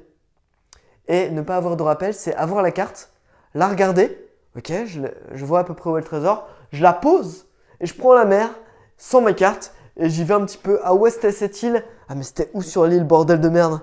Et 1.08 1.30
ne 1.30 1.41
pas 1.41 1.56
avoir 1.56 1.78
de 1.78 1.84
rappel, 1.84 2.13
c'est 2.13 2.36
avoir 2.36 2.62
la 2.62 2.71
carte, 2.71 3.12
la 3.54 3.67
regarder. 3.67 4.26
Ok, 4.58 4.71
je, 4.86 5.45
vois 5.45 5.60
à 5.60 5.63
peu 5.63 5.73
près 5.73 5.89
où 5.89 5.97
est 5.97 6.02
le 6.02 6.06
trésor. 6.06 6.47
Je 6.71 6.84
la 6.84 6.93
pose 6.93 7.47
et 7.80 7.86
je 7.86 7.93
prends 7.95 8.13
la 8.13 8.26
mer 8.26 8.50
sans 8.97 9.21
ma 9.21 9.34
carte 9.34 9.73
et 9.95 10.10
j'y 10.10 10.23
vais 10.23 10.34
un 10.34 10.45
petit 10.45 10.58
peu. 10.58 10.80
Ah 10.84 10.93
ouais, 10.93 11.10
c'était 11.10 11.32
cette 11.32 11.62
île? 11.63 11.84
Ah 12.10 12.15
mais 12.15 12.23
c'était 12.23 12.50
où 12.54 12.62
sur 12.62 12.86
l'île, 12.86 13.04
bordel 13.04 13.39
de 13.39 13.50
merde? 13.50 13.82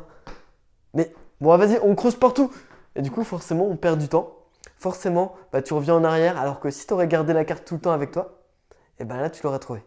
Mais 0.93 1.14
bon, 1.40 1.57
vas-y, 1.57 1.79
on 1.83 1.95
creuse 1.95 2.17
partout. 2.17 2.51
Et 2.97 3.03
du 3.03 3.11
coup, 3.11 3.25
forcément, 3.25 3.67
on 3.67 3.77
perd 3.77 3.99
du 3.99 4.09
temps. 4.09 4.37
Forcément, 4.85 5.35
bah, 5.51 5.62
tu 5.62 5.73
reviens 5.73 5.94
en 5.94 6.05
arrière 6.05 6.37
alors 6.38 6.61
que 6.61 6.68
si 6.68 6.87
tu 6.87 6.92
aurais 6.92 7.09
gardé 7.09 7.33
la 7.33 7.47
carte 7.47 7.64
tout 7.64 7.77
le 7.77 7.81
temps 7.81 7.92
avec 7.92 8.11
toi, 8.11 8.42
et 8.70 8.75
eh 8.99 9.05
ben 9.07 9.16
là, 9.16 9.31
tu 9.31 9.42
l'aurais 9.42 9.59
trouvé. 9.59 9.83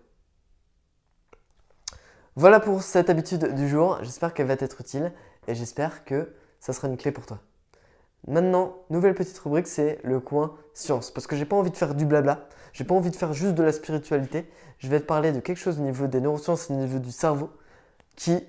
Voilà 2.35 2.59
pour 2.59 2.81
cette 2.81 3.11
habitude 3.11 3.53
du 3.53 3.69
jour. 3.69 3.99
J'espère 4.01 4.33
qu'elle 4.33 4.47
va 4.47 4.57
t'être 4.57 4.81
utile 4.81 5.13
et 5.47 5.53
j'espère 5.53 6.03
que 6.03 6.33
ça 6.59 6.73
sera 6.73 6.87
une 6.87 6.97
clé 6.97 7.11
pour 7.11 7.27
toi. 7.27 7.37
Maintenant, 8.25 8.75
nouvelle 8.89 9.13
petite 9.13 9.37
rubrique, 9.37 9.67
c'est 9.67 9.99
le 10.03 10.19
coin 10.19 10.55
science. 10.73 11.11
Parce 11.11 11.27
que 11.27 11.35
j'ai 11.35 11.45
pas 11.45 11.55
envie 11.55 11.69
de 11.69 11.77
faire 11.77 11.93
du 11.93 12.07
blabla, 12.07 12.49
j'ai 12.73 12.83
pas 12.83 12.95
envie 12.95 13.11
de 13.11 13.15
faire 13.15 13.33
juste 13.33 13.53
de 13.53 13.61
la 13.61 13.73
spiritualité. 13.73 14.51
Je 14.79 14.87
vais 14.87 14.99
te 14.99 15.05
parler 15.05 15.31
de 15.31 15.41
quelque 15.41 15.59
chose 15.59 15.77
au 15.77 15.83
niveau 15.83 16.07
des 16.07 16.21
neurosciences, 16.21 16.71
au 16.71 16.73
niveau 16.73 16.97
du 16.97 17.11
cerveau, 17.11 17.51
qui 18.15 18.43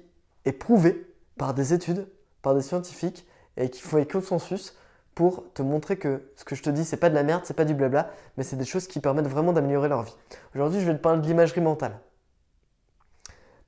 est 0.47 0.53
prouvé 0.53 1.15
par 1.37 1.53
des 1.53 1.75
études, 1.75 2.09
par 2.41 2.55
des 2.55 2.63
scientifiques, 2.63 3.27
et 3.59 3.69
qui 3.69 3.83
font 3.83 4.03
consensus 4.07 4.75
pour 5.19 5.53
te 5.53 5.63
montrer 5.63 5.97
que 5.97 6.31
ce 6.37 6.45
que 6.45 6.55
je 6.55 6.63
te 6.63 6.71
dis, 6.71 6.85
c'est 6.85 6.97
pas 6.97 7.11
de 7.11 7.15
la 7.17 7.25
merde, 7.25 7.41
c'est 7.43 7.53
pas 7.53 7.65
du 7.65 7.75
blabla, 7.75 8.09
mais 8.37 8.45
c'est 8.45 8.55
des 8.55 8.65
choses 8.65 8.87
qui 8.87 9.01
permettent 9.01 9.27
vraiment 9.27 9.53
d'améliorer 9.53 9.89
leur 9.89 10.05
vie. 10.05 10.15
Aujourd'hui, 10.55 10.81
je 10.81 10.87
vais 10.87 10.95
te 10.97 11.03
parler 11.03 11.21
de 11.21 11.27
l'imagerie 11.27 11.61
mentale. 11.61 11.99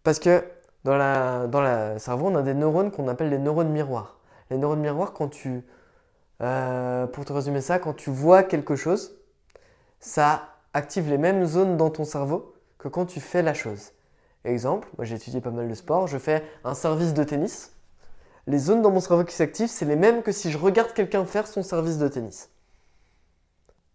Parce 0.04 0.20
que 0.20 0.44
dans, 0.84 0.96
la, 0.96 1.48
dans 1.48 1.60
le 1.60 1.98
cerveau, 1.98 2.28
on 2.28 2.36
a 2.36 2.42
des 2.42 2.54
neurones 2.54 2.92
qu'on 2.92 3.08
appelle 3.08 3.30
les 3.30 3.38
neurones 3.40 3.70
miroirs. 3.70 4.20
Les 4.50 4.58
neurones 4.58 4.78
miroirs, 4.78 5.12
quand 5.12 5.26
tu, 5.26 5.64
euh, 6.40 7.08
pour 7.08 7.24
te 7.24 7.32
résumer 7.32 7.62
ça, 7.62 7.80
quand 7.80 7.94
tu 7.94 8.10
vois 8.10 8.44
quelque 8.44 8.76
chose, 8.76 9.18
ça 9.98 10.50
active 10.72 11.10
les 11.10 11.18
mêmes 11.18 11.44
zones 11.46 11.76
dans 11.76 11.90
ton 11.90 12.04
cerveau 12.04 12.54
que 12.78 12.86
quand 12.86 13.06
tu 13.06 13.18
fais 13.18 13.42
la 13.42 13.54
chose. 13.54 13.90
Exemple, 14.44 14.86
moi 14.96 15.04
j'ai 15.04 15.16
étudié 15.16 15.40
pas 15.40 15.50
mal 15.50 15.68
de 15.68 15.74
sport, 15.74 16.06
je 16.06 16.16
fais 16.16 16.44
un 16.62 16.74
service 16.74 17.12
de 17.12 17.24
tennis. 17.24 17.72
Les 18.46 18.58
zones 18.58 18.82
dans 18.82 18.90
mon 18.90 19.00
cerveau 19.00 19.24
qui 19.24 19.34
s'activent, 19.34 19.68
c'est 19.68 19.84
les 19.84 19.96
mêmes 19.96 20.22
que 20.22 20.32
si 20.32 20.50
je 20.50 20.58
regarde 20.58 20.92
quelqu'un 20.92 21.24
faire 21.24 21.46
son 21.46 21.62
service 21.62 21.98
de 21.98 22.08
tennis. 22.08 22.50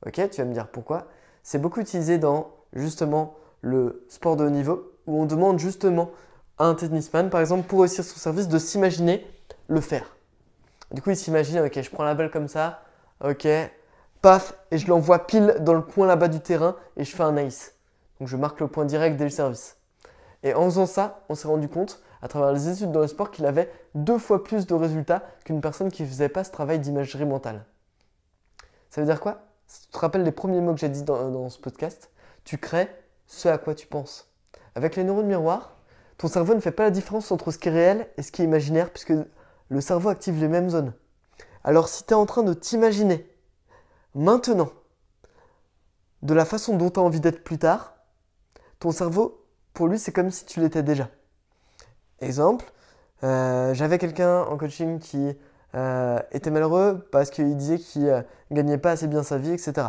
Ok, 0.05 0.13
tu 0.29 0.41
vas 0.41 0.45
me 0.45 0.53
dire 0.53 0.67
pourquoi 0.67 1.07
C'est 1.43 1.59
beaucoup 1.59 1.79
utilisé 1.79 2.17
dans 2.17 2.51
justement 2.73 3.35
le 3.61 4.05
sport 4.09 4.35
de 4.35 4.45
haut 4.45 4.49
niveau, 4.49 4.91
où 5.07 5.21
on 5.21 5.25
demande 5.25 5.59
justement 5.59 6.11
à 6.57 6.65
un 6.65 6.75
tennisman, 6.75 7.29
par 7.29 7.41
exemple, 7.41 7.67
pour 7.67 7.81
réussir 7.81 8.03
son 8.03 8.17
service, 8.17 8.47
de 8.47 8.59
s'imaginer 8.59 9.25
le 9.67 9.81
faire. 9.81 10.15
Du 10.91 11.01
coup, 11.01 11.09
il 11.09 11.17
s'imagine, 11.17 11.59
ok, 11.59 11.81
je 11.81 11.89
prends 11.89 12.03
la 12.03 12.13
balle 12.13 12.29
comme 12.29 12.47
ça, 12.47 12.83
ok, 13.23 13.47
paf, 14.21 14.53
et 14.71 14.77
je 14.77 14.87
l'envoie 14.87 15.25
pile 15.25 15.57
dans 15.61 15.73
le 15.73 15.81
coin 15.81 16.07
là-bas 16.07 16.27
du 16.27 16.39
terrain 16.39 16.75
et 16.97 17.03
je 17.03 17.15
fais 17.15 17.23
un 17.23 17.35
ace. 17.37 17.73
Donc 18.19 18.29
je 18.29 18.37
marque 18.37 18.59
le 18.59 18.67
point 18.67 18.85
direct 18.85 19.17
dès 19.17 19.25
le 19.25 19.29
service. 19.29 19.77
Et 20.43 20.53
en 20.53 20.65
faisant 20.65 20.85
ça, 20.85 21.23
on 21.27 21.35
s'est 21.35 21.47
rendu 21.47 21.67
compte, 21.67 22.01
à 22.25 22.27
travers 22.27 22.53
les 22.53 22.69
études 22.69 22.91
dans 22.91 23.01
le 23.01 23.07
sport, 23.07 23.29
qu'il 23.29 23.45
avait 23.45 23.71
deux 23.93 24.17
fois 24.17 24.43
plus 24.43 24.65
de 24.65 24.73
résultats 24.73 25.21
qu'une 25.43 25.61
personne 25.61 25.91
qui 25.91 26.01
ne 26.01 26.07
faisait 26.07 26.27
pas 26.27 26.43
ce 26.43 26.49
travail 26.49 26.79
d'imagerie 26.79 27.23
mentale. 27.23 27.63
Ça 28.89 28.99
veut 28.99 29.05
dire 29.05 29.19
quoi? 29.19 29.43
Tu 29.67 29.91
te 29.91 29.99
rappelles 29.99 30.23
les 30.23 30.31
premiers 30.31 30.59
mots 30.59 30.73
que 30.73 30.79
j'ai 30.79 30.89
dit 30.89 31.03
dans, 31.03 31.29
dans 31.29 31.49
ce 31.51 31.59
podcast, 31.59 32.09
tu 32.43 32.57
crées 32.57 32.89
ce 33.27 33.47
à 33.47 33.59
quoi 33.59 33.75
tu 33.75 33.85
penses. 33.85 34.27
Avec 34.73 34.95
les 34.95 35.03
neurones 35.03 35.27
miroirs, 35.27 35.75
ton 36.17 36.27
cerveau 36.27 36.55
ne 36.55 36.61
fait 36.61 36.71
pas 36.71 36.81
la 36.81 36.89
différence 36.89 37.31
entre 37.31 37.51
ce 37.51 37.59
qui 37.59 37.67
est 37.67 37.71
réel 37.71 38.09
et 38.17 38.23
ce 38.23 38.31
qui 38.31 38.41
est 38.41 38.45
imaginaire, 38.45 38.89
puisque 38.89 39.13
le 39.69 39.81
cerveau 39.81 40.09
active 40.09 40.39
les 40.39 40.47
mêmes 40.47 40.71
zones. 40.71 40.93
Alors 41.63 41.87
si 41.87 42.05
tu 42.05 42.09
es 42.09 42.15
en 42.15 42.25
train 42.25 42.41
de 42.41 42.55
t'imaginer 42.55 43.29
maintenant 44.15 44.71
de 46.23 46.33
la 46.33 46.45
façon 46.45 46.75
dont 46.75 46.89
tu 46.89 46.99
as 46.99 47.03
envie 47.03 47.19
d'être 47.19 47.43
plus 47.43 47.59
tard, 47.59 47.97
ton 48.79 48.89
cerveau, 48.89 49.45
pour 49.75 49.87
lui, 49.87 49.99
c'est 49.99 50.11
comme 50.11 50.31
si 50.31 50.45
tu 50.45 50.59
l'étais 50.59 50.81
déjà. 50.81 51.07
Exemple, 52.21 52.65
euh, 53.23 53.73
j'avais 53.73 53.97
quelqu'un 53.97 54.43
en 54.43 54.57
coaching 54.57 54.99
qui 54.99 55.35
euh, 55.75 56.19
était 56.31 56.51
malheureux 56.51 57.07
parce 57.11 57.29
qu'il 57.29 57.55
disait 57.57 57.77
qu'il 57.77 58.03
ne 58.03 58.11
euh, 58.11 58.21
gagnait 58.51 58.77
pas 58.77 58.91
assez 58.91 59.07
bien 59.07 59.23
sa 59.23 59.37
vie, 59.37 59.51
etc. 59.51 59.87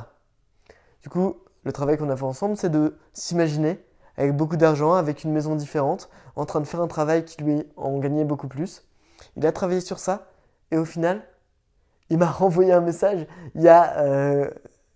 Du 1.03 1.09
coup, 1.09 1.37
le 1.65 1.73
travail 1.73 1.97
qu'on 1.97 2.11
a 2.11 2.17
fait 2.17 2.25
ensemble, 2.25 2.57
c'est 2.57 2.71
de 2.71 2.97
s'imaginer 3.13 3.85
avec 4.17 4.35
beaucoup 4.35 4.57
d'argent, 4.57 4.95
avec 4.95 5.23
une 5.25 5.33
maison 5.33 5.55
différente, 5.55 6.09
en 6.35 6.47
train 6.47 6.61
de 6.61 6.67
faire 6.67 6.81
un 6.81 6.89
travail 6.89 7.25
qui 7.25 7.43
lui 7.43 7.65
en 7.77 7.99
gagnait 7.99 8.25
beaucoup 8.25 8.49
plus. 8.49 8.85
Il 9.37 9.47
a 9.47 9.53
travaillé 9.53 9.81
sur 9.81 9.99
ça 9.99 10.27
et 10.73 10.79
au 10.79 10.85
final, 10.85 11.23
il 12.11 12.19
m'a 12.19 12.27
renvoyé 12.31 12.73
un 12.73 12.81
message 12.81 13.27
il 13.55 13.63
y 13.63 13.69
a. 13.69 13.99
Euh, 13.99 14.51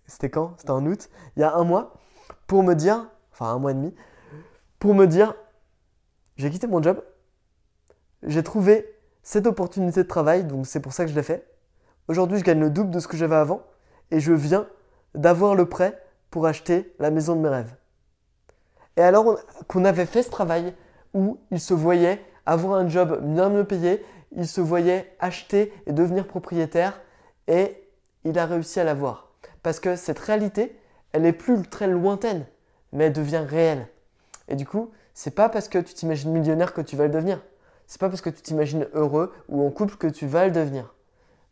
c'était 0.07 0.29
quand? 0.29 0.55
C'était 0.57 0.71
en 0.71 0.85
août, 0.85 1.09
il 1.37 1.39
y 1.39 1.43
a 1.43 1.53
un 1.53 1.63
mois, 1.63 1.93
pour 2.47 2.63
me 2.63 2.73
dire, 2.73 3.07
enfin 3.31 3.53
un 3.53 3.59
mois 3.59 3.71
et 3.71 3.75
demi, 3.75 3.95
pour 4.79 4.93
me 4.93 5.07
dire 5.07 5.33
j'ai 6.35 6.49
quitté 6.49 6.67
mon 6.67 6.81
job, 6.81 7.01
j'ai 8.23 8.43
trouvé 8.43 8.85
cette 9.23 9.47
opportunité 9.47 10.03
de 10.03 10.07
travail, 10.07 10.43
donc 10.43 10.67
c'est 10.67 10.79
pour 10.79 10.93
ça 10.93 11.05
que 11.05 11.11
je 11.11 11.15
l'ai 11.15 11.23
fait. 11.23 11.47
Aujourd'hui, 12.07 12.39
je 12.39 12.43
gagne 12.43 12.59
le 12.59 12.69
double 12.69 12.91
de 12.91 12.99
ce 12.99 13.07
que 13.07 13.17
j'avais 13.17 13.35
avant 13.35 13.63
et 14.09 14.19
je 14.19 14.33
viens 14.33 14.67
d'avoir 15.15 15.55
le 15.55 15.67
prêt 15.67 16.01
pour 16.29 16.45
acheter 16.45 16.93
la 16.99 17.11
maison 17.11 17.35
de 17.35 17.41
mes 17.41 17.49
rêves. 17.49 17.75
Et 18.97 19.01
alors 19.01 19.39
qu'on 19.67 19.85
avait 19.85 20.05
fait 20.05 20.23
ce 20.23 20.29
travail 20.29 20.73
où 21.13 21.39
il 21.51 21.59
se 21.59 21.73
voyait 21.73 22.21
avoir 22.45 22.79
un 22.79 22.87
job 22.87 23.21
bien 23.23 23.49
mieux 23.49 23.63
payé, 23.63 24.03
il 24.31 24.47
se 24.47 24.61
voyait 24.61 25.15
acheter 25.19 25.73
et 25.85 25.93
devenir 25.93 26.27
propriétaire 26.27 27.01
et 27.47 27.87
il 28.23 28.37
a 28.39 28.45
réussi 28.45 28.79
à 28.79 28.83
l'avoir. 28.83 29.33
Parce 29.63 29.79
que 29.79 29.95
cette 29.95 30.19
réalité, 30.19 30.77
elle 31.11 31.23
n'est 31.23 31.33
plus 31.33 31.61
très 31.63 31.87
lointaine, 31.87 32.45
mais 32.93 33.05
elle 33.05 33.13
devient 33.13 33.43
réelle. 33.47 33.87
Et 34.47 34.55
du 34.55 34.65
coup, 34.65 34.91
c'est 35.13 35.35
pas 35.35 35.49
parce 35.49 35.67
que 35.67 35.77
tu 35.77 35.93
t'imagines 35.93 36.31
millionnaire 36.31 36.73
que 36.73 36.81
tu 36.81 36.95
vas 36.95 37.05
le 37.05 37.13
devenir. 37.13 37.41
C'est 37.91 37.99
pas 37.99 38.07
parce 38.07 38.21
que 38.21 38.29
tu 38.29 38.41
t'imagines 38.41 38.87
heureux 38.93 39.33
ou 39.49 39.67
en 39.67 39.69
couple 39.69 39.97
que 39.97 40.07
tu 40.07 40.25
vas 40.25 40.45
le 40.45 40.51
devenir. 40.53 40.95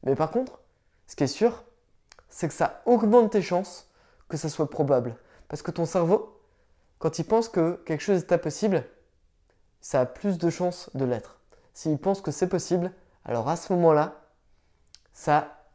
Mais 0.04 0.16
par 0.16 0.32
contre, 0.32 0.62
ce 1.06 1.18
qui 1.18 1.26
est 1.26 1.28
sûr, 1.28 1.66
c'est 2.30 2.48
que 2.48 2.54
ça 2.54 2.82
augmente 2.86 3.34
tes 3.34 3.42
chances 3.42 3.92
que 4.30 4.38
ça 4.38 4.48
soit 4.48 4.70
probable. 4.70 5.18
Parce 5.50 5.62
que 5.62 5.72
ton 5.72 5.86
cerveau, 5.86 6.40
quand 6.98 7.20
il 7.20 7.26
pense 7.26 7.50
que 7.50 7.74
quelque 7.86 8.00
chose 8.00 8.20
est 8.20 8.32
impossible, 8.32 8.86
ça 9.82 10.00
a 10.00 10.06
plus 10.06 10.38
de 10.38 10.50
chances 10.50 10.90
de 10.94 11.04
l'être. 11.04 11.42
S'il 11.74 11.98
pense 11.98 12.22
que 12.22 12.32
c'est 12.32 12.48
possible, 12.48 12.94
alors 13.26 13.50
à 13.50 13.58
ce 13.58 13.74
moment-là, 13.74 14.22
ça 15.12 15.66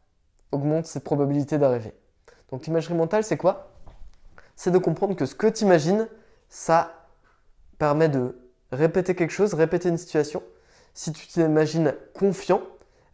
augmente 0.51 0.87
ses 0.87 1.01
probabilités 1.01 1.59
d'arriver. 1.59 1.93
Donc 2.49 2.65
l'imagerie 2.65 2.95
mentale, 2.95 3.23
c'est 3.23 3.37
quoi? 3.37 3.69
C'est 4.55 4.71
de 4.71 4.79
comprendre 4.79 5.15
que 5.15 5.27
ce 5.27 5.35
que 5.35 5.45
tu 5.45 5.63
imagines, 5.63 6.09
ça 6.49 7.05
permet 7.77 8.09
de 8.09 8.35
répéter 8.71 9.13
quelque 9.13 9.29
chose, 9.29 9.53
répéter 9.53 9.89
une 9.89 9.99
situation. 9.99 10.41
Si 10.95 11.11
tu 11.11 11.27
t'imagines 11.27 11.93
confiant, 12.13 12.61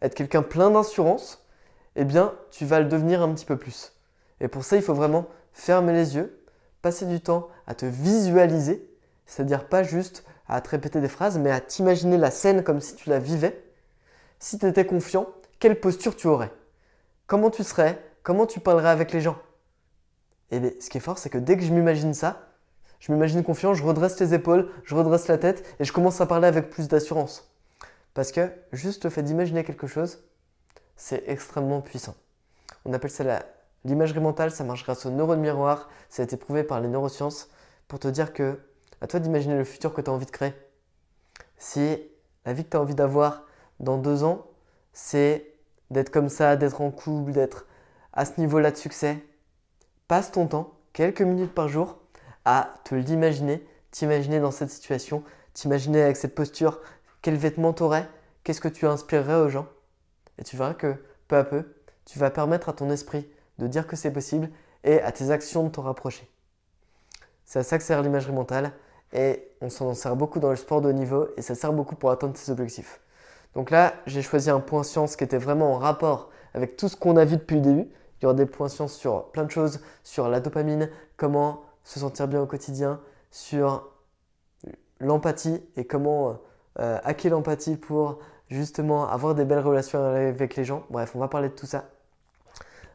être 0.00 0.14
quelqu'un 0.14 0.42
plein 0.42 0.70
d'assurance, 0.70 1.44
eh 1.96 2.04
bien, 2.04 2.32
tu 2.52 2.64
vas 2.64 2.78
le 2.78 2.86
devenir 2.86 3.22
un 3.22 3.34
petit 3.34 3.44
peu 3.44 3.56
plus. 3.56 3.92
Et 4.40 4.46
pour 4.46 4.62
ça, 4.62 4.76
il 4.76 4.82
faut 4.82 4.94
vraiment 4.94 5.26
fermer 5.52 5.92
les 5.92 6.14
yeux, 6.14 6.44
passer 6.80 7.06
du 7.06 7.20
temps 7.20 7.48
à 7.66 7.74
te 7.74 7.84
visualiser, 7.84 8.88
c'est-à-dire 9.26 9.68
pas 9.68 9.82
juste 9.82 10.24
à 10.48 10.60
te 10.60 10.70
répéter 10.70 11.00
des 11.00 11.08
phrases, 11.08 11.38
mais 11.38 11.50
à 11.50 11.60
t'imaginer 11.60 12.18
la 12.18 12.30
scène 12.30 12.62
comme 12.62 12.80
si 12.80 12.94
tu 12.94 13.10
la 13.10 13.18
vivais. 13.18 13.64
Si 14.38 14.60
tu 14.60 14.66
étais 14.66 14.86
confiant, 14.86 15.26
quelle 15.58 15.80
posture 15.80 16.14
tu 16.14 16.28
aurais? 16.28 16.52
Comment 17.26 17.50
tu 17.50 17.64
serais? 17.64 18.00
Comment 18.22 18.46
tu 18.46 18.60
parlerais 18.60 18.90
avec 18.90 19.10
les 19.10 19.20
gens? 19.20 19.38
Et 20.52 20.60
bien, 20.60 20.70
ce 20.80 20.88
qui 20.88 20.98
est 20.98 21.00
fort, 21.00 21.18
c'est 21.18 21.30
que 21.30 21.38
dès 21.38 21.56
que 21.56 21.64
je 21.64 21.72
m'imagine 21.72 22.14
ça, 22.14 22.48
je 23.00 23.10
m'imagine 23.10 23.42
confiant, 23.42 23.74
je 23.74 23.82
redresse 23.82 24.20
les 24.20 24.34
épaules, 24.34 24.70
je 24.84 24.94
redresse 24.94 25.26
la 25.26 25.38
tête 25.38 25.64
et 25.80 25.84
je 25.84 25.92
commence 25.92 26.20
à 26.20 26.26
parler 26.26 26.46
avec 26.46 26.70
plus 26.70 26.86
d'assurance. 26.86 27.51
Parce 28.14 28.32
que 28.32 28.50
juste 28.72 29.04
le 29.04 29.10
fait 29.10 29.22
d'imaginer 29.22 29.64
quelque 29.64 29.86
chose, 29.86 30.18
c'est 30.96 31.24
extrêmement 31.26 31.80
puissant. 31.80 32.14
On 32.84 32.92
appelle 32.92 33.10
ça 33.10 33.44
L'imagerie 33.84 34.20
mentale, 34.20 34.52
ça 34.52 34.62
marche 34.62 34.84
grâce 34.84 35.06
aux 35.06 35.10
neurones 35.10 35.40
miroirs. 35.40 35.88
Ça 36.08 36.22
a 36.22 36.24
été 36.24 36.36
prouvé 36.36 36.62
par 36.62 36.80
les 36.80 36.88
neurosciences 36.88 37.48
pour 37.88 37.98
te 37.98 38.06
dire 38.06 38.32
que, 38.32 38.60
à 39.00 39.08
toi 39.08 39.18
d'imaginer 39.18 39.56
le 39.56 39.64
futur 39.64 39.92
que 39.92 40.00
tu 40.00 40.08
as 40.08 40.12
envie 40.12 40.26
de 40.26 40.30
créer. 40.30 40.54
Si 41.56 42.00
la 42.44 42.52
vie 42.52 42.64
que 42.64 42.70
tu 42.70 42.76
as 42.76 42.80
envie 42.80 42.94
d'avoir 42.94 43.44
dans 43.80 43.98
deux 43.98 44.22
ans, 44.22 44.46
c'est 44.92 45.54
d'être 45.90 46.10
comme 46.10 46.28
ça, 46.28 46.56
d'être 46.56 46.80
en 46.80 46.90
couple, 46.90 47.32
d'être 47.32 47.66
à 48.12 48.24
ce 48.24 48.38
niveau-là 48.40 48.70
de 48.70 48.76
succès, 48.76 49.18
passe 50.06 50.30
ton 50.30 50.46
temps, 50.46 50.74
quelques 50.92 51.22
minutes 51.22 51.54
par 51.54 51.68
jour, 51.68 51.98
à 52.44 52.74
te 52.84 52.94
l'imaginer 52.94 53.66
t'imaginer 53.92 54.40
dans 54.40 54.50
cette 54.50 54.70
situation, 54.70 55.22
t'imaginer 55.54 56.02
avec 56.02 56.16
cette 56.16 56.34
posture, 56.34 56.80
quel 57.22 57.36
vêtement 57.36 57.72
t'aurais, 57.72 58.08
qu'est-ce 58.44 58.60
que 58.60 58.68
tu 58.68 58.86
inspirerais 58.86 59.40
aux 59.40 59.48
gens? 59.48 59.66
Et 60.38 60.44
tu 60.44 60.56
verras 60.56 60.74
que 60.74 60.96
peu 61.28 61.36
à 61.36 61.44
peu, 61.44 61.64
tu 62.04 62.18
vas 62.18 62.30
permettre 62.30 62.68
à 62.68 62.72
ton 62.72 62.90
esprit 62.90 63.28
de 63.58 63.66
dire 63.66 63.86
que 63.86 63.96
c'est 63.96 64.12
possible 64.12 64.50
et 64.84 65.00
à 65.00 65.12
tes 65.12 65.30
actions 65.30 65.64
de 65.64 65.68
t'en 65.70 65.82
rapprocher. 65.82 66.28
C'est 67.44 67.60
à 67.60 67.62
ça 67.62 67.78
que 67.78 67.84
sert 67.84 68.02
l'imagerie 68.02 68.32
mentale 68.32 68.72
et 69.12 69.48
on 69.60 69.68
s'en 69.68 69.94
sert 69.94 70.16
beaucoup 70.16 70.40
dans 70.40 70.50
le 70.50 70.56
sport 70.56 70.80
de 70.80 70.88
haut 70.88 70.92
niveau 70.92 71.28
et 71.36 71.42
ça 71.42 71.54
sert 71.54 71.72
beaucoup 71.72 71.94
pour 71.94 72.10
atteindre 72.10 72.34
tes 72.34 72.50
objectifs. 72.50 73.00
Donc 73.54 73.70
là, 73.70 73.94
j'ai 74.06 74.22
choisi 74.22 74.50
un 74.50 74.60
point 74.60 74.82
science 74.82 75.14
qui 75.16 75.24
était 75.24 75.38
vraiment 75.38 75.74
en 75.74 75.78
rapport 75.78 76.30
avec 76.54 76.76
tout 76.76 76.88
ce 76.88 76.96
qu'on 76.96 77.16
a 77.16 77.24
vu 77.24 77.36
depuis 77.36 77.56
le 77.56 77.62
début. 77.62 77.88
Il 78.18 78.22
y 78.22 78.26
aura 78.26 78.34
des 78.34 78.46
points 78.46 78.68
science 78.68 78.94
sur 78.94 79.30
plein 79.30 79.44
de 79.44 79.50
choses, 79.50 79.80
sur 80.02 80.28
la 80.28 80.40
dopamine, 80.40 80.90
comment 81.16 81.62
se 81.84 82.00
sentir 82.00 82.28
bien 82.28 82.40
au 82.40 82.46
quotidien, 82.46 83.00
sur 83.30 83.90
l'empathie 85.00 85.62
et 85.76 85.84
comment 85.84 86.38
euh, 86.78 86.98
l'empathie 87.24 87.76
pour 87.76 88.18
justement 88.48 89.08
avoir 89.08 89.34
des 89.34 89.44
belles 89.44 89.60
relations 89.60 90.04
avec 90.04 90.56
les 90.56 90.64
gens. 90.64 90.84
Bref, 90.90 91.12
on 91.14 91.18
va 91.18 91.28
parler 91.28 91.48
de 91.48 91.54
tout 91.54 91.66
ça. 91.66 91.88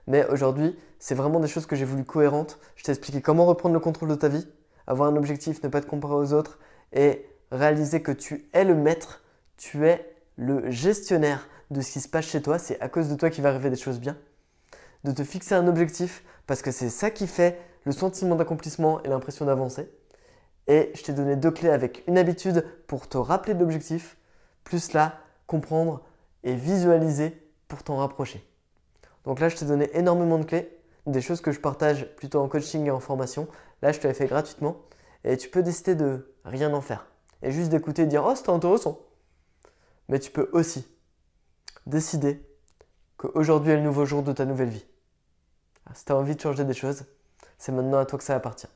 Mais 0.08 0.26
aujourd'hui, 0.28 0.78
c'est 1.00 1.16
vraiment 1.16 1.40
des 1.40 1.48
choses 1.48 1.66
que 1.66 1.76
j'ai 1.76 1.86
voulu 1.86 2.04
cohérentes. 2.04 2.60
Je 2.76 2.84
t'ai 2.84 2.92
expliqué 2.92 3.22
comment 3.22 3.46
reprendre 3.46 3.74
le 3.74 3.80
contrôle 3.80 4.10
de 4.10 4.16
ta 4.16 4.30
vie, 4.30 4.48
avoir 4.88 5.10
un 5.10 5.16
objectif, 5.16 5.62
ne 5.64 5.70
pas 5.70 5.82
te 5.82 5.88
comparer 5.88 6.16
aux 6.16 6.34
autres 6.34 6.60
et 6.94 7.26
réaliser 7.52 8.02
que 8.02 8.12
tu 8.12 8.50
es 8.54 8.64
le 8.64 8.76
maître, 8.76 9.24
tu 9.58 9.86
es 9.86 10.16
le 10.38 10.70
gestionnaire 10.70 11.48
de 11.72 11.82
ce 11.82 11.92
qui 11.92 12.00
se 12.00 12.08
passe 12.08 12.26
chez 12.26 12.42
toi. 12.42 12.58
C'est 12.58 12.80
à 12.80 12.88
cause 12.88 13.10
de 13.10 13.16
toi 13.16 13.30
qu'il 13.30 13.44
va 13.44 13.50
arriver 13.50 13.70
des 13.70 13.76
choses 13.76 14.00
bien. 14.00 14.18
De 15.04 15.12
te 15.12 15.24
fixer 15.24 15.56
un 15.56 15.68
objectif 15.68 16.24
parce 16.48 16.62
que 16.62 16.72
c'est 16.72 16.90
ça 16.90 17.12
qui 17.12 17.28
fait 17.28 17.60
le 17.84 17.92
sentiment 17.92 18.36
d'accomplissement 18.36 19.04
et 19.04 19.10
l'impression 19.10 19.46
d'avancer. 19.46 19.90
Et 20.68 20.92
je 20.96 21.04
t'ai 21.04 21.14
donné 21.14 21.36
deux 21.36 21.52
clés 21.52 21.70
avec 21.70 22.04
une 22.08 22.18
habitude 22.18 22.66
pour 22.88 23.08
te 23.08 23.18
rappeler 23.18 23.54
de 23.54 23.60
l'objectif, 23.60 24.18
plus 24.64 24.94
là, 24.94 25.20
comprendre 25.46 26.04
et 26.44 26.56
visualiser 26.56 27.42
pour 27.68 27.84
t'en 27.84 27.98
rapprocher. 27.98 28.46
Donc 29.26 29.40
là, 29.40 29.50
je 29.50 29.56
t'ai 29.56 29.66
donné 29.66 29.90
énormément 29.94 30.40
de 30.40 30.46
clés, 30.46 30.78
des 31.06 31.22
choses 31.22 31.42
que 31.42 31.52
je 31.52 31.60
partage 31.60 32.06
plutôt 32.16 32.42
en 32.42 32.48
coaching 32.48 32.86
et 32.86 32.92
en 32.92 33.00
formation. 33.00 33.48
Là, 33.82 33.92
je 33.92 34.00
te 34.00 34.08
l'ai 34.08 34.14
fait 34.14 34.28
gratuitement 34.28 34.78
et 35.24 35.38
tu 35.38 35.50
peux 35.50 35.64
décider 35.64 35.96
de 35.96 36.34
rien 36.44 36.74
en 36.74 36.82
faire 36.82 37.08
et 37.42 37.52
juste 37.52 37.70
d'écouter 37.70 38.04
et 38.04 38.06
dire 38.06 38.24
Oh, 38.26 38.36
c'était 38.36 38.50
intéressant. 38.50 39.00
Mais 40.10 40.20
tu 40.20 40.32
peux 40.32 40.50
aussi 40.54 40.88
décider 41.86 42.42
qu'aujourd'hui 43.18 43.72
est 43.72 43.78
le 43.78 43.82
nouveau 43.82 44.06
jour 44.06 44.24
de 44.24 44.32
ta 44.32 44.46
nouvelle 44.46 44.70
vie. 44.70 44.86
si 45.94 46.06
tu 46.06 46.12
as 46.12 46.16
envie 46.16 46.36
de 46.36 46.42
changer 46.42 46.66
des 46.66 46.74
choses, 46.74 47.06
c'est 47.58 47.72
maintenant 47.72 47.98
à 47.98 48.06
toi 48.06 48.18
que 48.18 48.26
ça 48.26 48.36
appartient. 48.36 48.68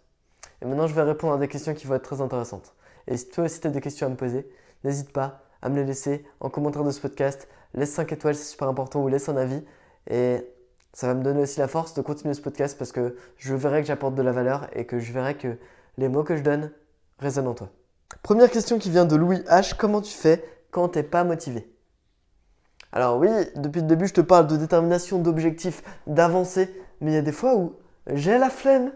Et 0.62 0.66
maintenant, 0.66 0.88
je 0.88 0.93
vais 0.93 1.01
répondre 1.01 1.34
à 1.34 1.38
des 1.38 1.47
questions 1.47 1.74
qui 1.74 1.88
vont 1.88 1.95
être 1.95 2.03
très 2.03 2.22
intéressantes. 2.22 2.76
Et 3.07 3.18
si 3.18 3.30
toi 3.30 3.45
aussi 3.45 3.59
tu 3.59 3.68
as 3.68 3.72
des 3.72 3.82
questions 3.82 4.07
à 4.07 4.09
me 4.09 4.16
poser, 4.16 4.47
n'hésite 4.84 5.12
pas 5.12 5.43
à 5.62 5.70
me 5.70 5.76
les 5.76 5.86
laisser 5.86 6.26
en 6.39 6.49
commentaire 6.49 6.84
de 6.84 6.91
ce 6.91 6.99
podcast. 6.99 7.47
Laisse 7.74 7.91
5 7.91 8.12
étoiles, 8.12 8.36
c'est 8.36 8.51
super 8.51 8.68
important, 8.68 9.01
ou 9.01 9.07
laisse 9.07 9.30
un 9.30 9.38
avis. 9.38 9.64
Et 10.09 10.47
ça 10.93 11.07
va 11.07 11.14
me 11.14 11.24
donner 11.24 11.41
aussi 11.41 11.59
la 11.59 11.68
force 11.68 11.93
de 11.93 12.01
continuer 12.01 12.34
ce 12.34 12.41
podcast 12.41 12.78
parce 12.78 12.91
que 12.91 13.16
je 13.38 13.55
verrai 13.55 13.82
que 13.82 13.88
j'apporte 13.88 14.16
de 14.16 14.22
la 14.22 14.32
valeur 14.32 14.68
et 14.74 14.86
que 14.86 14.99
je 14.99 15.12
verrai 15.14 15.36
que 15.36 15.57
les 15.97 16.09
mots 16.09 16.24
que 16.24 16.36
je 16.36 16.43
donne 16.43 16.72
résonnent 17.20 17.47
en 17.47 17.53
toi. 17.53 17.70
Première 18.24 18.51
question 18.51 18.78
qui 18.78 18.89
vient 18.89 19.05
de 19.05 19.16
Louis 19.16 19.39
H. 19.47 19.76
Comment 19.78 20.01
tu 20.01 20.14
fais 20.14 20.43
quand 20.70 20.89
tu 20.89 20.99
n'es 20.99 21.03
pas 21.03 21.24
motivé? 21.24 21.72
Alors 22.91 23.18
oui, 23.18 23.30
depuis 23.55 23.82
le 23.82 23.88
début, 23.88 24.07
je 24.07 24.14
te 24.14 24.22
parle 24.22 24.47
de 24.47 24.57
détermination, 24.57 25.20
d'objectif, 25.20 25.82
d'avancer, 26.07 26.70
mais 26.99 27.12
il 27.12 27.14
y 27.14 27.18
a 27.18 27.22
des 27.22 27.32
fois 27.32 27.55
où 27.55 27.78
j'ai 28.14 28.38
la 28.38 28.49
flemme, 28.49 28.91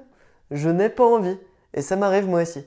je 0.51 0.69
n'ai 0.69 0.89
pas 0.89 1.05
envie. 1.05 1.37
Et 1.75 1.83
ça 1.83 1.95
m'arrive 1.95 2.27
moi 2.27 2.41
aussi. 2.41 2.65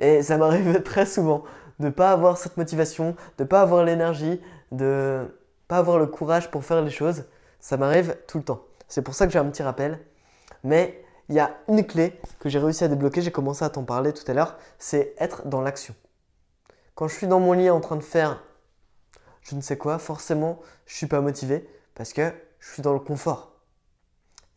Et 0.00 0.22
ça 0.22 0.36
m'arrive 0.36 0.82
très 0.84 1.06
souvent 1.06 1.44
de 1.80 1.88
pas 1.88 2.12
avoir 2.12 2.36
cette 2.36 2.58
motivation, 2.58 3.16
de 3.38 3.44
ne 3.44 3.48
pas 3.48 3.62
avoir 3.62 3.84
l'énergie, 3.84 4.40
de 4.70 5.26
pas 5.66 5.78
avoir 5.78 5.98
le 5.98 6.06
courage 6.06 6.50
pour 6.50 6.64
faire 6.64 6.82
les 6.82 6.90
choses. 6.90 7.24
Ça 7.60 7.78
m'arrive 7.78 8.16
tout 8.28 8.36
le 8.36 8.44
temps. 8.44 8.62
C'est 8.88 9.02
pour 9.02 9.14
ça 9.14 9.26
que 9.26 9.32
j'ai 9.32 9.38
un 9.38 9.48
petit 9.48 9.62
rappel. 9.62 9.98
Mais 10.62 11.02
il 11.30 11.34
y 11.34 11.40
a 11.40 11.56
une 11.68 11.86
clé 11.86 12.20
que 12.38 12.50
j'ai 12.50 12.58
réussi 12.58 12.84
à 12.84 12.88
débloquer, 12.88 13.22
j'ai 13.22 13.32
commencé 13.32 13.64
à 13.64 13.70
t'en 13.70 13.84
parler 13.84 14.12
tout 14.12 14.30
à 14.30 14.34
l'heure, 14.34 14.58
c'est 14.78 15.14
être 15.18 15.48
dans 15.48 15.62
l'action. 15.62 15.94
Quand 16.94 17.08
je 17.08 17.16
suis 17.16 17.26
dans 17.26 17.40
mon 17.40 17.54
lit 17.54 17.70
en 17.70 17.80
train 17.80 17.96
de 17.96 18.02
faire 18.02 18.42
je 19.44 19.54
ne 19.54 19.60
sais 19.60 19.76
quoi, 19.76 19.98
forcément, 19.98 20.60
je 20.86 20.94
ne 20.94 20.96
suis 20.96 21.06
pas 21.06 21.20
motivé 21.20 21.68
parce 21.94 22.12
que 22.12 22.32
je 22.60 22.72
suis 22.72 22.82
dans 22.82 22.94
le 22.94 22.98
confort. 22.98 23.52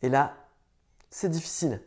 Et 0.02 0.08
là, 0.08 0.34
c'est 1.10 1.28
difficile. 1.28 1.82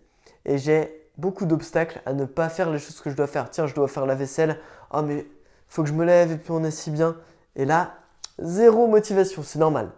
Et 0.45 0.57
j'ai 0.57 1.00
beaucoup 1.21 1.45
d'obstacles 1.45 2.01
à 2.05 2.13
ne 2.13 2.25
pas 2.25 2.49
faire 2.49 2.71
les 2.71 2.79
choses 2.79 2.99
que 2.99 3.09
je 3.09 3.15
dois 3.15 3.27
faire. 3.27 3.49
Tiens, 3.49 3.67
je 3.67 3.75
dois 3.75 3.87
faire 3.87 4.05
la 4.05 4.15
vaisselle. 4.15 4.59
Oh, 4.91 5.01
mais 5.03 5.25
faut 5.67 5.83
que 5.83 5.89
je 5.89 5.93
me 5.93 6.03
lève 6.03 6.31
et 6.31 6.37
puis 6.37 6.51
on 6.51 6.63
est 6.63 6.71
si 6.71 6.89
bien. 6.89 7.15
Et 7.55 7.63
là, 7.63 7.93
zéro 8.39 8.87
motivation, 8.87 9.43
c'est 9.43 9.59
normal. 9.59 9.91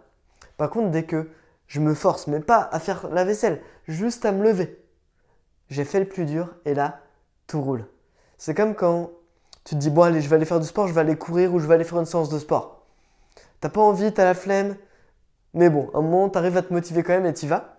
Par 0.58 0.70
contre, 0.70 0.90
dès 0.90 1.04
que 1.04 1.30
je 1.66 1.80
me 1.80 1.94
force, 1.94 2.26
mais 2.26 2.40
pas 2.40 2.68
à 2.70 2.78
faire 2.78 3.08
la 3.10 3.24
vaisselle, 3.24 3.60
juste 3.88 4.24
à 4.26 4.32
me 4.32 4.44
lever, 4.44 4.78
j'ai 5.70 5.84
fait 5.84 5.98
le 5.98 6.06
plus 6.06 6.26
dur 6.26 6.54
et 6.66 6.74
là, 6.74 7.00
tout 7.46 7.60
roule. 7.60 7.86
C'est 8.36 8.54
comme 8.54 8.74
quand 8.74 9.10
tu 9.64 9.74
te 9.74 9.80
dis, 9.80 9.90
bon, 9.90 10.02
allez, 10.02 10.20
je 10.20 10.28
vais 10.28 10.36
aller 10.36 10.44
faire 10.44 10.60
du 10.60 10.66
sport, 10.66 10.86
je 10.86 10.92
vais 10.92 11.00
aller 11.00 11.16
courir 11.16 11.54
ou 11.54 11.58
je 11.58 11.66
vais 11.66 11.74
aller 11.74 11.84
faire 11.84 11.98
une 11.98 12.04
séance 12.04 12.28
de 12.28 12.38
sport. 12.38 12.84
T'as 13.60 13.70
pas 13.70 13.80
envie, 13.80 14.12
t'as 14.12 14.24
la 14.24 14.34
flemme, 14.34 14.76
mais 15.54 15.70
bon, 15.70 15.90
à 15.94 15.98
un 15.98 16.02
moment, 16.02 16.28
t'arrives 16.28 16.58
à 16.58 16.62
te 16.62 16.72
motiver 16.72 17.02
quand 17.02 17.14
même 17.14 17.24
et 17.24 17.32
t'y 17.32 17.46
vas. 17.46 17.78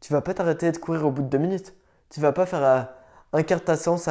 Tu 0.00 0.12
vas 0.12 0.22
pas 0.22 0.32
t'arrêter 0.32 0.72
de 0.72 0.78
courir 0.78 1.06
au 1.06 1.10
bout 1.10 1.22
de 1.22 1.28
deux 1.28 1.38
minutes. 1.38 1.74
Tu 2.10 2.20
vas 2.20 2.32
pas 2.32 2.46
faire 2.46 2.88
un 3.32 3.42
quart 3.42 3.60
de 3.60 3.64
ta 3.64 3.76
séance. 3.76 4.08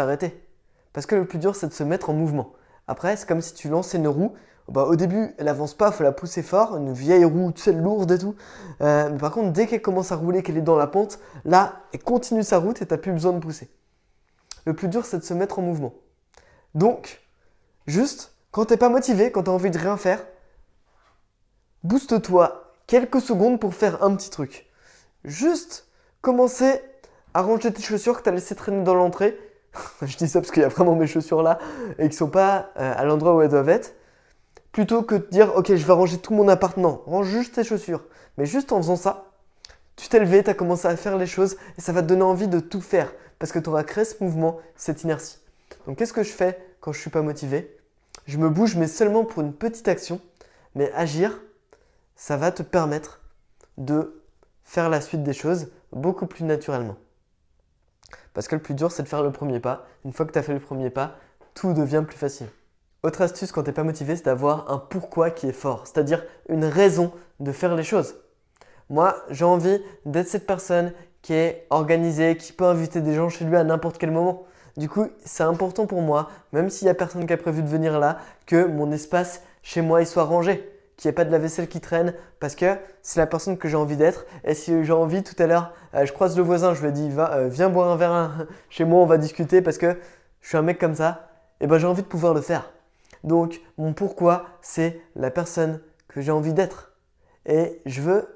Parce 0.94 1.06
que 1.06 1.16
le 1.16 1.26
plus 1.26 1.40
dur, 1.40 1.56
c'est 1.56 1.68
de 1.68 1.74
se 1.74 1.84
mettre 1.84 2.10
en 2.10 2.14
mouvement. 2.14 2.54
Après, 2.88 3.16
c'est 3.18 3.28
comme 3.28 3.42
si 3.42 3.54
tu 3.54 3.70
lançais 3.70 3.98
une 3.98 4.08
roue. 4.08 4.34
Bah, 4.68 4.84
au 4.86 4.96
début, 4.96 5.36
elle 5.38 5.48
avance 5.48 5.76
pas, 5.76 5.92
faut 5.92 6.04
la 6.04 6.12
pousser 6.12 6.42
fort, 6.42 6.76
une 6.78 6.92
vieille 6.92 7.26
roue, 7.26 7.52
tu 7.52 7.62
sais, 7.62 7.72
lourde 7.72 8.12
et 8.12 8.18
tout. 8.18 8.36
Euh, 8.82 9.12
par 9.12 9.32
contre, 9.32 9.52
dès 9.52 9.68
qu'elle 9.68 9.82
commence 9.82 10.12
à 10.12 10.16
rouler, 10.16 10.42
qu'elle 10.42 10.58
est 10.58 10.62
dans 10.62 10.76
la 10.76 10.88
pente, 10.88 11.20
là, 11.44 11.84
elle 11.94 12.02
continue 12.02 12.42
sa 12.42 12.58
route 12.58 12.82
et 12.82 12.86
t'as 12.88 12.98
plus 12.98 13.12
besoin 13.12 13.34
de 13.34 13.40
pousser. 13.40 13.70
Le 14.66 14.74
plus 14.74 14.88
dur, 14.88 15.06
c'est 15.06 15.20
de 15.20 15.24
se 15.24 15.36
mettre 15.36 15.60
en 15.60 15.62
mouvement. 15.62 15.94
Donc, 16.74 17.22
juste, 17.86 18.34
quand 18.52 18.66
t'es 18.66 18.78
pas 18.78 18.90
motivé, 18.90 19.32
quand 19.32 19.44
t'as 19.44 19.52
envie 19.52 19.70
de 19.70 19.78
rien 19.78 19.98
faire, 19.98 20.26
booste-toi 21.84 22.74
quelques 22.88 23.22
secondes 23.22 23.60
pour 23.60 23.76
faire 23.76 24.04
un 24.04 24.16
petit 24.16 24.32
truc. 24.32 24.68
Juste 25.24 25.88
commencer 26.22 26.82
à 27.36 27.42
ranger 27.42 27.74
tes 27.74 27.84
chaussures 27.84 28.18
que 28.18 28.24
tu 28.24 28.30
as 28.30 28.32
laissées 28.32 28.56
traîner 28.56 28.84
dans 28.84 28.96
l'entrée. 28.96 29.38
je 30.02 30.16
dis 30.16 30.30
ça 30.30 30.40
parce 30.40 30.52
qu'il 30.52 30.62
y 30.62 30.66
a 30.66 30.70
vraiment 30.70 30.96
mes 30.96 31.06
chaussures 31.06 31.44
là 31.44 31.60
et 32.00 32.08
qui 32.08 32.16
sont 32.16 32.30
pas 32.30 32.70
euh, 32.80 32.94
à 32.96 33.04
l'endroit 33.04 33.36
où 33.36 33.42
elles 33.42 33.50
doivent 33.50 33.68
être. 33.68 33.94
Plutôt 34.72 35.04
que 35.04 35.16
de 35.16 35.28
dire 35.32 35.54
ok 35.54 35.76
je 35.76 35.86
vais 35.86 35.94
ranger 35.94 36.18
tout 36.18 36.34
mon 36.34 36.48
appartement, 36.48 37.02
range 37.06 37.28
juste 37.28 37.56
tes 37.56 37.66
chaussures. 37.66 38.06
Mais 38.38 38.46
juste 38.46 38.72
en 38.72 38.78
faisant 38.78 38.96
ça, 38.96 39.26
tu 39.98 40.08
t'es 40.08 40.20
levé, 40.20 40.44
tu 40.46 40.50
as 40.50 40.54
commencé 40.54 40.88
à 40.88 40.96
faire 40.96 41.18
les 41.18 41.28
choses 41.28 41.58
et 41.78 41.82
ça 41.82 41.92
va 41.92 42.02
te 42.02 42.08
donner 42.08 42.24
envie 42.24 42.48
de 42.48 42.62
tout 42.62 42.80
faire 42.80 43.12
parce 43.38 43.52
que 43.52 43.60
tu 43.60 43.68
auras 43.68 43.84
créé 43.84 44.06
ce 44.06 44.24
mouvement, 44.24 44.60
cette 44.78 45.04
inertie. 45.04 45.40
Donc 45.88 45.98
qu'est-ce 45.98 46.14
que 46.14 46.24
je 46.24 46.32
fais 46.32 46.58
quand 46.80 46.94
je 46.94 47.02
suis 47.02 47.10
pas 47.10 47.22
motivé? 47.22 47.78
Je 48.28 48.38
me 48.38 48.50
bouge 48.50 48.78
mais 48.78 48.88
seulement 48.88 49.26
pour 49.26 49.42
une 49.42 49.52
petite 49.52 49.90
action. 49.90 50.22
Mais 50.74 50.90
agir, 50.94 51.42
ça 52.16 52.38
va 52.38 52.54
te 52.54 52.64
permettre 52.64 53.20
de 53.78 54.24
faire 54.64 54.90
la 54.90 55.02
suite 55.02 55.24
des 55.24 55.34
choses 55.34 55.68
beaucoup 55.92 56.28
plus 56.28 56.46
naturellement. 56.46 56.96
Parce 58.34 58.48
que 58.48 58.56
le 58.56 58.62
plus 58.62 58.74
dur, 58.74 58.92
c'est 58.92 59.04
de 59.04 59.08
faire 59.08 59.24
le 59.24 59.32
premier 59.32 59.60
pas. 59.60 59.86
Une 60.04 60.14
fois 60.14 60.26
que 60.26 60.32
tu 60.32 60.40
as 60.40 60.44
fait 60.44 60.54
le 60.54 60.60
premier 60.60 60.90
pas, 60.90 61.16
tout 61.54 61.74
devient 61.74 62.04
plus 62.06 62.18
facile. 62.18 62.48
Autre 63.04 63.22
astuce 63.22 63.52
quand 63.52 63.64
tu 63.64 63.70
n'es 63.70 63.74
pas 63.74 63.84
motivé, 63.84 64.16
c'est 64.16 64.26
d'avoir 64.26 64.72
un 64.72 64.78
pourquoi 64.78 65.30
qui 65.30 65.48
est 65.48 65.54
fort, 65.54 65.86
c'est-à-dire 65.86 66.24
une 66.50 66.66
raison 66.66 67.12
de 67.40 67.52
faire 67.52 67.76
les 67.76 67.84
choses. 67.84 68.16
Moi, 68.90 69.16
j'ai 69.30 69.46
envie 69.46 69.80
d'être 70.06 70.28
cette 70.28 70.48
personne 70.48 70.92
qui 71.22 71.34
est 71.34 71.66
organisée, 71.70 72.38
qui 72.38 72.52
peut 72.52 72.66
inviter 72.66 73.02
des 73.02 73.16
gens 73.16 73.30
chez 73.30 73.46
lui 73.46 73.56
à 73.56 73.64
n'importe 73.64 73.98
quel 73.98 74.12
moment. 74.12 74.46
Du 74.78 74.90
coup, 74.90 75.08
c'est 75.24 75.44
important 75.44 75.88
pour 75.88 76.02
moi, 76.02 76.30
même 76.52 76.70
s'il 76.70 76.86
n'y 76.86 76.92
a 76.92 76.96
personne 76.96 77.26
qui 77.26 77.34
a 77.34 77.38
prévu 77.38 77.64
de 77.64 77.68
venir 77.68 78.00
là, 78.00 78.18
que 78.46 78.66
mon 78.66 78.92
espace 78.92 79.42
chez 79.64 79.82
moi 79.82 80.02
il 80.02 80.08
soit 80.08 80.26
rangé 80.26 80.75
qu'il 80.98 81.10
n'y 81.10 81.14
ait 81.14 81.16
pas 81.16 81.26
de 81.26 81.32
la 81.32 81.40
vaisselle 81.40 81.68
qui 81.68 81.82
traîne 81.82 82.14
parce 82.40 82.56
que 82.56 82.78
c'est 83.02 83.20
la 83.20 83.28
personne 83.28 83.58
que 83.58 83.68
j'ai 83.68 83.76
envie 83.76 83.98
d'être. 83.98 84.26
Et 84.44 84.54
si 84.54 84.84
j'ai 84.84 84.94
envie 84.94 85.24
tout 85.24 85.36
à 85.42 85.48
l'heure, 85.48 85.74
euh, 85.94 86.06
je 86.06 86.14
croise 86.14 86.38
le 86.38 86.44
voisin, 86.44 86.74
je 86.74 86.86
lui 86.86 86.92
dis 86.92 87.10
va, 87.10 87.34
euh, 87.34 87.48
viens 87.48 87.70
boire 87.70 87.90
un 87.90 87.98
verre 87.98 88.48
chez 88.70 88.86
moi, 88.86 89.02
on 89.02 89.06
va 89.06 89.18
discuter 89.18 89.62
parce 89.62 89.78
que 89.78 89.98
je 90.42 90.48
suis 90.48 90.58
un 90.58 90.62
mec 90.62 90.80
comme 90.80 90.96
ça, 90.96 91.30
et 91.60 91.68
ben 91.68 91.78
j'ai 91.78 91.88
envie 91.88 92.04
de 92.04 92.08
pouvoir 92.08 92.34
le 92.34 92.42
faire. 92.42 92.72
Donc 93.24 93.62
mon 93.78 93.94
pourquoi, 93.94 94.46
c'est 94.62 95.02
la 95.16 95.32
personne 95.32 95.82
que 96.08 96.22
j'ai 96.22 96.32
envie 96.32 96.54
d'être. 96.54 96.94
Et 97.46 97.82
je 97.86 98.02
veux, 98.02 98.28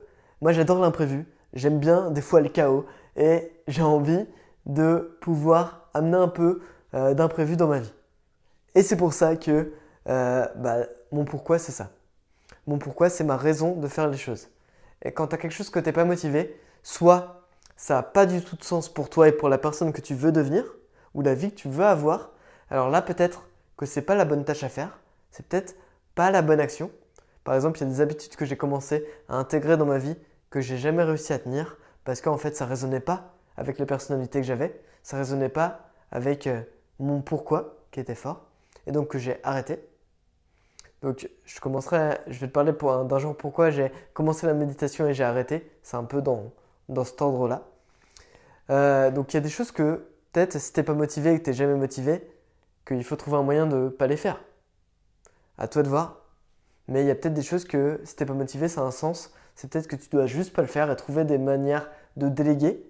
moi 0.42 0.52
j'adore 0.52 0.80
l'imprévu, 0.80 1.26
j'aime 1.54 1.80
bien 1.80 2.12
des 2.12 2.22
fois 2.22 2.42
le 2.42 2.50
chaos 2.50 2.86
et 3.16 3.52
j'ai 3.68 3.82
envie 3.82 4.26
de 4.66 5.18
pouvoir 5.22 5.90
amener 5.94 6.18
un 6.18 6.28
peu 6.28 6.62
euh, 6.94 7.14
d'imprévu 7.14 7.56
dans 7.56 7.68
ma 7.68 7.80
vie. 7.80 7.94
Et 8.76 8.84
c'est 8.84 8.98
pour 8.98 9.14
ça 9.14 9.36
que 9.36 9.72
bah, 10.06 10.86
mon 11.12 11.26
pourquoi 11.26 11.60
c'est 11.60 11.72
ça. 11.72 11.92
Mon 12.68 12.78
pourquoi, 12.78 13.10
c'est 13.10 13.24
ma 13.24 13.38
raison 13.38 13.76
de 13.76 13.88
faire 13.88 14.08
les 14.08 14.18
choses. 14.18 14.48
Et 15.04 15.12
quand 15.12 15.28
tu 15.28 15.36
as 15.36 15.38
quelque 15.38 15.54
chose 15.54 15.70
que 15.70 15.80
tu 15.80 15.86
n'es 15.86 15.94
pas 15.94 16.06
motivé, 16.06 16.60
soit 16.84 17.44
ça 17.78 17.96
n'a 17.96 18.04
pas 18.04 18.26
du 18.26 18.42
tout 18.42 18.56
de 18.56 18.64
sens 18.64 18.90
pour 18.90 19.10
toi 19.10 19.28
et 19.28 19.32
pour 19.32 19.50
la 19.50 19.58
personne 19.58 19.94
que 19.94 20.02
tu 20.02 20.14
veux 20.14 20.32
devenir, 20.32 20.66
ou 21.14 21.22
la 21.22 21.34
vie 21.34 21.52
que 21.52 21.56
tu 21.56 21.70
veux 21.70 21.86
avoir, 21.86 22.32
alors 22.70 22.90
là 22.90 23.02
peut-être 23.02 23.48
que 23.78 23.86
c'est 23.86 24.02
pas 24.02 24.16
la 24.16 24.26
bonne 24.26 24.44
tâche 24.44 24.64
à 24.64 24.70
faire, 24.70 25.00
c'est 25.32 25.46
peut-être 25.46 25.76
pas 26.16 26.32
la 26.32 26.42
bonne 26.42 26.60
action. 26.60 26.92
Par 27.44 27.56
exemple, 27.56 27.80
il 27.80 27.84
y 27.84 27.86
a 27.86 27.90
des 27.94 28.02
habitudes 28.02 28.36
que 28.36 28.46
j'ai 28.46 28.58
commencé 28.58 29.06
à 29.30 29.36
intégrer 29.38 29.78
dans 29.78 29.86
ma 29.86 29.98
vie 29.98 30.16
que 30.50 30.62
j'ai 30.62 30.78
jamais 30.78 31.04
réussi 31.04 31.32
à 31.34 31.40
tenir 31.40 31.78
parce 32.04 32.22
qu'en 32.22 32.38
fait 32.38 32.56
ça 32.56 32.66
résonnait 32.66 33.00
pas 33.00 33.34
avec 33.56 33.80
les 33.80 33.86
personnalités 33.86 34.42
que 34.42 34.46
j'avais, 34.46 34.80
ça 35.04 35.18
résonnait 35.18 35.50
pas 35.50 35.90
avec 36.12 36.48
euh, 36.48 36.62
mon 37.00 37.22
pourquoi 37.22 37.78
qui 37.92 38.00
était 38.00 38.16
fort 38.16 38.46
et 38.88 38.92
donc 38.92 39.10
que 39.10 39.18
j'ai 39.18 39.40
arrêté. 39.44 39.80
Donc 41.02 41.30
je 41.46 41.60
commencerai, 41.60 42.20
je 42.28 42.40
vais 42.40 42.48
te 42.48 42.52
parler 42.52 42.74
d'un 42.74 43.20
jour 43.20 43.36
pourquoi 43.36 43.70
j'ai 43.70 43.92
commencé 44.14 44.46
la 44.46 44.54
méditation 44.54 45.08
et 45.08 45.14
j'ai 45.14 45.24
arrêté. 45.24 45.70
C'est 45.82 45.98
un 45.98 46.04
peu 46.04 46.22
dans, 46.22 46.52
dans 46.90 47.04
cet 47.04 47.22
ordre-là. 47.22 47.68
Euh, 48.70 49.12
donc 49.12 49.34
il 49.34 49.38
y 49.38 49.38
a 49.38 49.42
des 49.42 49.50
choses 49.50 49.72
que 49.72 50.06
peut-être 50.32 50.60
si 50.60 50.74
t'es 50.74 50.84
pas 50.84 50.94
motivé 50.94 51.34
et 51.34 51.40
que 51.40 51.44
t'es 51.44 51.54
jamais 51.54 51.76
motivé, 51.76 52.30
qu'il 52.86 53.04
faut 53.04 53.16
trouver 53.16 53.38
un 53.38 53.44
moyen 53.44 53.66
de 53.66 53.90
pas 53.90 54.08
les 54.08 54.18
faire. 54.18 54.42
À 55.58 55.68
toi 55.68 55.84
de 55.84 55.90
voir. 55.90 56.26
Mais 56.88 57.04
il 57.04 57.08
y 57.08 57.12
a 57.12 57.16
peut-être 57.16 57.34
des 57.34 57.44
choses 57.44 57.66
que 57.66 58.02
si 58.04 58.16
t'es 58.16 58.26
pas 58.26 58.34
motivé, 58.34 58.68
ça 58.68 58.82
a 58.82 58.84
un 58.84 58.92
sens. 58.92 59.32
C'est 59.56 59.70
peut-être 59.70 59.88
que 59.88 59.96
tu 59.96 60.10
dois 60.10 60.26
juste 60.26 60.54
pas 60.54 60.62
le 60.62 60.68
faire 60.68 60.90
et 60.90 60.96
trouver 60.96 61.24
des 61.24 61.38
manières 61.38 61.90
de 62.18 62.30
déléguer, 62.30 62.84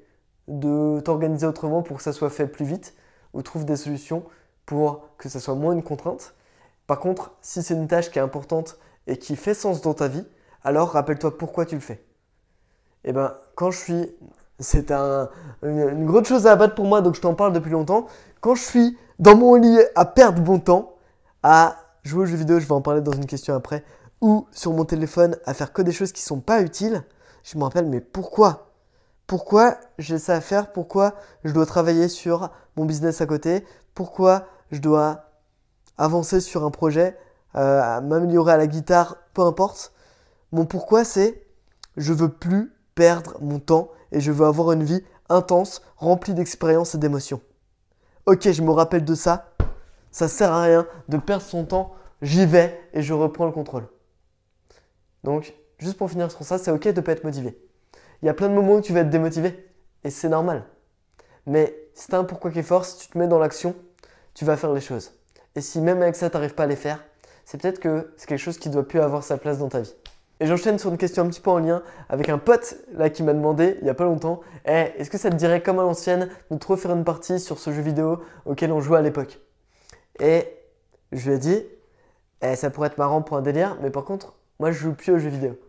de 0.47 0.99
t'organiser 1.01 1.45
autrement 1.45 1.81
pour 1.83 1.97
que 1.97 2.03
ça 2.03 2.13
soit 2.13 2.29
fait 2.29 2.47
plus 2.47 2.65
vite, 2.65 2.95
ou 3.33 3.41
trouve 3.41 3.65
des 3.65 3.75
solutions 3.75 4.23
pour 4.65 5.09
que 5.17 5.29
ça 5.29 5.39
soit 5.39 5.55
moins 5.55 5.73
une 5.73 5.83
contrainte. 5.83 6.33
Par 6.89 6.99
contre, 6.99 7.33
si 7.43 7.61
c'est 7.61 7.75
une 7.75 7.87
tâche 7.87 8.09
qui 8.09 8.17
est 8.17 8.21
importante 8.21 8.79
et 9.05 9.17
qui 9.17 9.35
fait 9.35 9.53
sens 9.53 9.81
dans 9.81 9.93
ta 9.93 10.07
vie, 10.07 10.25
alors 10.63 10.89
rappelle-toi 10.89 11.37
pourquoi 11.37 11.67
tu 11.67 11.75
le 11.75 11.81
fais. 11.81 12.03
Et 13.03 13.09
eh 13.09 13.13
ben, 13.13 13.35
quand 13.53 13.69
je 13.69 13.77
suis. 13.77 14.15
C'est 14.57 14.89
un, 14.89 15.29
une, 15.61 16.07
grosse 16.07 16.27
chose 16.27 16.47
à 16.47 16.53
abattre 16.53 16.73
pour 16.73 16.85
moi, 16.85 17.01
donc 17.01 17.13
je 17.13 17.21
t'en 17.21 17.35
parle 17.35 17.53
depuis 17.53 17.69
longtemps. 17.69 18.07
Quand 18.41 18.55
je 18.55 18.63
suis 18.63 18.97
dans 19.19 19.37
mon 19.37 19.53
lit 19.53 19.77
à 19.93 20.03
perdre 20.03 20.41
mon 20.41 20.57
temps, 20.57 20.95
à 21.43 21.77
jouer 22.01 22.23
aux 22.23 22.25
jeux 22.25 22.37
vidéo, 22.37 22.59
je 22.59 22.65
vais 22.65 22.73
en 22.73 22.81
parler 22.81 23.01
dans 23.01 23.11
une 23.11 23.27
question 23.27 23.53
après, 23.53 23.83
ou 24.19 24.47
sur 24.51 24.73
mon 24.73 24.83
téléphone 24.83 25.37
à 25.45 25.53
faire 25.53 25.71
que 25.73 25.83
des 25.83 25.91
choses 25.91 26.11
qui 26.11 26.23
sont 26.23 26.39
pas 26.39 26.59
utiles, 26.63 27.03
je 27.43 27.55
me 27.59 27.65
rappelle, 27.65 27.85
mais 27.85 28.01
pourquoi? 28.01 28.71
Pourquoi 29.27 29.77
j'ai 29.99 30.17
ça 30.17 30.33
à 30.33 30.41
faire? 30.41 30.71
Pourquoi 30.71 31.13
je 31.43 31.53
dois 31.53 31.67
travailler 31.67 32.07
sur 32.07 32.49
mon 32.75 32.85
business 32.85 33.21
à 33.21 33.27
côté? 33.27 33.63
Pourquoi 33.93 34.47
je 34.71 34.79
dois 34.79 35.28
avancer 35.99 36.39
sur 36.39 36.63
un 36.63 36.71
projet, 36.71 37.15
euh, 37.55 38.01
m'améliorer 38.01 38.53
à 38.53 38.57
la 38.57 38.65
guitare, 38.65 39.17
peu 39.33 39.43
importe. 39.43 39.93
Mon 40.51 40.65
pourquoi 40.65 41.03
c'est 41.03 41.45
je 41.97 42.13
veux 42.13 42.29
plus 42.29 42.73
perdre 42.95 43.37
mon 43.41 43.59
temps 43.59 43.91
et 44.11 44.21
je 44.21 44.31
veux 44.31 44.45
avoir 44.45 44.71
une 44.71 44.83
vie 44.83 45.03
intense, 45.27 45.81
remplie 45.97 46.33
d'expériences 46.33 46.95
et 46.95 46.97
d'émotions. 46.97 47.41
Ok, 48.25 48.49
je 48.49 48.61
me 48.61 48.71
rappelle 48.71 49.05
de 49.05 49.15
ça. 49.15 49.51
Ça 50.11 50.27
sert 50.27 50.51
à 50.51 50.63
rien 50.63 50.87
de 51.09 51.17
perdre 51.17 51.43
son 51.43 51.65
temps. 51.65 51.93
J'y 52.21 52.45
vais 52.45 52.79
et 52.93 53.01
je 53.01 53.13
reprends 53.13 53.45
le 53.45 53.51
contrôle. 53.51 53.87
Donc, 55.23 55.53
juste 55.77 55.97
pour 55.97 56.09
finir 56.09 56.31
sur 56.31 56.43
ça, 56.43 56.57
c'est 56.57 56.71
ok 56.71 56.87
de 56.87 57.01
pas 57.01 57.11
être 57.11 57.23
motivé. 57.23 57.61
Il 58.21 58.25
y 58.25 58.29
a 58.29 58.33
plein 58.33 58.49
de 58.49 58.53
moments 58.53 58.75
où 58.75 58.81
tu 58.81 58.93
vas 58.93 59.01
être 59.01 59.09
démotivé 59.09 59.69
et 60.03 60.09
c'est 60.09 60.29
normal. 60.29 60.65
Mais 61.45 61.75
si 61.93 62.13
un 62.15 62.23
pourquoi 62.23 62.51
qui 62.51 62.59
est 62.59 62.63
fort, 62.63 62.85
si 62.85 62.97
tu 62.97 63.07
te 63.09 63.17
mets 63.17 63.27
dans 63.27 63.39
l'action, 63.39 63.75
tu 64.33 64.45
vas 64.45 64.57
faire 64.57 64.73
les 64.73 64.81
choses. 64.81 65.11
Et 65.59 65.61
si 65.61 65.81
même 65.81 66.01
avec 66.01 66.15
ça, 66.15 66.29
tu 66.29 66.37
n'arrives 66.37 66.55
pas 66.55 66.63
à 66.63 66.67
les 66.67 66.77
faire, 66.77 67.03
c'est 67.43 67.59
peut-être 67.59 67.81
que 67.81 68.13
c'est 68.15 68.27
quelque 68.27 68.39
chose 68.39 68.57
qui 68.57 68.69
doit 68.69 68.87
plus 68.87 69.01
avoir 69.01 69.25
sa 69.25 69.37
place 69.37 69.57
dans 69.57 69.67
ta 69.67 69.81
vie. 69.81 69.93
Et 70.39 70.45
j'enchaîne 70.45 70.79
sur 70.79 70.89
une 70.89 70.97
question 70.97 71.23
un 71.23 71.27
petit 71.27 71.41
peu 71.41 71.49
en 71.49 71.59
lien 71.59 71.83
avec 72.07 72.29
un 72.29 72.37
pote 72.37 72.77
là 72.93 73.09
qui 73.09 73.23
m'a 73.23 73.33
demandé 73.33 73.75
il 73.81 73.85
y 73.85 73.89
a 73.89 73.93
pas 73.93 74.05
longtemps 74.05 74.39
hey, 74.63 74.93
est-ce 74.95 75.09
que 75.09 75.17
ça 75.17 75.29
te 75.29 75.35
dirait 75.35 75.61
comme 75.61 75.77
à 75.77 75.81
l'ancienne 75.81 76.29
de 76.49 76.55
te 76.55 76.65
refaire 76.65 76.91
une 76.91 77.03
partie 77.03 77.41
sur 77.41 77.59
ce 77.59 77.73
jeu 77.73 77.81
vidéo 77.81 78.23
auquel 78.45 78.71
on 78.71 78.79
jouait 78.79 78.99
à 78.99 79.01
l'époque? 79.01 79.41
Et 80.21 80.47
je 81.11 81.27
lui 81.27 81.35
ai 81.35 81.39
dit 81.39 81.61
hey, 82.41 82.55
ça 82.55 82.69
pourrait 82.69 82.87
être 82.87 82.97
marrant 82.97 83.21
pour 83.21 83.35
un 83.35 83.41
délire, 83.41 83.77
mais 83.81 83.89
par 83.89 84.05
contre, 84.05 84.35
moi 84.59 84.71
je 84.71 84.79
joue 84.79 84.93
plus 84.93 85.11
aux 85.11 85.19
jeux 85.19 85.27
vidéo. 85.27 85.59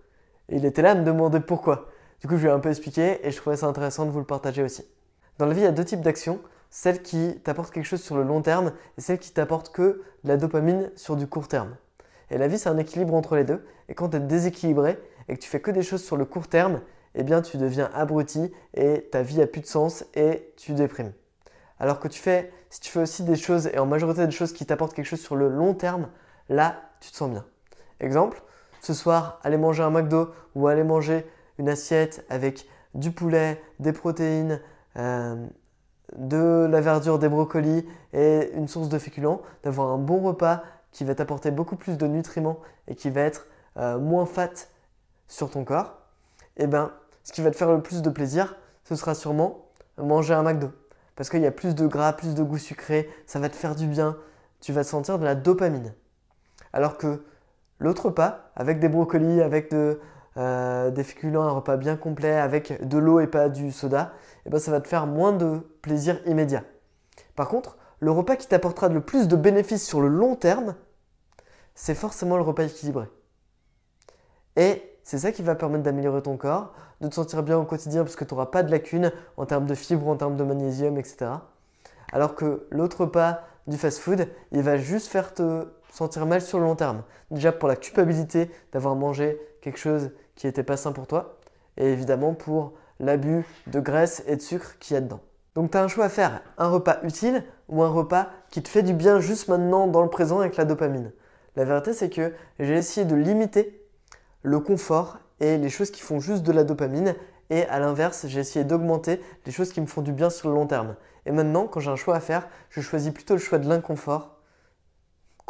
Et 0.50 0.54
il 0.58 0.64
était 0.66 0.82
là 0.82 0.92
à 0.92 0.94
me 0.94 1.02
demander 1.02 1.40
pourquoi. 1.40 1.88
Du 2.20 2.28
coup, 2.28 2.36
je 2.36 2.42
lui 2.42 2.48
ai 2.48 2.52
un 2.52 2.60
peu 2.60 2.68
expliqué 2.68 3.26
et 3.26 3.32
je 3.32 3.36
trouvais 3.36 3.56
ça 3.56 3.66
intéressant 3.66 4.06
de 4.06 4.12
vous 4.12 4.20
le 4.20 4.24
partager 4.24 4.62
aussi. 4.62 4.84
Dans 5.38 5.46
la 5.46 5.52
vie, 5.52 5.62
il 5.62 5.64
y 5.64 5.66
a 5.66 5.72
deux 5.72 5.84
types 5.84 6.02
d'actions 6.02 6.38
celle 6.70 7.02
qui 7.02 7.38
t'apporte 7.44 7.72
quelque 7.72 7.84
chose 7.84 8.02
sur 8.02 8.16
le 8.16 8.22
long 8.22 8.42
terme 8.42 8.72
et 8.96 9.00
celle 9.00 9.18
qui 9.18 9.32
t'apporte 9.32 9.72
que 9.72 10.02
de 10.24 10.28
la 10.28 10.36
dopamine 10.36 10.90
sur 10.96 11.16
du 11.16 11.26
court 11.26 11.48
terme. 11.48 11.76
Et 12.30 12.38
la 12.38 12.48
vie, 12.48 12.58
c'est 12.58 12.68
un 12.68 12.78
équilibre 12.78 13.14
entre 13.14 13.36
les 13.36 13.44
deux. 13.44 13.64
Et 13.88 13.94
quand 13.94 14.10
tu 14.10 14.16
es 14.16 14.20
déséquilibré 14.20 14.98
et 15.28 15.34
que 15.34 15.40
tu 15.40 15.48
fais 15.48 15.60
que 15.60 15.70
des 15.70 15.82
choses 15.82 16.02
sur 16.02 16.16
le 16.16 16.24
court 16.24 16.46
terme, 16.46 16.80
eh 17.16 17.24
bien, 17.24 17.42
tu 17.42 17.56
deviens 17.56 17.90
abruti 17.92 18.52
et 18.74 19.08
ta 19.10 19.22
vie 19.22 19.42
a 19.42 19.46
plus 19.46 19.60
de 19.60 19.66
sens 19.66 20.04
et 20.14 20.52
tu 20.56 20.72
déprimes. 20.72 21.12
Alors 21.80 21.98
que 21.98 22.08
tu 22.08 22.20
fais, 22.20 22.52
si 22.68 22.80
tu 22.80 22.90
fais 22.90 23.00
aussi 23.00 23.24
des 23.24 23.36
choses 23.36 23.66
et 23.72 23.78
en 23.78 23.86
majorité 23.86 24.24
des 24.24 24.30
choses 24.30 24.52
qui 24.52 24.64
t'apportent 24.64 24.94
quelque 24.94 25.06
chose 25.06 25.20
sur 25.20 25.34
le 25.34 25.48
long 25.48 25.74
terme, 25.74 26.08
là, 26.48 26.76
tu 27.00 27.10
te 27.10 27.16
sens 27.16 27.30
bien. 27.30 27.44
Exemple, 27.98 28.42
ce 28.80 28.94
soir, 28.94 29.40
aller 29.42 29.56
manger 29.56 29.82
un 29.82 29.90
McDo 29.90 30.30
ou 30.54 30.68
aller 30.68 30.84
manger 30.84 31.26
une 31.58 31.68
assiette 31.68 32.24
avec 32.28 32.66
du 32.94 33.10
poulet, 33.10 33.60
des 33.78 33.92
protéines, 33.92 34.60
euh, 34.96 35.46
de 36.16 36.66
la 36.70 36.80
verdure, 36.80 37.18
des 37.18 37.28
brocolis 37.28 37.86
et 38.12 38.50
une 38.54 38.68
source 38.68 38.88
de 38.88 38.98
féculents, 38.98 39.40
d'avoir 39.62 39.88
un 39.90 39.98
bon 39.98 40.20
repas 40.20 40.62
qui 40.92 41.04
va 41.04 41.14
t'apporter 41.14 41.50
beaucoup 41.50 41.76
plus 41.76 41.96
de 41.96 42.06
nutriments 42.06 42.58
et 42.88 42.94
qui 42.94 43.10
va 43.10 43.20
être 43.20 43.46
euh, 43.76 43.98
moins 43.98 44.26
fat 44.26 44.50
sur 45.28 45.50
ton 45.50 45.64
corps, 45.64 45.98
et 46.56 46.64
eh 46.64 46.66
ben 46.66 46.90
ce 47.22 47.32
qui 47.32 47.42
va 47.42 47.50
te 47.50 47.56
faire 47.56 47.70
le 47.70 47.80
plus 47.80 48.02
de 48.02 48.10
plaisir, 48.10 48.56
ce 48.84 48.96
sera 48.96 49.14
sûrement 49.14 49.66
manger 49.98 50.34
un 50.34 50.42
McDo. 50.42 50.70
Parce 51.14 51.30
qu'il 51.30 51.40
y 51.40 51.46
a 51.46 51.52
plus 51.52 51.74
de 51.74 51.86
gras, 51.86 52.12
plus 52.12 52.34
de 52.34 52.42
goût 52.42 52.58
sucré, 52.58 53.08
ça 53.26 53.38
va 53.38 53.48
te 53.48 53.56
faire 53.56 53.76
du 53.76 53.86
bien, 53.86 54.16
tu 54.60 54.72
vas 54.72 54.82
sentir 54.82 55.18
de 55.18 55.24
la 55.24 55.34
dopamine. 55.34 55.94
Alors 56.72 56.96
que 56.96 57.22
l'autre 57.78 58.06
repas, 58.06 58.50
avec 58.56 58.80
des 58.80 58.88
brocolis, 58.88 59.40
avec 59.40 59.70
de, 59.70 60.00
euh, 60.36 60.90
un 60.90 61.50
repas 61.50 61.76
bien 61.76 61.96
complet 61.96 62.32
avec 62.32 62.86
de 62.86 62.98
l'eau 62.98 63.20
et 63.20 63.26
pas 63.26 63.48
du 63.48 63.72
soda, 63.72 64.12
et 64.12 64.42
eh 64.46 64.50
ben 64.50 64.58
ça 64.58 64.70
va 64.70 64.80
te 64.80 64.88
faire 64.88 65.06
moins 65.06 65.32
de 65.32 65.58
plaisir 65.82 66.20
immédiat. 66.26 66.64
Par 67.36 67.48
contre, 67.48 67.76
le 68.00 68.10
repas 68.10 68.36
qui 68.36 68.46
t'apportera 68.46 68.88
le 68.88 69.00
plus 69.00 69.28
de 69.28 69.36
bénéfices 69.36 69.86
sur 69.86 70.00
le 70.00 70.08
long 70.08 70.36
terme, 70.36 70.74
c'est 71.74 71.94
forcément 71.94 72.36
le 72.36 72.42
repas 72.42 72.64
équilibré. 72.64 73.06
Et 74.56 74.82
c'est 75.02 75.18
ça 75.18 75.32
qui 75.32 75.42
va 75.42 75.54
permettre 75.54 75.84
d'améliorer 75.84 76.22
ton 76.22 76.36
corps, 76.36 76.72
de 77.00 77.08
te 77.08 77.14
sentir 77.14 77.42
bien 77.42 77.58
au 77.58 77.64
quotidien 77.64 78.02
parce 78.04 78.16
que 78.16 78.24
tu 78.24 78.34
n'auras 78.34 78.46
pas 78.46 78.62
de 78.62 78.70
lacunes 78.70 79.12
en 79.36 79.46
termes 79.46 79.66
de 79.66 79.74
fibres, 79.74 80.08
en 80.08 80.16
termes 80.16 80.36
de 80.36 80.44
magnésium, 80.44 80.98
etc. 80.98 81.30
Alors 82.12 82.34
que 82.34 82.66
l'autre 82.70 83.02
repas 83.02 83.40
du 83.66 83.76
fast-food, 83.76 84.28
il 84.52 84.62
va 84.62 84.76
juste 84.76 85.08
faire 85.08 85.34
te 85.34 85.66
sentir 85.92 86.26
mal 86.26 86.40
sur 86.40 86.58
le 86.58 86.64
long 86.64 86.76
terme. 86.76 87.02
Déjà 87.30 87.52
pour 87.52 87.68
la 87.68 87.76
culpabilité 87.76 88.50
d'avoir 88.72 88.96
mangé 88.96 89.40
quelque 89.60 89.78
chose 89.78 90.10
qui 90.34 90.46
n'était 90.46 90.62
pas 90.62 90.76
sain 90.76 90.92
pour 90.92 91.06
toi, 91.06 91.38
et 91.76 91.92
évidemment 91.92 92.34
pour 92.34 92.72
l'abus 92.98 93.44
de 93.66 93.80
graisse 93.80 94.22
et 94.26 94.36
de 94.36 94.42
sucre 94.42 94.78
qu'il 94.78 94.94
y 94.94 94.96
a 94.96 95.00
dedans. 95.00 95.20
Donc 95.54 95.72
tu 95.72 95.78
as 95.78 95.82
un 95.82 95.88
choix 95.88 96.04
à 96.04 96.08
faire, 96.08 96.42
un 96.58 96.68
repas 96.68 96.98
utile 97.02 97.44
ou 97.68 97.82
un 97.82 97.88
repas 97.88 98.28
qui 98.50 98.62
te 98.62 98.68
fait 98.68 98.82
du 98.82 98.92
bien 98.92 99.20
juste 99.20 99.48
maintenant 99.48 99.86
dans 99.86 100.02
le 100.02 100.08
présent 100.08 100.40
avec 100.40 100.56
la 100.56 100.64
dopamine. 100.64 101.12
La 101.56 101.64
vérité 101.64 101.92
c'est 101.92 102.10
que 102.10 102.32
j'ai 102.58 102.74
essayé 102.74 103.04
de 103.04 103.16
limiter 103.16 103.84
le 104.42 104.60
confort 104.60 105.18
et 105.40 105.58
les 105.58 105.68
choses 105.68 105.90
qui 105.90 106.02
font 106.02 106.20
juste 106.20 106.42
de 106.42 106.52
la 106.52 106.64
dopamine 106.64 107.14
et 107.50 107.64
à 107.64 107.80
l'inverse 107.80 108.26
j'ai 108.28 108.40
essayé 108.40 108.64
d'augmenter 108.64 109.20
les 109.44 109.52
choses 109.52 109.72
qui 109.72 109.80
me 109.80 109.86
font 109.86 110.02
du 110.02 110.12
bien 110.12 110.30
sur 110.30 110.48
le 110.48 110.54
long 110.54 110.66
terme. 110.66 110.94
Et 111.26 111.32
maintenant 111.32 111.66
quand 111.66 111.80
j'ai 111.80 111.90
un 111.90 111.96
choix 111.96 112.16
à 112.16 112.20
faire, 112.20 112.48
je 112.70 112.80
choisis 112.80 113.12
plutôt 113.12 113.34
le 113.34 113.40
choix 113.40 113.58
de 113.58 113.68
l'inconfort 113.68 114.39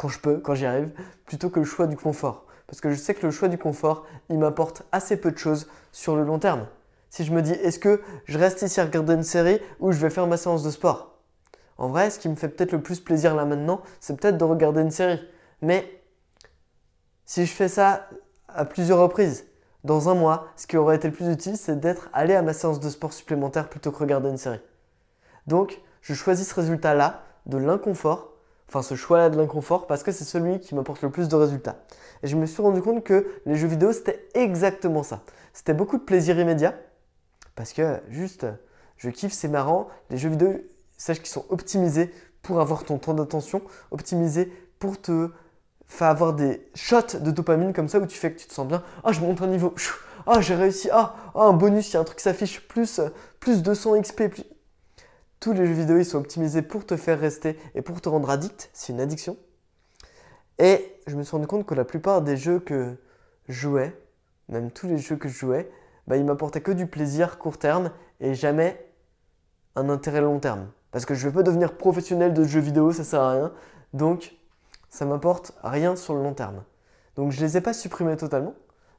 quand 0.01 0.07
je 0.07 0.19
peux, 0.19 0.37
quand 0.39 0.55
j'y 0.55 0.65
arrive, 0.65 0.89
plutôt 1.27 1.51
que 1.51 1.59
le 1.59 1.65
choix 1.65 1.85
du 1.85 1.95
confort. 1.95 2.47
Parce 2.65 2.81
que 2.81 2.89
je 2.89 2.95
sais 2.95 3.13
que 3.13 3.23
le 3.23 3.31
choix 3.31 3.49
du 3.49 3.59
confort, 3.59 4.03
il 4.29 4.39
m'apporte 4.39 4.81
assez 4.91 5.15
peu 5.15 5.31
de 5.31 5.37
choses 5.37 5.67
sur 5.91 6.15
le 6.15 6.23
long 6.23 6.39
terme. 6.39 6.65
Si 7.11 7.23
je 7.23 7.31
me 7.31 7.43
dis, 7.43 7.51
est-ce 7.51 7.77
que 7.77 8.01
je 8.25 8.39
reste 8.39 8.63
ici 8.63 8.81
à 8.81 8.85
regarder 8.85 9.13
une 9.13 9.21
série 9.21 9.61
ou 9.79 9.91
je 9.91 9.99
vais 9.99 10.09
faire 10.09 10.25
ma 10.25 10.37
séance 10.37 10.63
de 10.63 10.71
sport? 10.71 11.19
En 11.77 11.89
vrai, 11.89 12.09
ce 12.09 12.17
qui 12.17 12.29
me 12.29 12.35
fait 12.35 12.47
peut-être 12.47 12.71
le 12.71 12.81
plus 12.81 12.99
plaisir 12.99 13.35
là 13.35 13.45
maintenant, 13.45 13.81
c'est 13.99 14.19
peut-être 14.19 14.39
de 14.39 14.43
regarder 14.43 14.81
une 14.81 14.89
série. 14.89 15.21
Mais 15.61 16.01
si 17.25 17.45
je 17.45 17.53
fais 17.53 17.67
ça 17.67 18.09
à 18.47 18.65
plusieurs 18.65 18.99
reprises, 18.99 19.45
dans 19.83 20.09
un 20.09 20.15
mois, 20.15 20.47
ce 20.55 20.65
qui 20.65 20.77
aurait 20.77 20.95
été 20.95 21.09
le 21.09 21.13
plus 21.13 21.29
utile, 21.31 21.57
c'est 21.57 21.79
d'être 21.79 22.09
allé 22.11 22.33
à 22.33 22.41
ma 22.41 22.53
séance 22.53 22.79
de 22.79 22.89
sport 22.89 23.13
supplémentaire 23.13 23.69
plutôt 23.69 23.91
que 23.91 23.97
regarder 23.97 24.29
une 24.29 24.37
série. 24.37 24.61
Donc, 25.45 25.79
je 26.01 26.15
choisis 26.15 26.49
ce 26.49 26.55
résultat-là 26.55 27.23
de 27.45 27.57
l'inconfort 27.57 28.30
enfin 28.71 28.81
ce 28.81 28.95
choix-là 28.95 29.29
de 29.29 29.37
l'inconfort 29.37 29.85
parce 29.85 30.01
que 30.01 30.13
c'est 30.13 30.23
celui 30.23 30.61
qui 30.61 30.75
m'apporte 30.75 31.01
le 31.01 31.09
plus 31.09 31.27
de 31.27 31.35
résultats. 31.35 31.83
Et 32.23 32.27
je 32.27 32.37
me 32.37 32.45
suis 32.45 32.61
rendu 32.61 32.81
compte 32.81 33.03
que 33.03 33.27
les 33.45 33.55
jeux 33.55 33.67
vidéo 33.67 33.91
c'était 33.91 34.25
exactement 34.33 35.03
ça. 35.03 35.23
C'était 35.51 35.73
beaucoup 35.73 35.97
de 35.97 36.03
plaisir 36.03 36.39
immédiat 36.39 36.75
parce 37.55 37.73
que 37.73 37.99
juste 38.09 38.45
je 39.01 39.09
kiffe, 39.09 39.33
c'est 39.33 39.47
marrant. 39.47 39.87
Les 40.11 40.17
jeux 40.17 40.29
vidéo, 40.29 40.61
sache 40.95 41.17
qu'ils 41.17 41.27
sont 41.27 41.45
optimisés 41.49 42.13
pour 42.43 42.61
avoir 42.61 42.83
ton 42.83 42.99
temps 42.99 43.15
d'attention, 43.15 43.63
optimisés 43.89 44.53
pour 44.77 45.01
te 45.01 45.31
faire 45.87 46.07
avoir 46.07 46.33
des 46.33 46.69
shots 46.75 47.17
de 47.19 47.31
dopamine 47.31 47.73
comme 47.73 47.87
ça 47.87 47.99
où 47.99 48.05
tu 48.05 48.17
fais 48.17 48.31
que 48.31 48.39
tu 48.39 48.47
te 48.47 48.53
sens 48.53 48.67
bien. 48.67 48.83
Ah, 49.03 49.11
je 49.11 49.19
monte 49.19 49.41
un 49.41 49.47
niveau. 49.47 49.73
Ah, 50.27 50.39
j'ai 50.39 50.53
réussi. 50.53 50.87
Ah, 50.91 51.15
ah, 51.33 51.45
un 51.45 51.53
bonus, 51.53 51.89
il 51.89 51.93
y 51.95 51.97
a 51.97 51.99
un 51.99 52.03
truc 52.03 52.19
qui 52.19 52.23
s'affiche 52.23 52.61
plus, 52.67 53.01
plus 53.39 53.63
200 53.63 54.01
XP. 54.01 54.27
Plus... 54.27 54.43
tous 55.41 55.51
les 55.51 55.65
jeux 55.65 55.73
vidéo 55.73 55.97
ils 55.97 56.05
sont 56.05 56.19
optimisés 56.19 56.61
pour 56.61 56.85
te 56.85 56.95
faire 56.95 57.19
rester 57.19 57.59
et 57.75 57.81
pour 57.81 57.99
te 57.99 58.07
rendre 58.07 58.29
addict, 58.29 58.69
c'est 58.71 58.93
une 58.93 59.01
addiction. 59.01 59.35
Et 60.59 60.95
je 61.07 61.17
me 61.17 61.23
suis 61.23 61.31
rendu 61.31 61.47
compte 61.47 61.65
que 61.65 61.73
la 61.73 61.83
plupart 61.83 62.21
des 62.21 62.37
jeux 62.37 62.59
que 62.59 62.95
je 63.49 63.53
jouais, 63.53 63.99
même 64.47 64.71
tous 64.71 64.87
les 64.87 64.99
jeux 64.99 65.15
que 65.15 65.27
je 65.27 65.33
jouais, 65.33 65.69
bah, 66.07 66.15
ils 66.15 66.23
m'apportaient 66.23 66.61
que 66.61 66.71
du 66.71 66.85
plaisir 66.85 67.39
court 67.39 67.57
terme 67.57 67.91
et 68.19 68.35
jamais 68.35 68.87
un 69.75 69.89
intérêt 69.89 70.21
long 70.21 70.39
terme. 70.39 70.67
Parce 70.91 71.05
que 71.05 71.15
je 71.15 71.25
ne 71.25 71.31
veux 71.31 71.37
pas 71.37 71.43
devenir 71.43 71.75
professionnel 71.75 72.33
de 72.33 72.43
jeux 72.43 72.59
vidéo, 72.59 72.91
ça 72.91 73.03
sert 73.03 73.21
à 73.21 73.31
rien. 73.31 73.51
Donc, 73.93 74.35
ça 74.89 75.05
m'apporte 75.05 75.53
rien 75.63 75.95
sur 75.95 76.13
le 76.13 76.21
long 76.21 76.33
terme. 76.33 76.63
Donc, 77.15 77.31
je 77.31 77.41
ne 77.41 77.45
les 77.45 77.57
ai 77.57 77.61
pas 77.61 77.73
supprimés 77.73 78.15
totalement. 78.15 78.53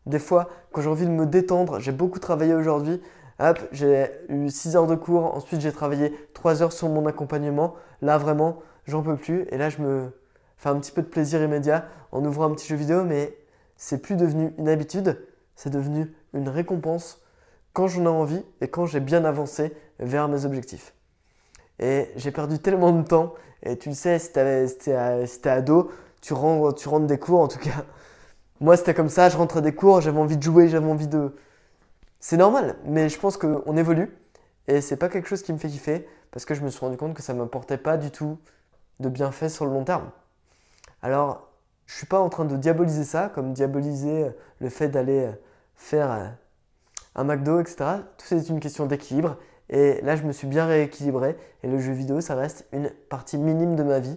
Des 0.06 0.18
fois, 0.18 0.48
quand 0.72 0.80
j'ai 0.80 0.88
envie 0.88 1.06
de 1.06 1.10
me 1.10 1.26
détendre, 1.26 1.78
j'ai 1.78 1.92
beaucoup 1.92 2.18
travaillé 2.18 2.54
aujourd'hui, 2.54 3.00
hop, 3.38 3.58
j'ai 3.72 4.10
eu 4.28 4.48
6 4.48 4.76
heures 4.76 4.86
de 4.86 4.94
cours, 4.94 5.34
ensuite 5.34 5.60
j'ai 5.60 5.72
travaillé 5.72 6.12
3 6.34 6.62
heures 6.62 6.72
sur 6.72 6.88
mon 6.88 7.06
accompagnement. 7.06 7.74
Là, 8.00 8.18
vraiment, 8.18 8.60
j'en 8.86 9.02
peux 9.02 9.16
plus. 9.16 9.46
Et 9.50 9.58
là, 9.58 9.68
je 9.68 9.80
me 9.80 10.10
fais 10.56 10.68
un 10.68 10.78
petit 10.78 10.92
peu 10.92 11.02
de 11.02 11.08
plaisir 11.08 11.42
immédiat 11.42 11.86
en 12.12 12.24
ouvrant 12.24 12.44
un 12.44 12.54
petit 12.54 12.66
jeu 12.66 12.76
vidéo, 12.76 13.04
mais 13.04 13.36
c'est 13.76 13.98
plus 13.98 14.16
devenu 14.16 14.52
une 14.58 14.68
habitude, 14.68 15.18
c'est 15.56 15.70
devenu 15.70 16.12
une 16.34 16.48
récompense 16.48 17.20
quand 17.72 17.88
j'en 17.88 18.04
ai 18.04 18.08
envie 18.08 18.44
et 18.60 18.68
quand 18.68 18.86
j'ai 18.86 19.00
bien 19.00 19.24
avancé 19.24 19.72
vers 19.98 20.28
mes 20.28 20.44
objectifs. 20.44 20.94
Et 21.78 22.10
j'ai 22.16 22.30
perdu 22.30 22.58
tellement 22.58 22.92
de 22.92 23.02
temps. 23.02 23.34
Et 23.62 23.78
tu 23.78 23.88
le 23.88 23.94
sais, 23.94 24.18
si 24.18 24.32
t'es 24.32 25.48
ado, 25.48 25.90
tu 26.20 26.34
rentres, 26.34 26.74
tu 26.74 26.88
rentres 26.88 27.06
des 27.06 27.18
cours 27.18 27.40
en 27.40 27.48
tout 27.48 27.58
cas. 27.58 27.84
Moi, 28.60 28.76
c'était 28.76 28.94
comme 28.94 29.08
ça, 29.08 29.28
je 29.28 29.36
rentrais 29.36 29.62
des 29.62 29.74
cours, 29.74 30.00
j'avais 30.00 30.18
envie 30.18 30.36
de 30.36 30.42
jouer, 30.42 30.68
j'avais 30.68 30.88
envie 30.88 31.08
de. 31.08 31.34
C'est 32.24 32.36
normal, 32.36 32.76
mais 32.84 33.08
je 33.08 33.18
pense 33.18 33.36
qu'on 33.36 33.76
évolue. 33.76 34.16
Et 34.68 34.80
c'est 34.80 34.96
pas 34.96 35.08
quelque 35.08 35.28
chose 35.28 35.42
qui 35.42 35.52
me 35.52 35.58
fait 35.58 35.68
kiffer 35.68 36.08
parce 36.30 36.44
que 36.44 36.54
je 36.54 36.62
me 36.62 36.70
suis 36.70 36.78
rendu 36.78 36.96
compte 36.96 37.14
que 37.14 37.20
ça 37.20 37.34
m'apportait 37.34 37.76
pas 37.76 37.96
du 37.96 38.12
tout 38.12 38.38
de 39.00 39.08
bienfaits 39.08 39.48
sur 39.48 39.66
le 39.66 39.72
long 39.72 39.82
terme. 39.82 40.08
Alors, 41.02 41.48
je 41.86 41.96
suis 41.96 42.06
pas 42.06 42.20
en 42.20 42.28
train 42.28 42.44
de 42.44 42.56
diaboliser 42.56 43.02
ça, 43.02 43.28
comme 43.34 43.52
diaboliser 43.52 44.30
le 44.60 44.68
fait 44.68 44.88
d'aller 44.88 45.32
faire 45.74 46.36
un 47.16 47.24
McDo, 47.24 47.58
etc. 47.58 47.76
Tout 48.16 48.26
c'est 48.28 48.48
une 48.48 48.60
question 48.60 48.86
d'équilibre. 48.86 49.36
Et 49.68 50.00
là, 50.02 50.14
je 50.14 50.22
me 50.22 50.30
suis 50.30 50.46
bien 50.46 50.66
rééquilibré. 50.66 51.36
Et 51.64 51.66
le 51.66 51.80
jeu 51.80 51.92
vidéo, 51.92 52.20
ça 52.20 52.36
reste 52.36 52.68
une 52.72 52.90
partie 53.08 53.36
minime 53.36 53.74
de 53.74 53.82
ma 53.82 53.98
vie. 53.98 54.16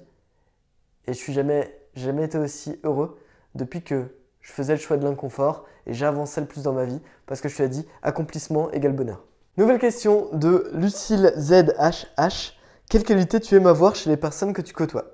Et 1.07 1.13
je 1.13 1.17
suis 1.17 1.33
jamais, 1.33 1.75
jamais 1.95 2.25
été 2.25 2.37
aussi 2.37 2.79
heureux 2.83 3.19
depuis 3.55 3.81
que 3.81 4.11
je 4.45 4.51
faisais 4.51 4.73
le 4.73 4.79
choix 4.79 4.95
de 4.97 5.03
l'inconfort 5.03 5.65
et 5.87 5.93
j'avançais 5.93 6.39
le 6.39 6.45
plus 6.45 6.61
dans 6.61 6.73
ma 6.73 6.85
vie 6.85 7.01
parce 7.25 7.41
que 7.41 7.49
je 7.49 7.57
te 7.57 7.63
l'ai 7.63 7.69
dit, 7.69 7.87
accomplissement 8.03 8.69
égale 8.71 8.93
bonheur. 8.93 9.23
Nouvelle 9.57 9.79
question 9.79 10.29
de 10.33 10.69
Lucille 10.73 11.33
ZHH. 11.35 12.53
Quelle 12.87 13.03
qualité 13.03 13.39
tu 13.39 13.55
aimes 13.55 13.65
avoir 13.65 13.95
chez 13.95 14.11
les 14.11 14.17
personnes 14.17 14.53
que 14.53 14.61
tu 14.61 14.71
côtoies? 14.71 15.05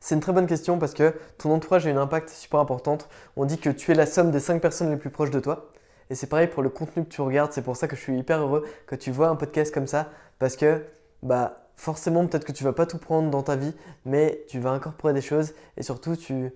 C'est 0.00 0.16
une 0.16 0.20
très 0.20 0.32
bonne 0.32 0.48
question 0.48 0.78
parce 0.78 0.92
que 0.92 1.14
ton 1.38 1.52
entourage 1.52 1.86
a 1.86 1.90
un 1.90 1.96
impact 1.96 2.30
super 2.30 2.58
important. 2.58 2.98
On 3.36 3.44
dit 3.44 3.58
que 3.58 3.70
tu 3.70 3.92
es 3.92 3.94
la 3.94 4.06
somme 4.06 4.32
des 4.32 4.40
5 4.40 4.60
personnes 4.60 4.90
les 4.90 4.96
plus 4.96 5.10
proches 5.10 5.30
de 5.30 5.38
toi. 5.38 5.70
Et 6.10 6.16
c'est 6.16 6.26
pareil 6.26 6.48
pour 6.48 6.64
le 6.64 6.68
contenu 6.68 7.04
que 7.04 7.08
tu 7.08 7.20
regardes. 7.20 7.52
C'est 7.52 7.62
pour 7.62 7.76
ça 7.76 7.86
que 7.86 7.94
je 7.94 8.00
suis 8.00 8.18
hyper 8.18 8.40
heureux 8.40 8.64
que 8.88 8.96
tu 8.96 9.12
vois 9.12 9.28
un 9.28 9.36
podcast 9.36 9.72
comme 9.72 9.86
ça. 9.86 10.10
Parce 10.40 10.56
que 10.56 10.82
bah, 11.22 11.68
forcément, 11.76 12.26
peut-être 12.26 12.44
que 12.44 12.52
tu 12.52 12.64
vas 12.64 12.72
pas 12.72 12.86
tout 12.86 12.98
prendre 12.98 13.30
dans 13.30 13.44
ta 13.44 13.54
vie, 13.54 13.72
mais 14.04 14.44
tu 14.48 14.58
vas 14.58 14.70
incorporer 14.70 15.12
des 15.12 15.20
choses. 15.20 15.54
Et 15.76 15.84
surtout, 15.84 16.16
tu 16.16 16.50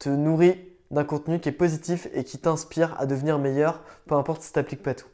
te 0.00 0.08
nourris 0.08 0.73
d'un 0.94 1.04
contenu 1.04 1.40
qui 1.40 1.48
est 1.50 1.52
positif 1.52 2.08
et 2.14 2.24
qui 2.24 2.38
t'inspire 2.38 2.96
à 2.98 3.06
devenir 3.06 3.38
meilleur, 3.38 3.82
peu 4.06 4.14
importe 4.14 4.42
si 4.42 4.52
tu 4.52 4.58
n'appliques 4.58 4.82
pas 4.82 4.94
tout. 4.94 5.08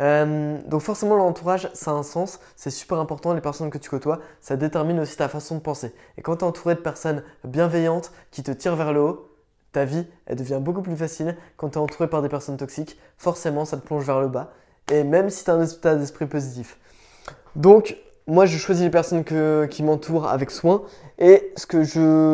Euh, 0.00 0.58
donc 0.66 0.80
forcément 0.80 1.16
l'entourage 1.16 1.68
ça 1.74 1.90
a 1.90 1.94
un 1.94 2.02
sens, 2.02 2.40
c'est 2.56 2.70
super 2.70 2.98
important, 2.98 3.34
les 3.34 3.42
personnes 3.42 3.70
que 3.70 3.78
tu 3.78 3.90
côtoies, 3.90 4.20
ça 4.40 4.56
détermine 4.56 4.98
aussi 5.00 5.16
ta 5.16 5.28
façon 5.28 5.56
de 5.56 5.60
penser. 5.60 5.94
Et 6.16 6.22
quand 6.22 6.36
tu 6.36 6.44
es 6.44 6.48
entouré 6.48 6.74
de 6.74 6.80
personnes 6.80 7.22
bienveillantes 7.44 8.12
qui 8.30 8.42
te 8.42 8.50
tirent 8.52 8.76
vers 8.76 8.92
le 8.92 9.00
haut, 9.00 9.28
ta 9.72 9.84
vie, 9.84 10.06
elle 10.26 10.36
devient 10.36 10.58
beaucoup 10.60 10.82
plus 10.82 10.96
facile. 10.96 11.36
Quand 11.56 11.70
tu 11.70 11.74
es 11.74 11.80
entouré 11.80 12.08
par 12.08 12.22
des 12.22 12.28
personnes 12.28 12.58
toxiques, 12.58 12.98
forcément, 13.16 13.64
ça 13.64 13.78
te 13.78 13.86
plonge 13.86 14.04
vers 14.04 14.20
le 14.20 14.28
bas. 14.28 14.52
Et 14.90 15.02
même 15.02 15.30
si 15.30 15.44
tu 15.44 15.50
as 15.50 15.54
un 15.54 15.64
état 15.64 15.96
d'esprit 15.96 16.26
positif. 16.26 16.78
Donc, 17.56 17.96
moi, 18.26 18.46
je 18.46 18.56
choisis 18.56 18.84
les 18.84 18.90
personnes 18.90 19.24
qui 19.68 19.82
m'entourent 19.82 20.28
avec 20.28 20.50
soin. 20.50 20.82
Et 21.18 21.52
ce 21.56 21.66
que 21.66 21.82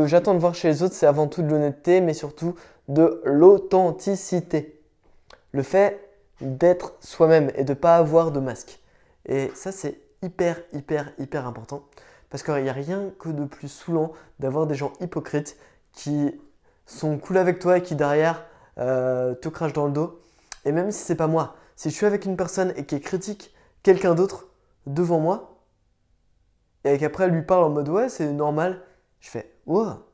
j'attends 0.06 0.34
de 0.34 0.38
voir 0.38 0.54
chez 0.54 0.68
les 0.68 0.82
autres, 0.82 0.94
c'est 0.94 1.06
avant 1.06 1.26
tout 1.26 1.42
de 1.42 1.48
l'honnêteté, 1.48 2.00
mais 2.00 2.14
surtout 2.14 2.54
de 2.88 3.22
l'authenticité. 3.24 4.80
Le 5.52 5.62
fait 5.62 6.08
d'être 6.40 6.94
soi-même 7.00 7.50
et 7.54 7.64
de 7.64 7.72
ne 7.72 7.78
pas 7.78 7.96
avoir 7.96 8.30
de 8.30 8.40
masque. 8.40 8.80
Et 9.26 9.50
ça, 9.54 9.72
c'est 9.72 10.00
hyper, 10.22 10.60
hyper, 10.72 11.12
hyper 11.18 11.46
important. 11.46 11.82
Parce 12.30 12.42
qu'il 12.42 12.62
n'y 12.62 12.68
a 12.68 12.74
rien 12.74 13.10
que 13.18 13.30
de 13.30 13.44
plus 13.44 13.68
saoulant 13.68 14.12
d'avoir 14.38 14.66
des 14.66 14.74
gens 14.74 14.92
hypocrites 15.00 15.56
qui 15.92 16.38
sont 16.86 17.18
cool 17.18 17.38
avec 17.38 17.58
toi 17.58 17.78
et 17.78 17.82
qui 17.82 17.94
derrière 17.94 18.44
euh, 18.78 19.34
te 19.34 19.48
crachent 19.48 19.72
dans 19.72 19.86
le 19.86 19.92
dos. 19.92 20.20
Et 20.64 20.72
même 20.72 20.90
si 20.90 21.02
c'est 21.02 21.14
pas 21.14 21.26
moi, 21.26 21.56
si 21.76 21.90
je 21.90 21.94
suis 21.94 22.06
avec 22.06 22.24
une 22.24 22.36
personne 22.36 22.72
et 22.76 22.84
qui 22.84 23.00
critique 23.00 23.54
quelqu'un 23.82 24.14
d'autre 24.14 24.48
devant 24.86 25.20
moi, 25.20 25.57
et 26.84 26.98
qu'après 26.98 27.24
elle 27.24 27.32
lui 27.32 27.42
parle 27.42 27.64
en 27.64 27.70
mode 27.70 27.88
ouais, 27.88 28.08
c'est 28.08 28.32
normal, 28.32 28.82
je 29.20 29.30
fais 29.30 29.52
wow. 29.66 30.04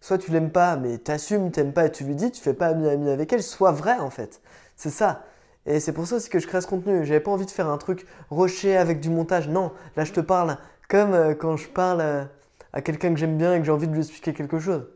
Soit 0.00 0.18
tu 0.18 0.30
l'aimes 0.30 0.52
pas, 0.52 0.76
mais 0.76 0.98
t'assumes, 0.98 1.50
t'aimes 1.50 1.72
pas 1.72 1.86
et 1.86 1.92
tu 1.92 2.04
lui 2.04 2.14
dis, 2.14 2.30
tu 2.30 2.40
fais 2.40 2.54
pas 2.54 2.68
ami 2.68 2.88
ami 2.88 3.10
avec 3.10 3.32
elle, 3.32 3.42
sois 3.42 3.72
vrai 3.72 3.98
en 3.98 4.10
fait. 4.10 4.40
C'est 4.76 4.90
ça. 4.90 5.24
Et 5.64 5.80
c'est 5.80 5.92
pour 5.92 6.06
ça 6.06 6.16
aussi 6.16 6.28
que 6.28 6.38
je 6.38 6.46
crée 6.46 6.60
ce 6.60 6.66
contenu. 6.66 7.04
J'avais 7.04 7.20
pas 7.20 7.30
envie 7.32 7.46
de 7.46 7.50
faire 7.50 7.68
un 7.68 7.78
truc 7.78 8.06
rocher 8.30 8.76
avec 8.76 9.00
du 9.00 9.10
montage. 9.10 9.48
Non, 9.48 9.72
là 9.96 10.04
je 10.04 10.12
te 10.12 10.20
parle 10.20 10.58
comme 10.88 11.12
euh, 11.12 11.34
quand 11.34 11.56
je 11.56 11.68
parle 11.68 12.00
euh, 12.00 12.24
à 12.72 12.82
quelqu'un 12.82 13.12
que 13.12 13.18
j'aime 13.18 13.36
bien 13.36 13.54
et 13.54 13.58
que 13.58 13.64
j'ai 13.64 13.72
envie 13.72 13.88
de 13.88 13.92
lui 13.92 14.00
expliquer 14.00 14.32
quelque 14.32 14.58
chose. 14.58 14.86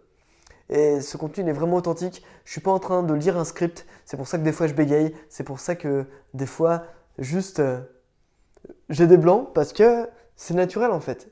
Et 0.69 1.01
ce 1.01 1.17
contenu 1.17 1.49
est 1.49 1.53
vraiment 1.53 1.77
authentique. 1.77 2.25
Je 2.45 2.53
suis 2.53 2.61
pas 2.61 2.71
en 2.71 2.79
train 2.79 3.03
de 3.03 3.13
lire 3.13 3.37
un 3.37 3.45
script. 3.45 3.87
C'est 4.05 4.17
pour 4.17 4.29
ça 4.29 4.39
que 4.39 4.45
des 4.45 4.53
fois 4.53 4.69
je 4.69 4.75
bégaye. 4.75 5.13
C'est 5.29 5.43
pour 5.43 5.59
ça 5.59 5.75
que 5.75 6.07
des 6.33 6.47
fois, 6.47 6.85
juste, 7.19 7.59
euh, 7.59 7.81
j'ai 8.89 9.09
des 9.09 9.17
blancs 9.17 9.49
parce 9.53 9.73
que 9.73 10.09
c'est 10.41 10.55
naturel 10.55 10.91
en 10.91 11.01
fait. 11.01 11.29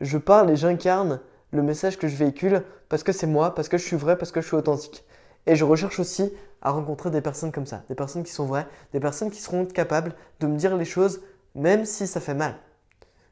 Je 0.00 0.16
parle 0.16 0.50
et 0.50 0.56
j'incarne 0.56 1.20
le 1.50 1.62
message 1.62 1.98
que 1.98 2.08
je 2.08 2.16
véhicule 2.16 2.62
parce 2.88 3.02
que 3.02 3.12
c'est 3.12 3.26
moi, 3.26 3.54
parce 3.54 3.68
que 3.68 3.76
je 3.76 3.84
suis 3.84 3.98
vrai, 3.98 4.16
parce 4.16 4.32
que 4.32 4.40
je 4.40 4.46
suis 4.46 4.56
authentique. 4.56 5.04
Et 5.44 5.56
je 5.56 5.64
recherche 5.66 6.00
aussi 6.00 6.32
à 6.62 6.70
rencontrer 6.70 7.10
des 7.10 7.20
personnes 7.20 7.52
comme 7.52 7.66
ça, 7.66 7.84
des 7.90 7.94
personnes 7.94 8.22
qui 8.22 8.32
sont 8.32 8.46
vraies, 8.46 8.66
des 8.94 8.98
personnes 8.98 9.30
qui 9.30 9.42
seront 9.42 9.66
capables 9.66 10.14
de 10.40 10.46
me 10.46 10.56
dire 10.56 10.74
les 10.74 10.86
choses 10.86 11.20
même 11.54 11.84
si 11.84 12.06
ça 12.06 12.18
fait 12.18 12.32
mal. 12.32 12.56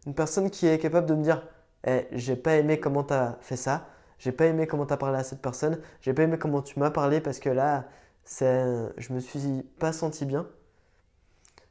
Une 0.07 0.15
personne 0.15 0.51
qui 0.51 0.67
est 0.67 0.79
capable 0.79 1.07
de 1.07 1.15
me 1.15 1.23
dire 1.23 1.43
eh, 1.87 2.07
j'ai 2.13 2.37
pas 2.37 2.57
aimé 2.57 2.79
comment 2.79 3.03
tu 3.03 3.15
as 3.15 3.39
fait 3.41 3.57
ça, 3.57 3.89
j'ai 4.19 4.31
pas 4.31 4.45
aimé 4.45 4.67
comment 4.67 4.85
tu 4.85 4.93
as 4.93 4.99
parlé 4.99 5.19
à 5.19 5.25
cette 5.25 5.41
personne, 5.41 5.81
j'ai 6.03 6.13
pas 6.13 6.25
aimé 6.25 6.37
comment 6.37 6.61
tu 6.61 6.79
m'as 6.79 6.91
parlé 6.91 7.23
parce 7.23 7.39
que 7.39 7.49
là, 7.49 7.87
je 8.31 9.11
me 9.11 9.21
suis 9.21 9.63
pas 9.79 9.95
senti 9.95 10.27
bien. 10.27 10.47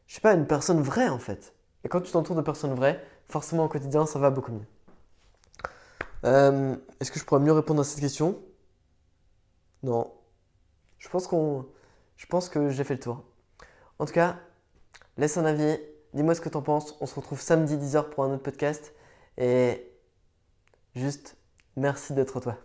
Je 0.07 0.15
sais 0.15 0.21
pas, 0.21 0.33
une 0.33 0.47
personne 0.47 0.81
vraie 0.81 1.09
en 1.09 1.19
fait. 1.19 1.53
Et 1.83 1.89
quand 1.89 2.01
tu 2.01 2.11
t'entoures 2.11 2.35
de 2.35 2.41
personnes 2.41 2.73
vraies, 2.73 2.99
forcément 3.29 3.65
au 3.65 3.67
quotidien, 3.67 4.05
ça 4.05 4.19
va 4.19 4.29
beaucoup 4.29 4.51
mieux. 4.51 4.65
Euh, 6.25 6.75
est-ce 6.99 7.11
que 7.11 7.19
je 7.19 7.25
pourrais 7.25 7.41
mieux 7.41 7.51
répondre 7.51 7.81
à 7.81 7.83
cette 7.83 7.99
question? 7.99 8.39
Non. 9.83 10.13
Je 10.97 11.09
pense, 11.09 11.27
qu'on, 11.27 11.65
je 12.15 12.25
pense 12.25 12.49
que 12.49 12.69
j'ai 12.69 12.83
fait 12.83 12.93
le 12.95 12.99
tour. 12.99 13.23
En 13.99 14.05
tout 14.05 14.13
cas, 14.13 14.39
laisse 15.17 15.37
un 15.37 15.45
avis, 15.45 15.77
dis-moi 16.13 16.35
ce 16.35 16.41
que 16.41 16.49
tu 16.49 16.57
en 16.57 16.61
penses. 16.61 16.97
On 17.01 17.05
se 17.05 17.15
retrouve 17.15 17.41
samedi 17.41 17.75
10h 17.75 18.09
pour 18.09 18.23
un 18.23 18.33
autre 18.33 18.43
podcast. 18.43 18.93
Et 19.37 19.91
juste 20.95 21.35
Merci 21.75 22.13
d'être 22.13 22.39
toi. 22.39 22.57